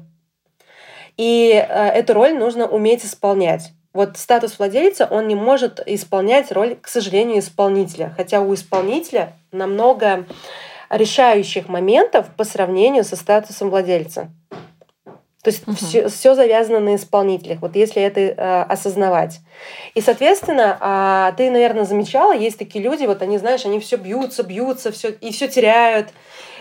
И 1.16 1.52
э, 1.52 1.88
эту 1.88 2.14
роль 2.14 2.34
нужно 2.34 2.66
уметь 2.66 3.04
исполнять. 3.04 3.72
Вот 3.92 4.18
статус 4.18 4.58
владельца, 4.58 5.06
он 5.10 5.26
не 5.26 5.34
может 5.34 5.82
исполнять 5.86 6.52
роль, 6.52 6.76
к 6.76 6.88
сожалению, 6.88 7.38
исполнителя. 7.38 8.12
Хотя 8.14 8.40
у 8.42 8.52
исполнителя 8.52 9.32
намного 9.52 10.26
решающих 10.90 11.68
моментов 11.68 12.26
по 12.36 12.44
сравнению 12.44 13.04
со 13.04 13.16
статусом 13.16 13.70
владельца. 13.70 14.30
То 15.42 15.50
есть 15.50 15.62
угу. 15.66 15.76
все, 15.76 16.08
все 16.08 16.34
завязано 16.34 16.80
на 16.80 16.96
исполнителях, 16.96 17.60
вот 17.60 17.76
если 17.76 18.02
это 18.02 18.20
э, 18.20 18.62
осознавать. 18.62 19.38
И, 19.94 20.00
соответственно, 20.00 20.76
э, 20.80 21.36
ты, 21.36 21.52
наверное, 21.52 21.84
замечала, 21.84 22.34
есть 22.34 22.58
такие 22.58 22.82
люди, 22.82 23.06
вот 23.06 23.22
они, 23.22 23.38
знаешь, 23.38 23.64
они 23.64 23.78
все 23.78 23.96
бьются, 23.96 24.42
бьются, 24.42 24.90
все, 24.90 25.10
и 25.10 25.30
все 25.30 25.46
теряют, 25.46 26.08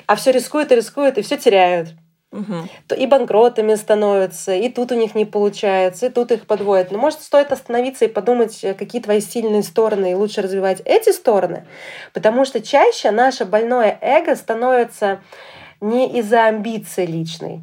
а 0.05 0.15
все 0.15 0.31
рискуют 0.31 0.71
и 0.71 0.75
рискуют, 0.75 1.17
и 1.17 1.21
все 1.21 1.37
теряют. 1.37 1.89
Угу. 2.31 2.97
И 2.97 3.07
банкротами 3.07 3.75
становятся, 3.75 4.53
и 4.53 4.67
тут 4.67 4.91
у 4.91 4.95
них 4.95 5.15
не 5.15 5.23
получается, 5.23 6.07
и 6.07 6.09
тут 6.09 6.31
их 6.31 6.47
подводят. 6.47 6.91
Но 6.91 6.97
может 6.97 7.21
стоит 7.21 7.51
остановиться 7.51 8.05
и 8.05 8.09
подумать, 8.09 8.61
э, 8.63 8.73
какие 8.73 9.01
твои 9.01 9.21
сильные 9.21 9.63
стороны, 9.63 10.11
и 10.11 10.15
лучше 10.15 10.41
развивать 10.41 10.81
эти 10.83 11.11
стороны, 11.11 11.65
потому 12.13 12.43
что 12.43 12.61
чаще 12.61 13.11
наше 13.11 13.45
больное 13.45 13.97
эго 14.01 14.35
становится 14.35 15.21
не 15.79 16.19
из-за 16.19 16.45
амбиции 16.45 17.05
личной, 17.05 17.61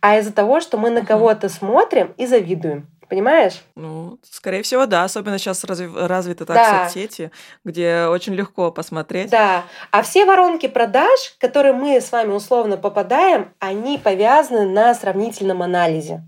а 0.00 0.18
из-за 0.18 0.32
того, 0.32 0.60
что 0.60 0.78
мы 0.78 0.88
на 0.88 1.04
кого-то 1.04 1.50
смотрим 1.50 2.14
и 2.16 2.26
завидуем. 2.26 2.91
Понимаешь? 3.12 3.60
Ну, 3.76 4.18
скорее 4.22 4.62
всего, 4.62 4.86
да. 4.86 5.04
Особенно 5.04 5.36
сейчас 5.36 5.62
разви- 5.64 6.06
развиты 6.06 6.46
так 6.46 6.56
да. 6.56 6.84
соцсети, 6.86 7.30
где 7.62 8.06
очень 8.06 8.32
легко 8.32 8.70
посмотреть. 8.72 9.28
Да. 9.28 9.64
А 9.90 10.00
все 10.00 10.24
воронки 10.24 10.66
продаж, 10.66 11.34
которые 11.38 11.74
мы 11.74 12.00
с 12.00 12.10
вами 12.10 12.32
условно 12.32 12.78
попадаем, 12.78 13.52
они 13.58 13.98
повязаны 13.98 14.64
на 14.64 14.94
сравнительном 14.94 15.60
анализе. 15.60 16.22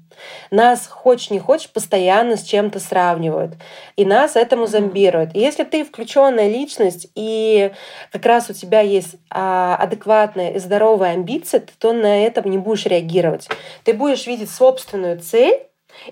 Нас, 0.51 0.87
хочешь 0.87 1.31
не 1.31 1.39
хочешь, 1.39 1.71
постоянно 1.71 2.37
с 2.37 2.43
чем-то 2.43 2.79
сравнивают. 2.81 3.55
И 3.97 4.05
нас 4.05 4.37
этому 4.37 4.67
зомбируют. 4.67 5.35
И 5.35 5.39
если 5.39 5.65
ты 5.65 5.87
включенная 5.87 6.51
личность, 6.51 7.09
и 7.15 7.73
как 8.13 8.27
раз 8.27 8.51
у 8.51 8.53
тебя 8.53 8.81
есть 8.81 9.17
а, 9.31 9.75
адекватная 9.77 10.51
и 10.51 10.59
здоровая 10.59 11.15
амбиция, 11.15 11.65
то 11.79 11.95
на 11.95 12.27
это 12.27 12.47
не 12.47 12.59
будешь 12.59 12.85
реагировать. 12.85 13.49
Ты 13.85 13.95
будешь 13.95 14.27
видеть 14.27 14.51
собственную 14.51 15.19
цель, 15.19 15.63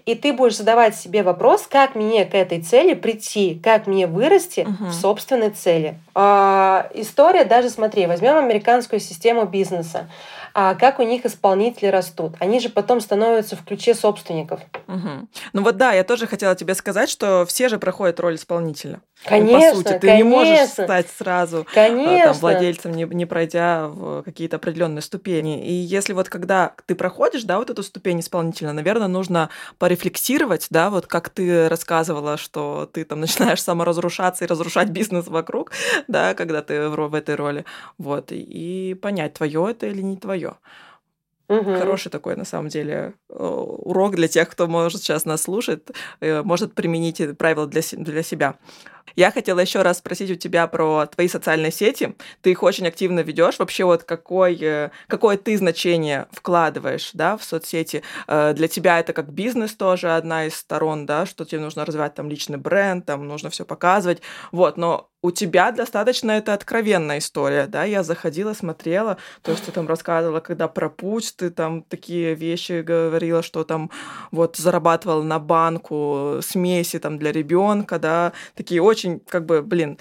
и 0.07 0.15
ты 0.15 0.33
будешь 0.33 0.57
задавать 0.57 0.97
себе 0.97 1.23
вопрос, 1.23 1.67
как 1.69 1.95
мне 1.95 2.25
к 2.25 2.35
этой 2.35 2.61
цели 2.61 2.95
прийти, 2.95 3.61
как 3.63 3.87
мне 3.87 4.07
вырасти 4.07 4.61
uh-huh. 4.61 4.89
в 4.89 4.93
собственной 4.93 5.51
цели. 5.51 5.99
А, 6.15 6.89
история, 6.95 7.45
даже 7.45 7.71
смотри, 7.71 8.07
возьмем 8.07 8.37
американскую 8.37 9.01
систему 9.01 9.45
бизнеса 9.47 10.09
а 10.55 10.75
как 10.75 10.99
у 10.99 11.03
них 11.03 11.25
исполнители 11.25 11.87
растут. 11.87 12.35
Они 12.39 12.61
же 12.61 12.69
потом 12.69 13.01
становятся 13.01 13.57
в 13.57 13.65
ключе 13.65 13.95
собственников. 13.95 14.61
Угу. 14.87 15.29
Ну 15.53 15.63
вот 15.63 15.77
да, 15.77 15.93
я 15.93 16.05
тоже 16.05 16.27
хотела 16.27 16.55
тебе 16.55 16.75
сказать, 16.75 17.09
что 17.09 17.47
все 17.47 17.69
же 17.69 17.79
проходят 17.79 18.21
роль 18.21 18.37
исполнителя. 18.37 19.01
Конечно, 19.25 19.59
ну, 19.59 19.71
по 19.71 19.77
сути, 19.77 19.93
ты 19.93 20.01
конечно. 20.01 20.17
не 20.17 20.23
можешь 20.25 20.69
стать 20.69 21.07
сразу 21.17 21.67
конечно. 21.73 22.33
там, 22.33 22.33
владельцем, 22.35 22.93
не, 22.93 23.05
не 23.05 23.25
пройдя 23.25 23.89
в 23.89 24.23
какие-то 24.25 24.57
определенные 24.57 25.03
ступени. 25.03 25.65
И 25.65 25.73
если 25.73 26.13
вот 26.13 26.29
когда 26.29 26.75
ты 26.87 26.95
проходишь, 26.95 27.45
да, 27.45 27.59
вот 27.59 27.71
эту 27.71 27.83
ступень 27.83 28.21
исполнителя, 28.21 28.73
наверное, 28.73 29.09
нужно 29.09 29.49
порефлексировать, 29.79 30.67
да, 30.71 30.91
вот 30.91 31.07
как 31.07 31.31
ты 31.31 31.69
рассказывала, 31.69 32.37
что 32.37 32.89
ты 32.93 33.05
там 33.05 33.21
начинаешь 33.21 33.63
саморазрушаться 33.63 34.45
и 34.45 34.49
разрушать 34.49 34.91
бизнес 34.91 35.27
вокруг, 35.27 35.73
да, 36.09 36.35
когда 36.35 36.63
ты 36.63 36.89
в, 36.89 37.09
в 37.09 37.15
этой 37.15 37.35
роли, 37.35 37.65
вот, 37.99 38.31
и, 38.31 38.97
понять, 39.01 39.35
твое 39.35 39.71
это 39.71 39.87
или 39.87 40.03
не 40.03 40.17
твое. 40.17 40.57
Угу. 41.49 41.77
Хороший 41.77 42.11
такой, 42.11 42.37
на 42.37 42.45
самом 42.45 42.69
деле, 42.69 43.15
урок 43.29 44.15
для 44.17 44.29
тех, 44.29 44.49
кто, 44.49 44.67
может, 44.69 45.03
сейчас 45.03 45.25
нас 45.25 45.43
слушает, 45.43 45.91
э, 46.21 46.43
может 46.43 46.75
применить 46.75 47.21
правила 47.37 47.67
для, 47.67 47.83
для 47.93 48.23
себя. 48.23 48.55
Я 49.17 49.31
хотела 49.31 49.61
еще 49.61 49.83
раз 49.83 49.99
спросить 49.99 50.31
у 50.31 50.35
тебя 50.35 50.67
про 50.67 51.07
твои 51.07 51.29
социальные 51.29 51.73
сети. 51.73 52.15
Ты 52.41 52.51
их 52.53 52.63
очень 52.63 52.87
активно 52.87 53.21
ведешь. 53.21 53.59
Вообще 53.59 53.85
вот 53.85 54.05
какой, 54.05 54.59
э, 54.61 54.91
какое 55.07 55.37
ты 55.37 55.57
значение 55.57 56.27
вкладываешь 56.33 57.11
да, 57.13 57.37
в 57.37 57.45
соцсети? 57.45 58.03
Э, 58.27 58.53
для 58.55 58.69
тебя 58.69 59.01
это 59.01 59.13
как 59.13 59.33
бизнес 59.33 59.75
тоже 59.75 60.15
одна 60.15 60.47
из 60.47 60.57
сторон, 60.57 61.07
да, 61.07 61.27
что 61.27 61.45
тебе 61.45 61.61
нужно 61.61 61.85
развивать 61.85 62.15
там 62.15 62.29
личный 62.29 62.59
бренд, 62.59 63.07
там 63.07 63.27
нужно 63.27 63.51
все 63.51 63.65
показывать. 63.65 64.23
Вот, 64.51 64.77
но 64.77 65.09
у 65.23 65.31
тебя 65.31 65.71
достаточно 65.71 66.33
это 66.33 66.53
откровенная 66.53 67.19
история, 67.19 67.67
да, 67.69 67.85
я 67.85 68.03
заходила, 68.03 68.55
смотрела, 68.55 69.19
то, 69.43 69.55
что 69.55 69.67
ты 69.67 69.73
там 69.73 69.87
рассказывала, 69.87 70.41
когда 70.41 70.67
про 70.67 70.91
путь, 70.91 71.35
ты 71.37 71.51
там 71.51 71.83
такие 71.83 72.35
вещи 72.35 72.83
говорила, 72.83 73.43
что 73.43 73.63
там 73.63 73.91
вот 74.33 74.57
зарабатывала 74.57 75.23
на 75.23 75.39
банку 75.39 76.41
смеси 76.43 76.99
там 76.99 77.19
для 77.19 77.31
ребенка, 77.31 78.01
да, 78.01 78.33
такие 78.57 78.81
очень, 78.93 79.21
как 79.21 79.47
бы, 79.47 79.63
блин, 79.63 79.99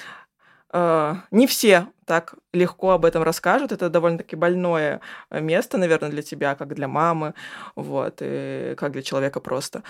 э, 0.73 1.15
не 1.31 1.47
все 1.47 1.87
так 2.05 2.35
легко 2.53 2.91
об 2.91 3.05
этом 3.05 3.23
расскажут. 3.23 3.71
Это 3.71 3.89
довольно-таки 3.89 4.35
больное 4.35 5.01
место, 5.31 5.77
наверное, 5.77 6.09
для 6.11 6.23
тебя, 6.23 6.55
как 6.55 6.73
для 6.75 6.87
мамы, 6.87 7.33
вот, 7.75 8.17
и 8.21 8.75
как 8.77 8.91
для 8.93 9.01
человека 9.03 9.39
просто. 9.41 9.83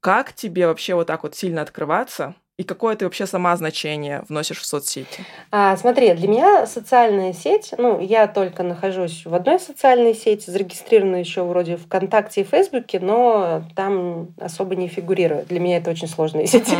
Как 0.00 0.32
тебе 0.34 0.66
вообще 0.66 0.94
вот 0.94 1.06
так 1.08 1.22
вот 1.24 1.34
сильно 1.36 1.62
открываться? 1.62 2.34
И 2.58 2.64
какое 2.64 2.94
ты 2.96 3.06
вообще 3.06 3.26
сама 3.26 3.56
значение 3.56 4.24
вносишь 4.28 4.60
в 4.60 4.66
соцсети? 4.66 5.24
А, 5.50 5.74
смотри, 5.78 6.12
для 6.12 6.28
меня 6.28 6.66
социальная 6.66 7.32
сеть, 7.32 7.72
ну, 7.78 7.98
я 7.98 8.26
только 8.26 8.62
нахожусь 8.62 9.24
в 9.24 9.34
одной 9.34 9.58
социальной 9.58 10.14
сети, 10.14 10.50
зарегистрирована 10.50 11.16
еще 11.16 11.44
вроде 11.44 11.78
ВКонтакте 11.78 12.42
и 12.42 12.44
Фейсбуке, 12.44 13.00
но 13.00 13.62
там 13.74 14.34
особо 14.38 14.76
не 14.76 14.88
фигурирует. 14.88 15.46
Для 15.46 15.60
меня 15.60 15.78
это 15.78 15.90
очень 15.90 16.08
сложные 16.08 16.46
сети. 16.46 16.76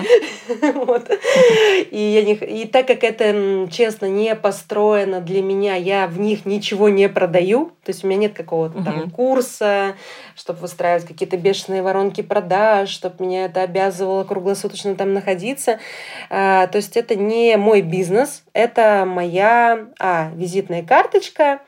и 1.91 2.69
так 2.71 2.87
как 2.87 3.03
это, 3.03 3.67
честно, 3.71 4.07
не 4.07 4.35
построено 4.35 5.21
для 5.21 5.41
меня, 5.41 5.77
я 5.77 6.07
в 6.07 6.21
них 6.21 6.45
ничего 6.45 6.91
не 6.91 7.09
продаю, 7.09 7.73
то 7.83 7.91
есть 7.91 8.05
у 8.05 8.09
меня 8.09 8.21
нет 8.21 8.35
какого-то 8.35 8.85
там 8.85 9.11
курса, 9.11 9.97
чтобы 10.37 10.61
выстраивать 10.61 11.07
какие-то 11.07 11.37
бешеные 11.37 11.83
воронки 11.83 12.21
продаж, 12.21 12.91
чтобы 12.91 13.25
меня 13.25 13.47
это 13.47 13.63
обязывало 13.63 14.25
круглосуточно 14.25 14.95
там 14.95 15.15
находиться, 15.15 15.62
бизнесе. 15.63 15.79
А, 16.31 16.67
то 16.67 16.77
есть 16.77 16.97
это 16.97 17.15
не 17.15 17.57
мой 17.57 17.83
бизнес, 17.83 18.45
это 18.53 19.05
моя 19.07 19.87
а, 19.99 20.31
визитная 20.35 20.83
карточка, 20.83 21.61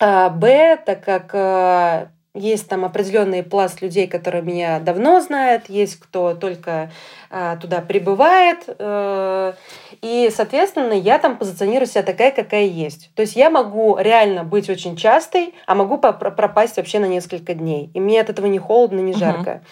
а, 0.00 0.30
б, 0.30 0.78
так 0.84 1.04
как 1.04 1.30
а, 1.32 2.08
есть 2.34 2.68
там 2.68 2.84
определенный 2.84 3.42
пласт 3.42 3.82
людей, 3.82 4.06
которые 4.06 4.42
меня 4.42 4.78
давно 4.80 5.20
знают, 5.20 5.68
есть 5.68 5.98
кто 5.98 6.34
только 6.34 6.90
а, 7.30 7.56
туда 7.56 7.80
прибывает. 7.80 8.64
А, 8.78 9.54
и, 10.02 10.30
соответственно, 10.34 10.92
я 10.92 11.18
там 11.18 11.36
позиционирую 11.36 11.86
себя 11.86 12.02
такая, 12.02 12.30
какая 12.30 12.64
есть. 12.64 13.10
То 13.14 13.22
есть 13.22 13.34
я 13.34 13.50
могу 13.50 13.96
реально 13.98 14.44
быть 14.44 14.70
очень 14.70 14.96
частой, 14.96 15.54
а 15.66 15.74
могу 15.74 15.98
пропасть 15.98 16.76
вообще 16.76 17.00
на 17.00 17.06
несколько 17.06 17.54
дней. 17.54 17.90
И 17.94 18.00
мне 18.00 18.20
от 18.20 18.30
этого 18.30 18.46
не 18.46 18.58
холодно, 18.58 19.00
не 19.00 19.14
жарко. 19.14 19.62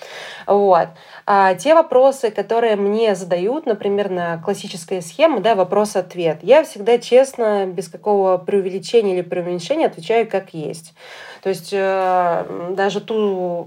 Uh-huh. 0.47 0.57
Вот. 0.57 0.89
А 1.29 1.55
те 1.55 1.75
вопросы, 1.75 2.31
которые 2.31 2.77
мне 2.77 3.17
задают, 3.17 3.67
например, 3.67 4.11
на 4.11 4.39
классической 4.39 5.03
схеме, 5.03 5.41
да, 5.41 5.57
вопрос-ответ, 5.57 6.39
я 6.43 6.63
всегда 6.63 6.99
честно, 6.99 7.67
без 7.67 7.89
какого 7.89 8.39
преувеличения 8.39 9.15
или 9.15 9.23
преуменьшения 9.23 9.87
отвечаю 9.87 10.29
как 10.29 10.55
есть. 10.55 10.95
То 11.43 11.49
есть 11.49 11.71
э, 11.73 12.71
даже 12.71 13.01
ту, 13.01 13.67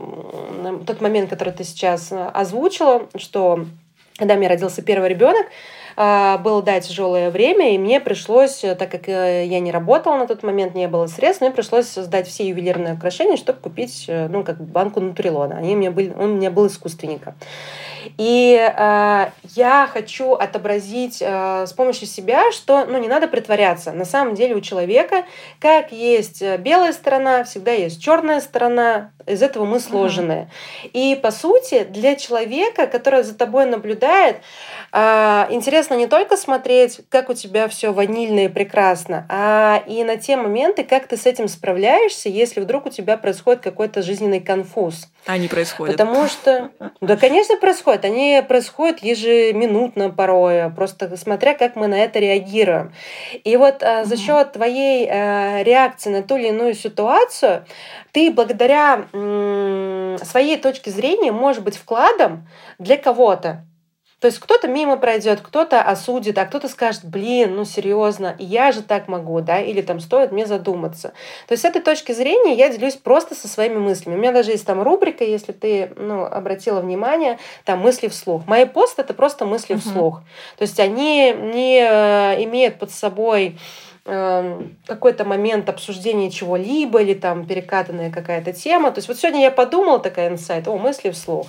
тот 0.88 1.02
момент, 1.02 1.30
который 1.30 1.52
ты 1.52 1.66
сейчас 1.66 2.14
озвучила, 2.14 3.08
что 3.16 3.66
когда 4.18 4.36
мне 4.36 4.48
родился 4.48 4.82
первый 4.82 5.10
ребенок, 5.10 5.46
было, 6.00 6.64
да, 6.64 6.80
тяжелое 6.80 7.30
время, 7.30 7.76
и 7.76 7.78
мне 7.78 8.00
пришлось, 8.00 8.64
э, 8.64 8.74
так 8.74 8.90
как 8.90 9.10
э, 9.10 9.46
я 9.46 9.60
не 9.60 9.70
работала 9.70 10.16
на 10.16 10.28
тот 10.28 10.44
момент, 10.44 10.74
не 10.74 10.88
было 10.88 11.08
средств, 11.08 11.42
мне 11.42 11.52
пришлось 11.52 11.88
сдать 11.88 12.26
все 12.26 12.48
ювелирные 12.48 12.94
украшения, 12.94 13.36
чтобы 13.36 13.60
купить, 13.60 14.06
э, 14.08 14.30
ну, 14.30 14.46
как 14.46 14.62
банку 14.62 15.02
нутрилона. 15.02 15.58
Они 15.58 15.76
у 15.76 15.78
меня 15.78 15.92
были, 15.92 16.14
он 16.18 16.32
у 16.32 16.36
меня 16.36 16.52
был 16.52 16.68
искусственника. 16.68 17.36
И 18.18 18.56
э, 18.56 19.30
я 19.56 19.90
хочу 19.92 20.36
отобразить 20.36 21.22
э, 21.22 21.66
с 21.68 21.74
помощью 21.74 22.08
себя, 22.08 22.50
что 22.54 22.86
ну, 22.86 22.98
не 22.98 23.10
надо 23.10 23.28
притворяться. 23.28 23.92
На 23.92 24.06
самом 24.06 24.36
деле 24.36 24.56
у 24.56 24.62
человека, 24.62 25.26
как 25.60 25.92
есть 25.92 26.42
белая 26.60 26.94
сторона, 26.94 27.44
всегда 27.44 27.74
есть 27.74 28.02
черная 28.02 28.40
сторона, 28.40 29.12
из 29.30 29.42
этого 29.42 29.66
мы 29.66 29.80
сложены. 29.80 30.50
Uh-huh. 30.84 30.90
И 30.94 31.16
по 31.16 31.32
сути, 31.32 31.84
для 31.84 32.16
человека, 32.16 32.88
который 32.88 33.24
за 33.24 33.36
тобой 33.36 33.66
наблюдает, 33.66 34.38
а, 34.92 35.48
интересно 35.52 35.94
не 35.94 36.08
только 36.08 36.36
смотреть, 36.38 37.02
как 37.10 37.30
у 37.30 37.34
тебя 37.34 37.68
все 37.68 37.94
ванильно 37.94 38.46
и 38.46 38.48
прекрасно, 38.48 39.26
а 39.30 39.84
и 39.86 40.04
на 40.04 40.18
те 40.18 40.36
моменты, 40.36 40.84
как 40.84 41.08
ты 41.08 41.18
с 41.18 41.26
этим 41.26 41.48
справляешься, 41.48 42.30
если 42.30 42.60
вдруг 42.60 42.88
у 42.88 42.90
тебя 42.90 43.18
происходит 43.18 43.62
какой-то 43.62 44.02
жизненный 44.02 44.40
конфуз. 44.40 45.08
Они 45.26 45.48
происходят. 45.48 45.96
Потому 45.96 46.28
что, 46.28 46.72
да, 47.02 47.18
конечно, 47.18 47.58
происходят. 47.58 48.06
Они 48.06 48.44
происходят 48.48 49.04
ежеминутно 49.04 50.10
порой, 50.10 50.72
просто 50.72 51.16
смотря, 51.18 51.54
как 51.54 51.76
мы 51.76 51.88
на 51.88 52.00
это 52.00 52.20
реагируем. 52.20 52.94
И 53.44 53.56
вот 53.58 53.84
а, 53.84 54.06
за 54.06 54.18
счет 54.18 54.54
твоей 54.54 55.08
а, 55.10 55.62
реакции 55.64 56.10
на 56.10 56.24
ту 56.24 56.38
или 56.38 56.48
иную 56.48 56.74
ситуацию, 56.74 57.66
ты 58.12 58.32
благодаря 58.32 59.06
своей 60.24 60.58
точке 60.58 60.92
зрения 60.92 61.32
можешь 61.32 61.62
быть 61.62 61.78
вкладом 61.78 62.48
для 62.78 62.98
кого-то. 62.98 63.66
То 64.20 64.28
есть 64.28 64.40
кто-то 64.40 64.68
мимо 64.68 64.98
пройдет, 64.98 65.40
кто-то 65.42 65.82
осудит, 65.82 66.38
а 66.38 66.46
кто-то 66.46 66.68
скажет, 66.68 67.06
блин, 67.06 67.56
ну 67.56 67.64
серьезно, 67.64 68.36
я 68.38 68.74
же 68.74 68.82
так 68.82 69.08
могу, 69.08 69.40
да, 69.40 69.62
или 69.62 69.82
там 69.82 70.02
стоит 70.02 70.34
мне 70.34 70.46
задуматься. 70.46 71.14
То 71.48 71.54
есть 71.54 71.62
с 71.62 71.66
этой 71.66 71.82
точки 71.82 72.12
зрения 72.12 72.54
я 72.56 72.70
делюсь 72.70 72.96
просто 72.96 73.34
со 73.34 73.48
своими 73.48 73.78
мыслями. 73.78 74.16
У 74.16 74.20
меня 74.20 74.34
даже 74.34 74.52
есть 74.52 74.66
там 74.66 74.82
рубрика, 74.82 75.24
если 75.24 75.54
ты 75.54 75.94
ну, 75.96 76.26
обратила 76.26 76.82
внимание, 76.82 77.40
там 77.64 77.80
мысли 77.80 78.10
вслух. 78.10 78.46
Мои 78.46 78.66
посты 78.66 79.04
это 79.04 79.14
просто 79.14 79.46
мысли 79.46 79.76
uh-huh. 79.76 79.80
вслух. 79.80 80.22
То 80.58 80.64
есть 80.64 80.80
они 80.82 81.32
не 81.32 81.80
э, 81.80 82.44
имеют 82.44 82.78
под 82.78 82.92
собой 82.92 83.58
Эм, 84.06 84.78
какой-то 84.86 85.26
момент 85.26 85.70
обсуждения 85.70 86.32
чего-либо 86.32 87.02
или 87.02 87.14
там 87.14 87.46
перекатанная 87.46 88.10
какая-то 88.12 88.54
тема. 88.54 88.92
То 88.92 89.00
есть 89.00 89.08
вот 89.08 89.18
сегодня 89.18 89.42
я 89.42 89.52
подумала 89.52 90.00
такая 90.00 90.30
инсайт, 90.30 90.68
о, 90.68 90.78
мысли 90.78 91.12
вслух. 91.12 91.48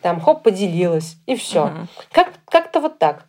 Там 0.00 0.20
хоп, 0.20 0.42
поделилась, 0.42 1.16
и 1.26 1.36
все. 1.36 1.66
Угу. 1.66 1.86
Как, 2.12 2.32
как-то 2.48 2.80
вот 2.80 2.98
так. 2.98 3.27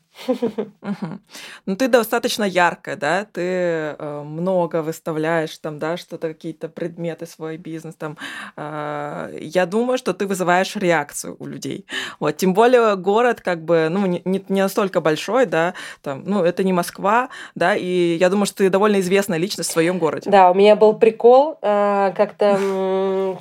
Ну, 1.65 1.75
ты 1.75 1.87
достаточно 1.87 2.43
яркая, 2.43 2.95
да, 2.95 3.25
ты 3.25 3.41
э, 3.41 4.23
много 4.25 4.81
выставляешь 4.81 5.57
там, 5.57 5.79
да, 5.79 5.97
что-то, 5.97 6.29
какие-то 6.29 6.69
предметы, 6.69 7.25
свой 7.25 7.57
бизнес 7.57 7.95
там. 7.95 8.17
Э, 8.55 9.31
я 9.39 9.65
думаю, 9.65 9.97
что 9.97 10.13
ты 10.13 10.27
вызываешь 10.27 10.75
реакцию 10.75 11.35
у 11.39 11.45
людей. 11.45 11.85
Вот, 12.19 12.37
тем 12.37 12.53
более 12.53 12.95
город 12.95 13.41
как 13.41 13.63
бы, 13.63 13.87
ну, 13.89 14.05
не, 14.05 14.43
настолько 14.47 15.01
большой, 15.01 15.45
да, 15.45 15.73
там, 16.01 16.23
ну, 16.25 16.43
это 16.43 16.63
не 16.63 16.73
Москва, 16.73 17.29
да, 17.55 17.75
и 17.75 18.17
я 18.19 18.29
думаю, 18.29 18.45
что 18.45 18.57
ты 18.57 18.69
довольно 18.69 18.99
известная 18.99 19.37
личность 19.37 19.69
в 19.69 19.73
своем 19.73 19.99
городе. 19.99 20.29
Да, 20.29 20.51
у 20.51 20.53
меня 20.53 20.75
был 20.75 20.93
прикол, 20.93 21.57
э, 21.61 22.13
как-то, 22.15 23.37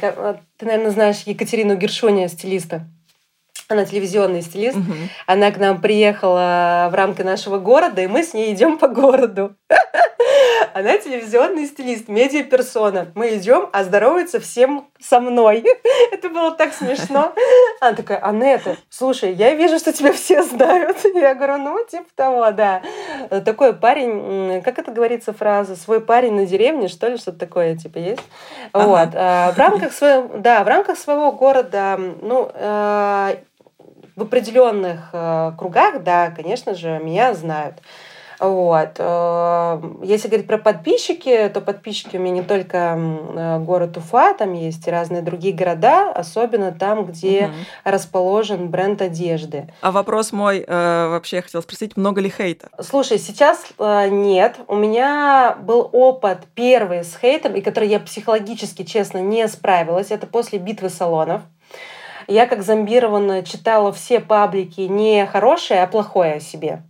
ты, 0.57 0.67
наверное, 0.67 0.91
знаешь 0.91 1.23
Екатерину 1.25 1.77
Гершония, 1.77 2.29
стилиста 2.29 2.87
она 3.69 3.85
телевизионный 3.85 4.43
стилист, 4.43 4.79
угу. 4.79 4.95
она 5.27 5.51
к 5.51 5.59
нам 5.59 5.81
приехала 5.81 6.89
в 6.91 6.95
рамки 6.95 7.23
нашего 7.23 7.59
города, 7.59 8.01
и 8.01 8.07
мы 8.07 8.23
с 8.23 8.33
ней 8.33 8.55
идем 8.55 8.79
по 8.79 8.89
городу. 8.89 9.55
Она 10.75 10.97
телевизионный 10.99 11.67
стилист, 11.67 12.09
медиаперсона. 12.09 13.11
Мы 13.15 13.37
идем, 13.37 13.69
а 13.73 13.85
здоровается 13.85 14.39
всем 14.39 14.89
со 15.01 15.19
мной. 15.21 15.65
Это 16.13 16.29
было 16.29 16.53
так 16.53 16.73
смешно. 16.73 17.33
Она 17.81 17.97
такая, 17.97 18.19
Анетта, 18.19 18.77
слушай, 18.89 19.33
я 19.33 19.55
вижу, 19.55 19.79
что 19.79 19.93
тебя 19.93 20.13
все 20.13 20.43
знают. 20.43 20.99
Я 21.15 21.35
говорю, 21.35 21.59
ну, 21.59 21.85
типа 21.85 22.07
того, 22.15 22.51
да. 22.53 22.83
Такой 23.45 23.73
парень, 23.73 24.63
как 24.63 24.79
это 24.79 24.93
говорится 24.93 25.33
фраза, 25.33 25.75
свой 25.75 26.01
парень 26.01 26.35
на 26.35 26.47
деревне, 26.47 26.89
что 26.89 27.09
ли, 27.09 27.17
что-то 27.17 27.39
такое, 27.39 27.77
типа, 27.77 27.99
есть? 27.99 28.23
Ага. 28.73 28.87
Вот. 28.87 29.09
А, 29.15 29.53
в 29.53 29.59
рамках 29.59 29.93
своего, 29.93 30.39
да, 30.39 30.63
в 30.65 30.69
рамках 30.69 30.99
своего 30.99 31.33
города, 31.33 31.99
ну, 31.99 32.51
э, 32.55 33.37
в 34.19 34.23
определенных 34.23 35.11
э, 35.13 35.53
кругах, 35.57 36.03
да, 36.03 36.31
конечно 36.31 36.75
же, 36.75 37.01
меня 37.03 37.35
знают. 37.35 37.77
Вот. 38.41 38.91
Э, 38.99 39.81
если 40.03 40.29
говорить 40.29 40.47
про 40.47 40.59
подписчики, 40.59 41.51
то 41.53 41.61
подписчики 41.61 42.17
у 42.17 42.21
меня 42.21 42.35
не 42.35 42.43
только 42.43 42.97
э, 42.99 43.59
город 43.61 43.97
Уфа, 43.97 44.35
там 44.35 44.53
есть 44.53 44.87
и 44.87 44.91
разные 44.91 45.23
другие 45.23 45.55
города, 45.55 46.11
особенно 46.13 46.73
там, 46.73 47.05
где 47.05 47.47
угу. 47.47 47.55
расположен 47.85 48.69
бренд 48.69 49.03
одежды. 49.03 49.69
А 49.81 49.91
вопрос 49.91 50.33
мой, 50.33 50.65
э, 50.67 51.09
вообще 51.09 51.37
я 51.37 51.43
хотела 51.43 51.63
спросить, 51.63 51.97
много 51.97 52.21
ли 52.21 52.31
хейта? 52.31 52.69
Слушай, 52.81 53.19
сейчас 53.19 53.67
нет. 53.79 54.57
У 54.69 54.77
меня 54.77 55.57
был 55.61 55.89
опыт 55.93 56.41
первый 56.55 57.05
с 57.05 57.17
хейтом, 57.17 57.55
и 57.55 57.61
который 57.61 57.89
я 57.89 57.99
психологически, 57.99 58.85
честно, 58.85 59.19
не 59.19 59.47
справилась. 59.49 60.11
Это 60.11 60.27
после 60.27 60.59
битвы 60.59 60.91
салонов. 60.91 61.43
Я 62.29 62.47
как 62.47 62.63
зомбированная 62.63 63.43
читала 63.43 63.91
все 63.91 64.21
паблики 64.21 64.83
не 64.83 65.27
хорошее, 65.27 65.83
а 65.83 65.87
плохое 65.87 66.35
о 66.35 66.41
себе. 66.41 66.83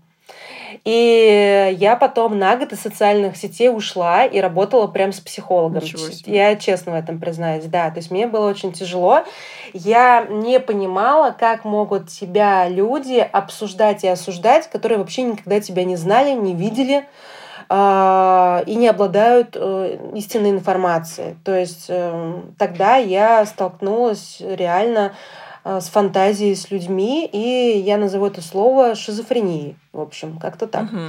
И 0.85 1.77
я 1.79 1.97
потом 1.97 2.39
на 2.39 2.57
год 2.57 2.73
из 2.73 2.81
социальных 2.81 3.37
сетей 3.37 3.71
ушла 3.71 4.25
и 4.25 4.41
работала 4.41 4.87
прям 4.89 5.13
с 5.13 5.21
психологом. 5.21 5.83
Я 6.27 6.57
честно 6.57 6.93
в 6.93 6.95
этом 6.97 7.21
признаюсь, 7.21 7.65
да. 7.65 7.91
То 7.91 7.99
есть 7.99 8.11
мне 8.11 8.27
было 8.27 8.49
очень 8.49 8.73
тяжело. 8.73 9.25
Я 9.73 10.27
не 10.29 10.59
понимала, 10.61 11.31
как 11.31 11.65
могут 11.65 12.09
тебя 12.09 12.69
люди 12.69 13.19
обсуждать 13.19 14.05
и 14.05 14.09
осуждать, 14.09 14.69
которые 14.69 14.99
вообще 14.99 15.23
никогда 15.23 15.61
тебя 15.61 15.85
не 15.85 15.97
знали, 15.97 16.33
не 16.33 16.55
видели 16.55 16.97
а, 16.97 17.05
и 17.71 18.75
не 18.75 18.89
обладают 18.89 19.55
э, 19.55 19.99
истинной 20.15 20.51
информацией. 20.51 21.37
То 21.45 21.55
есть 21.55 21.87
эм, 21.89 22.55
тогда 22.59 22.97
я 22.97 23.45
столкнулась 23.45 24.39
реально 24.41 25.13
Э, 25.69 25.81
с 25.81 25.89
фантазией, 25.89 26.55
с 26.55 26.71
людьми, 26.71 27.29
и 27.31 27.79
я 27.79 27.99
назову 27.99 28.27
это 28.27 28.41
слово 28.41 28.95
шизофренией, 28.95 29.77
в 29.93 30.01
общем, 30.01 30.39
как-то 30.39 30.67
так. 30.67 30.85
Угу. 30.85 31.01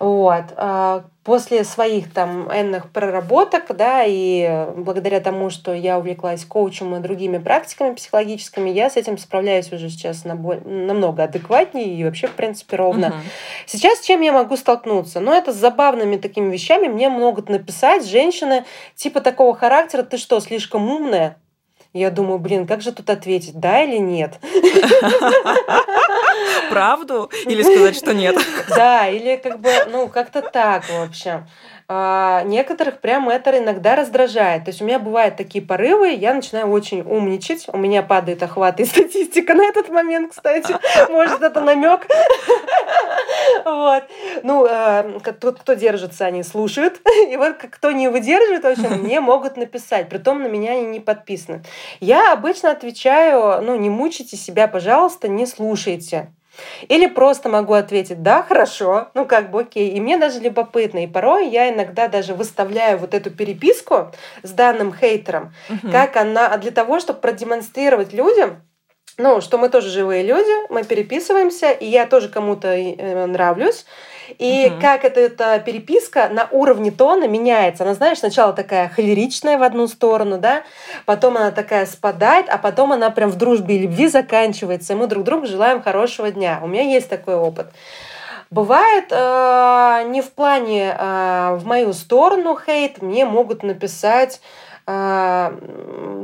Вот. 0.00 0.44
А 0.56 1.04
после 1.24 1.62
своих 1.62 2.10
там 2.10 2.50
энных 2.50 2.90
проработок, 2.90 3.76
да, 3.76 4.02
и 4.06 4.66
благодаря 4.74 5.20
тому, 5.20 5.50
что 5.50 5.74
я 5.74 5.98
увлеклась 5.98 6.46
коучем 6.46 6.96
и 6.96 7.00
другими 7.00 7.36
практиками 7.36 7.94
психологическими, 7.94 8.70
я 8.70 8.88
с 8.88 8.96
этим 8.96 9.18
справляюсь 9.18 9.70
уже 9.70 9.90
сейчас 9.90 10.24
намного 10.24 11.24
адекватнее 11.24 11.94
и 11.94 12.02
вообще, 12.02 12.28
в 12.28 12.32
принципе, 12.32 12.76
ровно. 12.76 13.08
Угу. 13.08 13.16
Сейчас 13.66 13.98
с 13.98 14.06
чем 14.06 14.22
я 14.22 14.32
могу 14.32 14.56
столкнуться? 14.56 15.20
Ну, 15.20 15.34
это 15.34 15.52
с 15.52 15.56
забавными 15.56 16.16
такими 16.16 16.50
вещами. 16.50 16.88
Мне 16.88 17.10
могут 17.10 17.50
написать 17.50 18.06
женщины 18.06 18.64
типа 18.96 19.20
такого 19.20 19.54
характера, 19.54 20.02
ты 20.02 20.16
что, 20.16 20.40
слишком 20.40 20.90
умная? 20.90 21.36
Я 21.92 22.10
думаю, 22.10 22.38
блин, 22.38 22.66
как 22.66 22.80
же 22.80 22.92
тут 22.92 23.10
ответить, 23.10 23.58
да 23.58 23.82
или 23.82 23.98
нет? 23.98 24.38
Правду? 26.68 27.30
Или 27.46 27.62
сказать, 27.62 27.96
что 27.96 28.14
нет? 28.14 28.36
Да, 28.68 29.08
или 29.08 29.36
как 29.36 29.60
бы, 29.60 29.70
ну, 29.90 30.08
как-то 30.08 30.42
так, 30.42 30.84
в 30.84 31.02
общем 31.02 31.46
а 31.92 32.44
некоторых 32.44 33.00
прям 33.00 33.28
это 33.28 33.58
иногда 33.58 33.96
раздражает. 33.96 34.64
То 34.64 34.70
есть 34.70 34.80
у 34.80 34.84
меня 34.84 35.00
бывают 35.00 35.36
такие 35.36 35.64
порывы, 35.64 36.10
я 36.10 36.32
начинаю 36.32 36.68
очень 36.68 37.00
умничать, 37.00 37.66
у 37.66 37.76
меня 37.76 38.04
падает 38.04 38.40
охват 38.44 38.78
и 38.78 38.84
статистика 38.84 39.54
на 39.54 39.64
этот 39.64 39.88
момент, 39.88 40.30
кстати, 40.30 40.76
может 41.10 41.42
это 41.42 41.60
намек. 41.60 42.06
Вот. 43.64 44.04
Ну, 44.42 44.66
э, 44.66 45.20
тот, 45.40 45.60
кто 45.60 45.74
держится, 45.74 46.24
они 46.26 46.42
слушают. 46.44 47.00
И 47.28 47.36
вот 47.36 47.56
кто 47.56 47.90
не 47.90 48.08
выдерживает, 48.08 48.62
в 48.62 48.66
общем, 48.66 49.02
мне 49.02 49.20
могут 49.20 49.56
написать. 49.56 50.08
Притом 50.08 50.42
на 50.42 50.46
меня 50.46 50.72
они 50.72 50.86
не 50.86 51.00
подписаны. 51.00 51.62
Я 51.98 52.32
обычно 52.32 52.70
отвечаю, 52.70 53.62
ну, 53.62 53.76
не 53.76 53.90
мучайте 53.90 54.36
себя, 54.36 54.68
пожалуйста, 54.68 55.28
не 55.28 55.46
слушайте. 55.46 56.32
Или 56.88 57.06
просто 57.06 57.48
могу 57.48 57.74
ответить 57.74 58.22
«да, 58.22 58.42
хорошо», 58.42 59.08
ну 59.14 59.26
как 59.26 59.50
бы 59.50 59.60
окей. 59.60 59.90
И 59.90 60.00
мне 60.00 60.18
даже 60.18 60.40
любопытно. 60.40 61.04
И 61.04 61.06
порой 61.06 61.48
я 61.48 61.72
иногда 61.72 62.08
даже 62.08 62.34
выставляю 62.34 62.98
вот 62.98 63.14
эту 63.14 63.30
переписку 63.30 64.12
с 64.42 64.50
данным 64.50 64.94
хейтером, 64.94 65.54
угу. 65.68 65.90
как 65.92 66.16
она, 66.16 66.56
для 66.56 66.70
того, 66.70 67.00
чтобы 67.00 67.20
продемонстрировать 67.20 68.12
людям, 68.12 68.62
ну, 69.18 69.40
что 69.40 69.58
мы 69.58 69.68
тоже 69.68 69.90
живые 69.90 70.22
люди, 70.22 70.72
мы 70.72 70.82
переписываемся, 70.82 71.70
и 71.72 71.86
я 71.86 72.06
тоже 72.06 72.28
кому-то 72.28 72.68
э, 72.68 73.26
нравлюсь, 73.26 73.84
и 74.38 74.70
угу. 74.70 74.80
как 74.80 75.04
эта, 75.04 75.20
эта 75.20 75.58
переписка 75.58 76.28
на 76.28 76.48
уровне 76.50 76.90
тона 76.90 77.26
меняется. 77.26 77.84
Она, 77.84 77.94
знаешь, 77.94 78.18
сначала 78.18 78.52
такая 78.52 78.88
холеричная 78.88 79.58
в 79.58 79.62
одну 79.62 79.86
сторону, 79.88 80.38
да, 80.38 80.62
потом 81.06 81.36
она 81.36 81.50
такая 81.50 81.86
спадает, 81.86 82.46
а 82.48 82.58
потом 82.58 82.92
она 82.92 83.10
прям 83.10 83.30
в 83.30 83.36
дружбе 83.36 83.76
и 83.76 83.78
любви 83.80 84.08
заканчивается, 84.08 84.92
и 84.92 84.96
мы 84.96 85.06
друг 85.06 85.24
другу 85.24 85.46
желаем 85.46 85.82
хорошего 85.82 86.30
дня. 86.30 86.60
У 86.62 86.66
меня 86.66 86.82
есть 86.82 87.08
такой 87.08 87.34
опыт. 87.34 87.68
Бывает 88.50 89.06
э, 89.10 90.02
не 90.08 90.22
в 90.22 90.32
плане 90.32 90.96
э, 90.98 91.56
в 91.56 91.66
мою 91.66 91.92
сторону 91.92 92.58
хейт, 92.58 93.00
мне 93.00 93.24
могут 93.24 93.62
написать 93.62 94.40
а, 94.92 95.54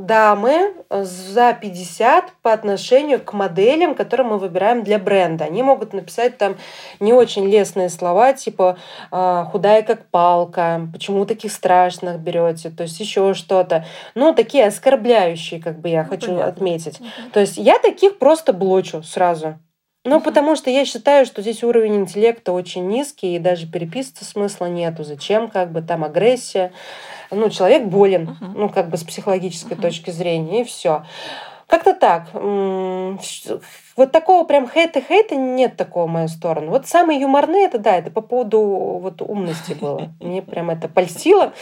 дамы 0.06 0.74
за 0.90 1.52
50 1.52 2.32
по 2.42 2.52
отношению 2.52 3.20
к 3.20 3.32
моделям, 3.32 3.94
которые 3.94 4.26
мы 4.26 4.38
выбираем 4.38 4.82
для 4.82 4.98
бренда. 4.98 5.44
Они 5.44 5.62
могут 5.62 5.92
написать 5.92 6.38
там 6.38 6.56
не 7.00 7.12
очень 7.12 7.46
лестные 7.46 7.88
слова, 7.88 8.32
типа 8.32 8.78
а, 9.10 9.44
худая 9.44 9.82
как 9.82 10.06
палка, 10.06 10.88
почему 10.92 11.26
таких 11.26 11.52
страшных 11.52 12.20
берете, 12.20 12.70
то 12.70 12.84
есть 12.84 12.98
еще 13.00 13.34
что-то. 13.34 13.84
Ну, 14.14 14.32
такие 14.32 14.66
оскорбляющие, 14.66 15.60
как 15.60 15.80
бы 15.80 15.88
я 15.88 16.04
ну, 16.04 16.08
хочу 16.08 16.26
понятно. 16.28 16.46
отметить. 16.46 17.00
Угу. 17.00 17.08
То 17.32 17.40
есть 17.40 17.56
я 17.56 17.78
таких 17.78 18.18
просто 18.18 18.52
блочу 18.52 19.02
сразу. 19.02 19.58
Ну, 20.06 20.20
потому 20.20 20.54
что 20.54 20.70
я 20.70 20.84
считаю, 20.84 21.26
что 21.26 21.42
здесь 21.42 21.64
уровень 21.64 21.96
интеллекта 21.96 22.52
очень 22.52 22.86
низкий, 22.86 23.34
и 23.34 23.40
даже 23.40 23.66
переписываться 23.66 24.24
смысла 24.24 24.66
нету. 24.66 25.02
Зачем, 25.02 25.48
как 25.48 25.72
бы 25.72 25.82
там 25.82 26.04
агрессия. 26.04 26.72
Ну, 27.32 27.50
человек 27.50 27.86
болен, 27.86 28.38
uh-huh. 28.40 28.52
ну, 28.54 28.68
как 28.68 28.88
бы 28.88 28.96
с 28.96 29.02
психологической 29.02 29.76
uh-huh. 29.76 29.82
точки 29.82 30.10
зрения, 30.10 30.60
и 30.62 30.64
все. 30.64 31.04
Как-то 31.66 31.92
так. 31.92 32.28
Вот 33.96 34.12
такого 34.12 34.44
прям 34.44 34.68
хейта-хейта 34.68 35.36
нет 35.36 35.76
такого 35.76 36.06
в 36.06 36.10
мою 36.10 36.28
сторону. 36.28 36.70
Вот 36.70 36.86
самые 36.86 37.20
юморные, 37.20 37.66
это 37.66 37.78
да, 37.78 37.96
это 37.96 38.10
по 38.10 38.20
поводу 38.20 38.60
вот 38.60 39.22
умности 39.22 39.72
было. 39.72 40.14
Мне 40.20 40.42
прям 40.42 40.70
это 40.70 40.88
польстило. 40.88 41.54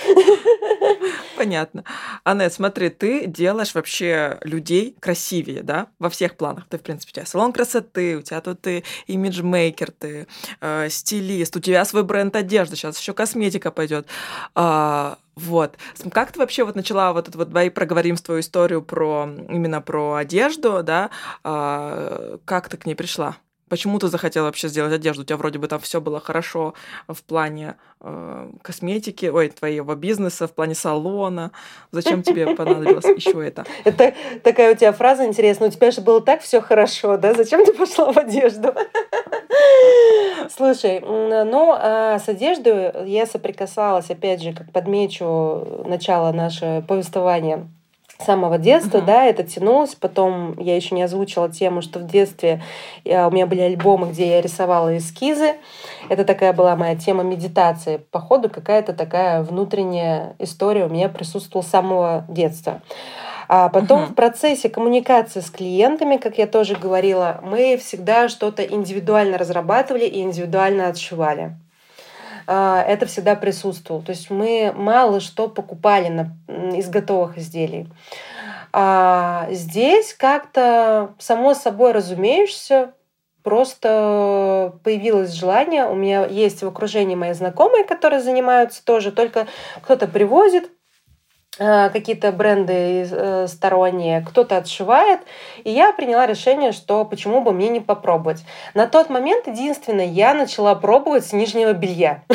Понятно. 1.37 1.85
Аннет, 2.25 2.53
смотри, 2.53 2.91
ты 2.91 3.27
делаешь 3.27 3.75
вообще 3.75 4.39
людей 4.43 4.97
красивее, 5.01 5.63
да, 5.63 5.87
во 5.99 6.11
всех 6.11 6.37
планах. 6.37 6.67
Ты, 6.69 6.79
в 6.79 6.83
принципе, 6.83 7.11
у 7.11 7.15
тебя 7.15 7.27
салон 7.27 7.53
красоты, 7.53 8.17
у 8.17 8.23
тебя 8.23 8.41
тут 8.41 8.61
ты 8.61 8.85
имиджмейкер, 9.07 9.93
ты 9.93 10.27
э, 10.61 10.89
стилист, 10.91 11.57
у 11.57 11.61
тебя 11.61 11.85
свой 11.85 12.03
бренд 12.03 12.35
одежды, 12.35 12.77
сейчас 12.77 12.99
еще 12.99 13.13
косметика 13.13 13.71
пойдет. 13.71 14.07
А, 14.55 15.19
вот. 15.37 15.77
Как 16.13 16.33
ты 16.33 16.39
вообще 16.39 16.65
вот 16.65 16.77
начала 16.77 17.13
вот 17.13 17.29
это 17.29 17.39
вот, 17.39 17.49
давай 17.49 17.71
проговорим 17.71 18.17
твою 18.23 18.41
историю 18.41 18.83
про 18.83 19.29
именно 19.49 19.81
про 19.81 20.15
одежду, 20.15 20.83
да, 20.83 21.11
а, 21.43 22.39
как 22.45 22.69
ты 22.69 22.77
к 22.77 22.87
ней 22.87 22.95
пришла? 22.95 23.37
Почему 23.75 23.99
ты 23.99 24.07
захотела 24.07 24.45
вообще 24.45 24.69
сделать 24.69 24.93
одежду? 24.93 25.23
У 25.23 25.25
тебя 25.25 25.37
вроде 25.37 25.59
бы 25.59 25.67
там 25.67 25.81
все 25.81 26.01
было 26.01 26.21
хорошо 26.21 26.75
в 27.09 27.21
плане 27.25 27.75
э, 28.01 28.51
косметики, 28.63 29.27
ой, 29.27 29.49
твоего 29.49 29.97
бизнеса, 29.97 30.47
в 30.47 30.53
плане 30.53 30.77
салона. 30.77 31.51
Зачем 31.91 32.23
тебе 32.23 32.55
понадобилось 32.55 33.05
еще 33.17 33.45
это? 33.45 33.67
Это 33.83 34.15
такая 34.45 34.75
у 34.75 34.77
тебя 34.77 34.93
фраза 34.93 35.27
интересная. 35.27 35.71
У 35.71 35.73
тебя 35.73 35.91
же 35.91 36.03
было 36.03 36.21
так 36.21 36.41
все 36.43 36.61
хорошо, 36.61 37.17
да? 37.17 37.35
Зачем 37.35 37.67
ты 37.67 37.73
пошла 37.73 38.13
в 38.13 38.17
одежду? 38.17 38.73
Слушай, 40.57 41.01
ну, 41.01 41.75
а 41.77 42.21
с 42.21 42.29
одеждой 42.29 43.09
я 43.09 43.27
соприкасалась, 43.27 44.09
опять 44.09 44.41
же, 44.41 44.53
как 44.53 44.71
подмечу 44.71 45.83
начало 45.85 46.31
нашего 46.31 46.81
повествования 46.81 47.67
с 48.19 48.25
самого 48.25 48.59
детства, 48.59 48.99
uh-huh. 48.99 49.05
да, 49.05 49.25
это 49.25 49.43
тянулось. 49.43 49.95
Потом 49.95 50.59
я 50.59 50.77
еще 50.77 50.95
не 50.95 51.03
озвучила 51.03 51.51
тему, 51.51 51.83
что 51.83 51.99
в 51.99 52.07
детстве 52.07 52.63
я, 53.05 53.29
у 53.29 53.31
меня 53.31 53.47
были 53.47 53.61
альбомы, 53.61 54.09
где 54.09 54.29
я 54.29 54.41
рисовала 54.41 54.97
эскизы. 54.97 55.55
Это 56.09 56.25
такая 56.25 56.53
была 56.53 56.77
моя 56.77 56.97
тема 56.97 57.23
медитации. 57.23 57.99
Походу, 58.11 58.49
какая-то 58.49 58.93
такая 58.93 59.43
внутренняя 59.43 60.37
история 60.39 60.87
у 60.87 60.89
меня 60.89 61.09
присутствовала 61.09 61.65
с 61.65 61.71
самого 61.71 62.25
детства. 62.29 62.83
А 63.49 63.69
потом 63.69 64.01
uh-huh. 64.01 64.13
в 64.13 64.15
процессе 64.15 64.69
коммуникации 64.69 65.41
с 65.41 65.51
клиентами, 65.51 66.17
как 66.17 66.39
я 66.39 66.47
тоже 66.47 66.77
говорила, 66.77 67.41
мы 67.43 67.77
всегда 67.77 68.29
что-то 68.29 68.63
индивидуально 68.63 69.37
разрабатывали 69.37 70.07
и 70.07 70.23
индивидуально 70.23 70.89
отшивали 70.89 71.57
это 72.47 73.07
всегда 73.07 73.35
присутствовало. 73.35 74.03
То 74.03 74.11
есть 74.11 74.31
мы 74.31 74.73
мало 74.75 75.21
что 75.21 75.49
покупали 75.49 76.09
на, 76.09 76.37
из 76.77 76.89
готовых 76.89 77.39
изделий. 77.39 77.89
А 78.73 79.47
здесь 79.51 80.15
как-то 80.15 81.15
само 81.19 81.55
собой 81.55 81.93
разумеешься, 81.93 82.95
просто 83.45 84.73
появилось 84.83 85.33
желание. 85.33 85.87
У 85.87 85.95
меня 85.95 86.27
есть 86.27 86.63
в 86.63 86.67
окружении 86.67 87.15
мои 87.15 87.35
знакомые, 87.35 87.85
которые 87.85 88.21
занимаются 88.21 88.85
тоже, 88.85 89.13
только 89.13 89.47
кто-то 89.83 90.09
привозит, 90.09 90.73
какие-то 91.59 92.33
бренды 92.33 93.07
э, 93.09 93.47
сторонние, 93.47 94.23
кто-то 94.23 94.57
отшивает. 94.57 95.21
И 95.63 95.71
я 95.71 95.93
приняла 95.93 96.27
решение, 96.27 96.73
что 96.73 97.05
почему 97.05 97.43
бы 97.43 97.53
мне 97.53 97.69
не 97.69 97.81
попробовать. 97.81 98.45
На 98.75 98.87
тот 98.87 99.09
момент 99.09 99.47
единственное, 99.47 100.07
я 100.07 100.35
начала 100.35 100.75
пробовать 100.75 101.27
с 101.27 101.33
нижнего 101.33 101.73
белья. 101.73 102.25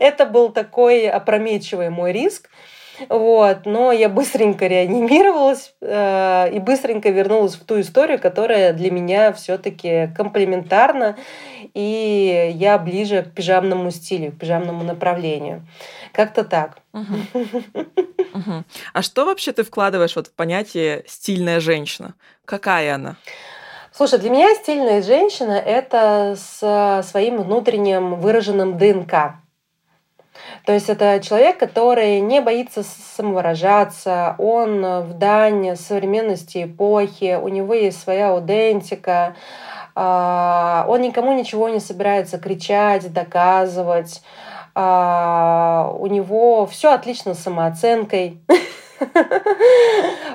Это 0.00 0.26
был 0.26 0.50
такой 0.50 1.08
опрометчивый 1.08 1.90
мой 1.90 2.12
риск. 2.12 2.50
Вот, 3.08 3.66
но 3.66 3.92
я 3.92 4.08
быстренько 4.08 4.66
реанимировалась 4.66 5.74
э, 5.80 6.50
и 6.52 6.58
быстренько 6.58 7.10
вернулась 7.10 7.54
в 7.54 7.64
ту 7.64 7.80
историю, 7.80 8.18
которая 8.18 8.72
для 8.72 8.90
меня 8.90 9.32
все-таки 9.32 10.10
комплементарна, 10.16 11.16
и 11.74 12.52
я 12.54 12.78
ближе 12.78 13.22
к 13.22 13.32
пижамному 13.34 13.90
стилю, 13.90 14.32
к 14.32 14.38
пижамному 14.38 14.82
направлению. 14.82 15.66
Как-то 16.12 16.44
так. 16.44 16.78
А 18.92 19.00
что 19.00 19.24
вообще 19.24 19.52
ты 19.52 19.64
вкладываешь 19.64 20.14
вот 20.14 20.26
в 20.26 20.32
понятие 20.32 21.04
стильная 21.06 21.58
женщина? 21.58 22.14
Какая 22.44 22.96
она? 22.96 23.16
Слушай, 23.92 24.18
для 24.18 24.28
меня 24.28 24.54
стильная 24.56 25.02
женщина— 25.02 25.52
это 25.66 26.36
с 26.36 27.02
своим 27.08 27.42
внутренним 27.42 28.16
выраженным 28.16 28.76
ДНК. 28.76 29.36
То 30.66 30.72
есть 30.72 30.88
это 30.88 31.20
человек, 31.20 31.58
который 31.58 32.18
не 32.18 32.40
боится 32.40 32.82
самовыражаться, 33.16 34.34
он 34.36 34.82
в 35.02 35.12
дань 35.14 35.76
современности 35.76 36.64
эпохи, 36.64 37.38
у 37.40 37.46
него 37.46 37.72
есть 37.72 38.02
своя 38.02 38.30
аутентика, 38.30 39.36
а, 39.94 40.84
он 40.88 41.02
никому 41.02 41.32
ничего 41.34 41.68
не 41.68 41.78
собирается 41.78 42.38
кричать, 42.38 43.12
доказывать. 43.12 44.22
А, 44.74 45.94
у 45.96 46.08
него 46.08 46.66
все 46.66 46.92
отлично 46.92 47.34
с 47.34 47.44
самооценкой. 47.44 48.40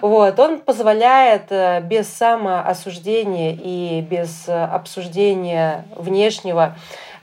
Вот, 0.02 0.40
он 0.40 0.60
позволяет 0.60 1.52
э, 1.52 1.82
без 1.82 2.08
самоосуждения 2.08 3.58
и 3.60 4.02
без 4.02 4.48
обсуждения 4.48 5.86
внешнего 5.96 6.76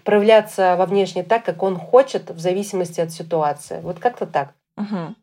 проявляться 0.09 0.75
во 0.79 0.87
внешне 0.87 1.23
так, 1.23 1.45
как 1.45 1.63
он 1.63 1.77
хочет, 1.77 2.31
в 2.31 2.39
зависимости 2.39 2.99
от 2.99 3.13
ситуации. 3.13 3.81
Вот 3.83 3.99
как-то 3.99 4.25
так. 4.25 4.55
Угу. 4.79 5.15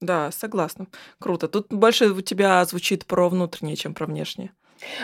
Да, 0.00 0.30
согласна. 0.30 0.86
Круто. 1.18 1.48
Тут 1.48 1.66
больше 1.68 2.06
у 2.06 2.22
тебя 2.22 2.64
звучит 2.64 3.04
про 3.04 3.28
внутреннее, 3.28 3.76
чем 3.76 3.92
про 3.92 4.06
внешнее. 4.06 4.52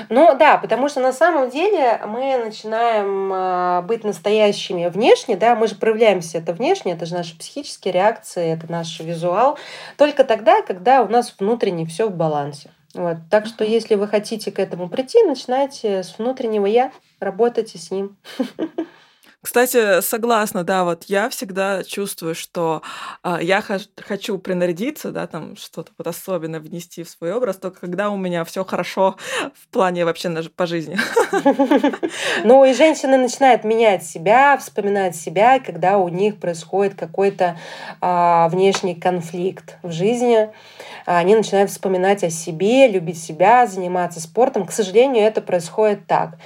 Ну 0.08 0.34
да, 0.38 0.56
потому 0.56 0.88
что 0.88 1.00
на 1.00 1.12
самом 1.12 1.50
деле 1.50 2.00
мы 2.06 2.42
начинаем 2.42 3.30
э, 3.30 3.82
быть 3.82 4.02
настоящими 4.02 4.86
внешне, 4.86 5.36
да, 5.36 5.54
мы 5.56 5.68
же 5.68 5.74
проявляемся 5.74 6.38
это 6.38 6.54
внешне, 6.54 6.92
это 6.92 7.04
же 7.04 7.14
наши 7.14 7.36
психические 7.36 7.92
реакции, 7.92 8.54
это 8.54 8.72
наш 8.72 8.98
визуал, 8.98 9.58
только 9.98 10.24
тогда, 10.24 10.62
когда 10.62 11.02
у 11.02 11.08
нас 11.08 11.34
внутренне 11.38 11.84
все 11.84 12.08
в 12.08 12.16
балансе. 12.16 12.70
Вот. 12.94 13.18
Так 13.30 13.44
что, 13.44 13.62
если 13.62 13.94
вы 13.94 14.08
хотите 14.08 14.50
к 14.50 14.58
этому 14.58 14.88
прийти, 14.88 15.22
начинайте 15.22 16.02
с 16.02 16.18
внутреннего 16.18 16.64
я, 16.64 16.92
работайте 17.20 17.76
с 17.76 17.90
ним. 17.90 18.16
Кстати, 19.40 20.00
согласна, 20.00 20.64
да, 20.64 20.82
вот 20.82 21.04
я 21.04 21.28
всегда 21.28 21.84
чувствую, 21.84 22.34
что 22.34 22.82
э, 23.22 23.38
я 23.40 23.62
хочу 23.96 24.36
принарядиться, 24.38 25.12
да, 25.12 25.28
там 25.28 25.56
что-то 25.56 25.92
вот 25.96 26.08
особенно 26.08 26.58
внести 26.58 27.04
в 27.04 27.08
свой 27.08 27.32
образ, 27.32 27.56
только 27.56 27.80
когда 27.80 28.10
у 28.10 28.16
меня 28.16 28.44
все 28.44 28.64
хорошо 28.64 29.16
в 29.54 29.68
плане 29.68 30.04
вообще 30.04 30.28
на, 30.28 30.42
по 30.42 30.66
жизни. 30.66 30.98
Ну 32.44 32.64
и 32.64 32.72
женщины 32.72 33.16
начинают 33.16 33.64
менять 33.64 34.04
себя, 34.04 34.56
вспоминать 34.56 35.14
себя, 35.14 35.60
когда 35.60 35.98
у 35.98 36.08
них 36.08 36.38
происходит 36.38 36.94
какой-то 36.96 37.56
э, 38.00 38.48
внешний 38.48 38.96
конфликт 38.96 39.76
в 39.82 39.92
жизни. 39.92 40.50
Они 41.06 41.36
начинают 41.36 41.70
вспоминать 41.70 42.24
о 42.24 42.30
себе, 42.30 42.88
любить 42.88 43.22
себя, 43.22 43.66
заниматься 43.66 44.20
спортом. 44.20 44.66
К 44.66 44.72
сожалению, 44.72 45.24
это 45.24 45.40
происходит 45.40 46.06
так. 46.06 46.38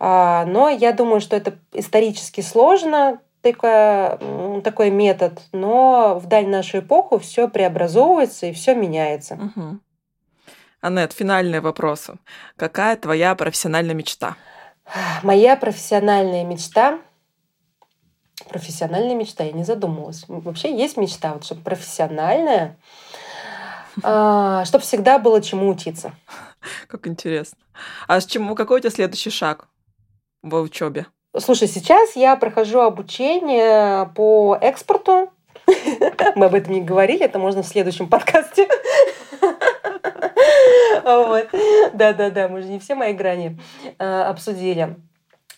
А, 0.00 0.44
но 0.46 0.68
я 0.68 0.92
думаю, 0.92 1.20
что 1.20 1.36
это 1.36 1.58
исторически 1.72 2.40
сложно, 2.40 3.20
такой, 3.42 4.62
такой 4.62 4.90
метод, 4.90 5.40
но 5.52 6.18
в 6.18 6.26
даль 6.26 6.48
нашу 6.48 6.78
эпоху 6.78 7.18
все 7.18 7.48
преобразовывается 7.48 8.46
и 8.46 8.52
все 8.52 8.74
меняется. 8.74 9.34
Угу. 9.34 9.78
Аннет, 10.80 11.12
финальные 11.12 11.60
вопросы. 11.60 12.18
Какая 12.56 12.96
твоя 12.96 13.34
профессиональная 13.34 13.94
мечта? 13.94 14.36
Моя 15.22 15.56
профессиональная 15.56 16.44
мечта 16.44 16.98
профессиональная 18.48 19.14
мечта, 19.14 19.44
я 19.44 19.52
не 19.52 19.64
задумывалась. 19.64 20.24
Вообще 20.28 20.76
есть 20.76 20.96
мечта, 20.96 21.34
вот 21.34 21.44
чтобы 21.44 21.62
профессиональная, 21.62 22.76
а, 24.02 24.64
чтобы 24.64 24.82
всегда 24.82 25.18
было 25.18 25.40
чему 25.40 25.68
учиться. 25.68 26.12
Как 26.86 27.06
интересно. 27.06 27.58
А 28.06 28.20
с 28.20 28.26
чему, 28.26 28.54
какой 28.54 28.78
у 28.78 28.80
тебя 28.80 28.90
следующий 28.90 29.30
шаг? 29.30 29.68
В 30.42 30.54
учебе? 30.60 31.06
Слушай, 31.38 31.68
сейчас 31.68 32.16
я 32.16 32.36
прохожу 32.36 32.80
обучение 32.80 34.10
по 34.14 34.56
экспорту. 34.60 35.30
Мы 36.34 36.46
об 36.46 36.54
этом 36.54 36.72
не 36.72 36.80
говорили, 36.80 37.24
это 37.24 37.38
можно 37.38 37.62
в 37.62 37.66
следующем 37.66 38.08
подкасте. 38.08 38.68
Да-да-да, 41.92 42.48
мы 42.48 42.62
же 42.62 42.68
не 42.68 42.78
все 42.78 42.94
мои 42.94 43.12
грани 43.12 43.58
э, 43.98 44.22
обсудили. 44.22 44.96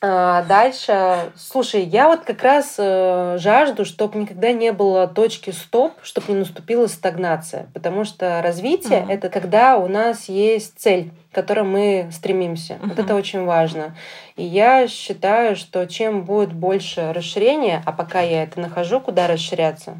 А, 0.04 0.42
дальше, 0.42 1.32
слушай, 1.36 1.84
я 1.84 2.08
вот 2.08 2.24
как 2.24 2.42
раз 2.42 2.74
э, 2.76 3.36
жажду, 3.38 3.84
чтобы 3.84 4.18
никогда 4.18 4.50
не 4.50 4.72
было 4.72 5.06
точки 5.06 5.50
стоп, 5.50 5.92
чтобы 6.02 6.32
не 6.32 6.40
наступила 6.40 6.88
стагнация, 6.88 7.68
потому 7.72 8.04
что 8.04 8.42
развитие 8.42 9.02
uh-huh. 9.02 9.12
это 9.12 9.28
когда 9.28 9.76
у 9.76 9.86
нас 9.86 10.28
есть 10.28 10.72
цель, 10.76 11.12
к 11.30 11.36
которой 11.36 11.62
мы 11.62 12.10
стремимся. 12.12 12.74
Uh-huh. 12.74 12.88
Вот 12.88 12.98
это 12.98 13.14
очень 13.14 13.44
важно. 13.44 13.96
И 14.34 14.42
я 14.42 14.88
считаю, 14.88 15.54
что 15.54 15.86
чем 15.86 16.24
будет 16.24 16.52
больше 16.52 17.12
расширения, 17.12 17.80
а 17.86 17.92
пока 17.92 18.22
я 18.22 18.42
это 18.42 18.58
нахожу, 18.58 19.00
куда 19.00 19.28
расширяться, 19.28 19.98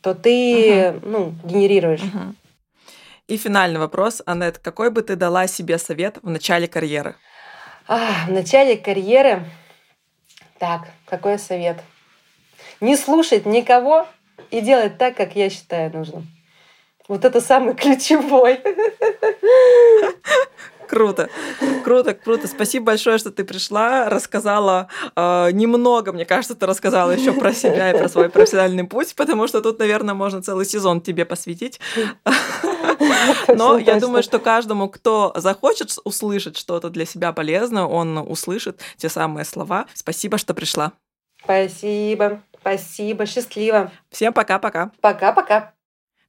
то 0.00 0.14
ты 0.14 0.70
uh-huh. 0.70 1.00
ну 1.02 1.34
генерируешь. 1.44 2.00
Uh-huh. 2.00 2.34
И 3.28 3.36
финальный 3.36 3.78
вопрос, 3.78 4.22
Аннет, 4.24 4.56
какой 4.56 4.90
бы 4.90 5.02
ты 5.02 5.16
дала 5.16 5.46
себе 5.48 5.76
совет 5.76 6.16
в 6.22 6.30
начале 6.30 6.66
карьеры? 6.66 7.14
А, 7.88 8.26
в 8.26 8.30
начале 8.32 8.76
карьеры... 8.76 9.44
Так, 10.58 10.88
какой 11.06 11.38
совет? 11.38 11.78
Не 12.80 12.96
слушать 12.96 13.46
никого 13.46 14.06
и 14.50 14.60
делать 14.60 14.98
так, 14.98 15.16
как 15.16 15.34
я 15.34 15.50
считаю 15.50 15.92
нужным. 15.92 16.28
Вот 17.08 17.24
это 17.24 17.40
самый 17.40 17.74
ключевой. 17.76 18.60
Круто, 20.92 21.30
круто, 21.84 22.12
круто. 22.12 22.46
Спасибо 22.46 22.84
большое, 22.84 23.16
что 23.16 23.30
ты 23.30 23.44
пришла, 23.44 24.10
рассказала 24.10 24.88
э, 25.16 25.48
немного, 25.52 26.12
мне 26.12 26.26
кажется, 26.26 26.54
ты 26.54 26.66
рассказала 26.66 27.12
еще 27.12 27.32
про 27.32 27.54
себя 27.54 27.92
и 27.92 27.98
про 27.98 28.10
свой 28.10 28.28
профессиональный 28.28 28.84
путь, 28.84 29.14
потому 29.16 29.48
что 29.48 29.62
тут, 29.62 29.78
наверное, 29.78 30.12
можно 30.14 30.42
целый 30.42 30.66
сезон 30.66 31.00
тебе 31.00 31.24
посвятить. 31.24 31.80
Но 33.48 33.78
я 33.78 33.98
думаю, 33.98 34.22
что 34.22 34.38
каждому, 34.38 34.90
кто 34.90 35.32
захочет 35.34 35.96
услышать 36.04 36.58
что-то 36.58 36.90
для 36.90 37.06
себя 37.06 37.32
полезное, 37.32 37.84
он 37.84 38.18
услышит 38.18 38.78
те 38.98 39.08
самые 39.08 39.46
слова. 39.46 39.86
Спасибо, 39.94 40.36
что 40.36 40.52
пришла. 40.52 40.92
Спасибо, 41.42 42.42
спасибо, 42.60 43.24
счастливо. 43.24 43.90
Всем 44.10 44.34
пока-пока. 44.34 44.90
Пока-пока. 45.00 45.72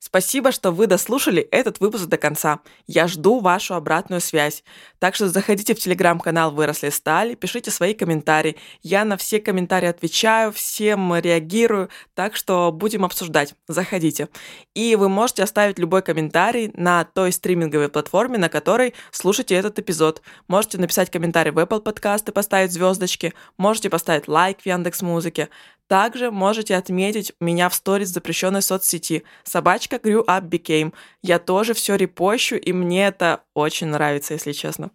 Спасибо, 0.05 0.51
что 0.51 0.71
вы 0.71 0.87
дослушали 0.87 1.41
этот 1.43 1.79
выпуск 1.79 2.07
до 2.07 2.17
конца. 2.17 2.59
Я 2.87 3.07
жду 3.07 3.39
вашу 3.39 3.73
обратную 3.73 4.19
связь. 4.19 4.65
Так 4.99 5.15
что 5.15 5.29
заходите 5.29 5.73
в 5.73 5.79
телеграм-канал 5.79 6.51
«Выросли 6.51 6.89
стали», 6.89 7.35
пишите 7.35 7.71
свои 7.71 7.93
комментарии. 7.93 8.57
Я 8.81 9.05
на 9.05 9.15
все 9.15 9.39
комментарии 9.39 9.87
отвечаю, 9.87 10.51
всем 10.51 11.15
реагирую, 11.15 11.87
так 12.15 12.35
что 12.35 12.73
будем 12.73 13.05
обсуждать. 13.05 13.55
Заходите. 13.69 14.27
И 14.73 14.97
вы 14.97 15.07
можете 15.07 15.41
оставить 15.41 15.79
любой 15.79 16.01
комментарий 16.01 16.69
на 16.73 17.05
той 17.05 17.31
стриминговой 17.31 17.87
платформе, 17.87 18.37
на 18.37 18.49
которой 18.49 18.95
слушаете 19.09 19.55
этот 19.55 19.79
эпизод. 19.79 20.21
Можете 20.49 20.79
написать 20.79 21.11
комментарий 21.11 21.53
в 21.53 21.59
Apple 21.59 21.81
Podcast 21.81 22.29
и 22.29 22.33
поставить 22.33 22.73
звездочки. 22.73 23.33
Можете 23.57 23.89
поставить 23.89 24.27
лайк 24.27 24.59
в 24.59 24.65
Яндекс 24.65 25.01
Музыке. 25.01 25.47
Также 25.87 26.31
можете 26.31 26.75
отметить 26.75 27.33
меня 27.39 27.69
в 27.69 27.75
сторис 27.75 28.09
запрещенной 28.09 28.61
соцсети 28.61 29.23
собачка 29.43 29.97
Grew 29.97 30.25
Up 30.25 30.49
Became. 30.49 30.93
Я 31.21 31.39
тоже 31.39 31.73
все 31.73 31.95
репощу, 31.95 32.55
и 32.55 32.71
мне 32.73 33.07
это 33.07 33.41
очень 33.53 33.87
нравится, 33.87 34.33
если 34.33 34.53
честно. 34.53 34.91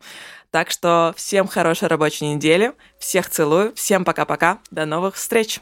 Так 0.51 0.70
что 0.70 1.14
всем 1.16 1.47
хорошей 1.47 1.89
рабочей 1.89 2.26
недели, 2.26 2.72
всех 2.99 3.28
целую, 3.28 3.74
всем 3.74 4.05
пока-пока, 4.05 4.59
до 4.70 4.86
новых 4.86 5.16
встреч! 5.16 5.61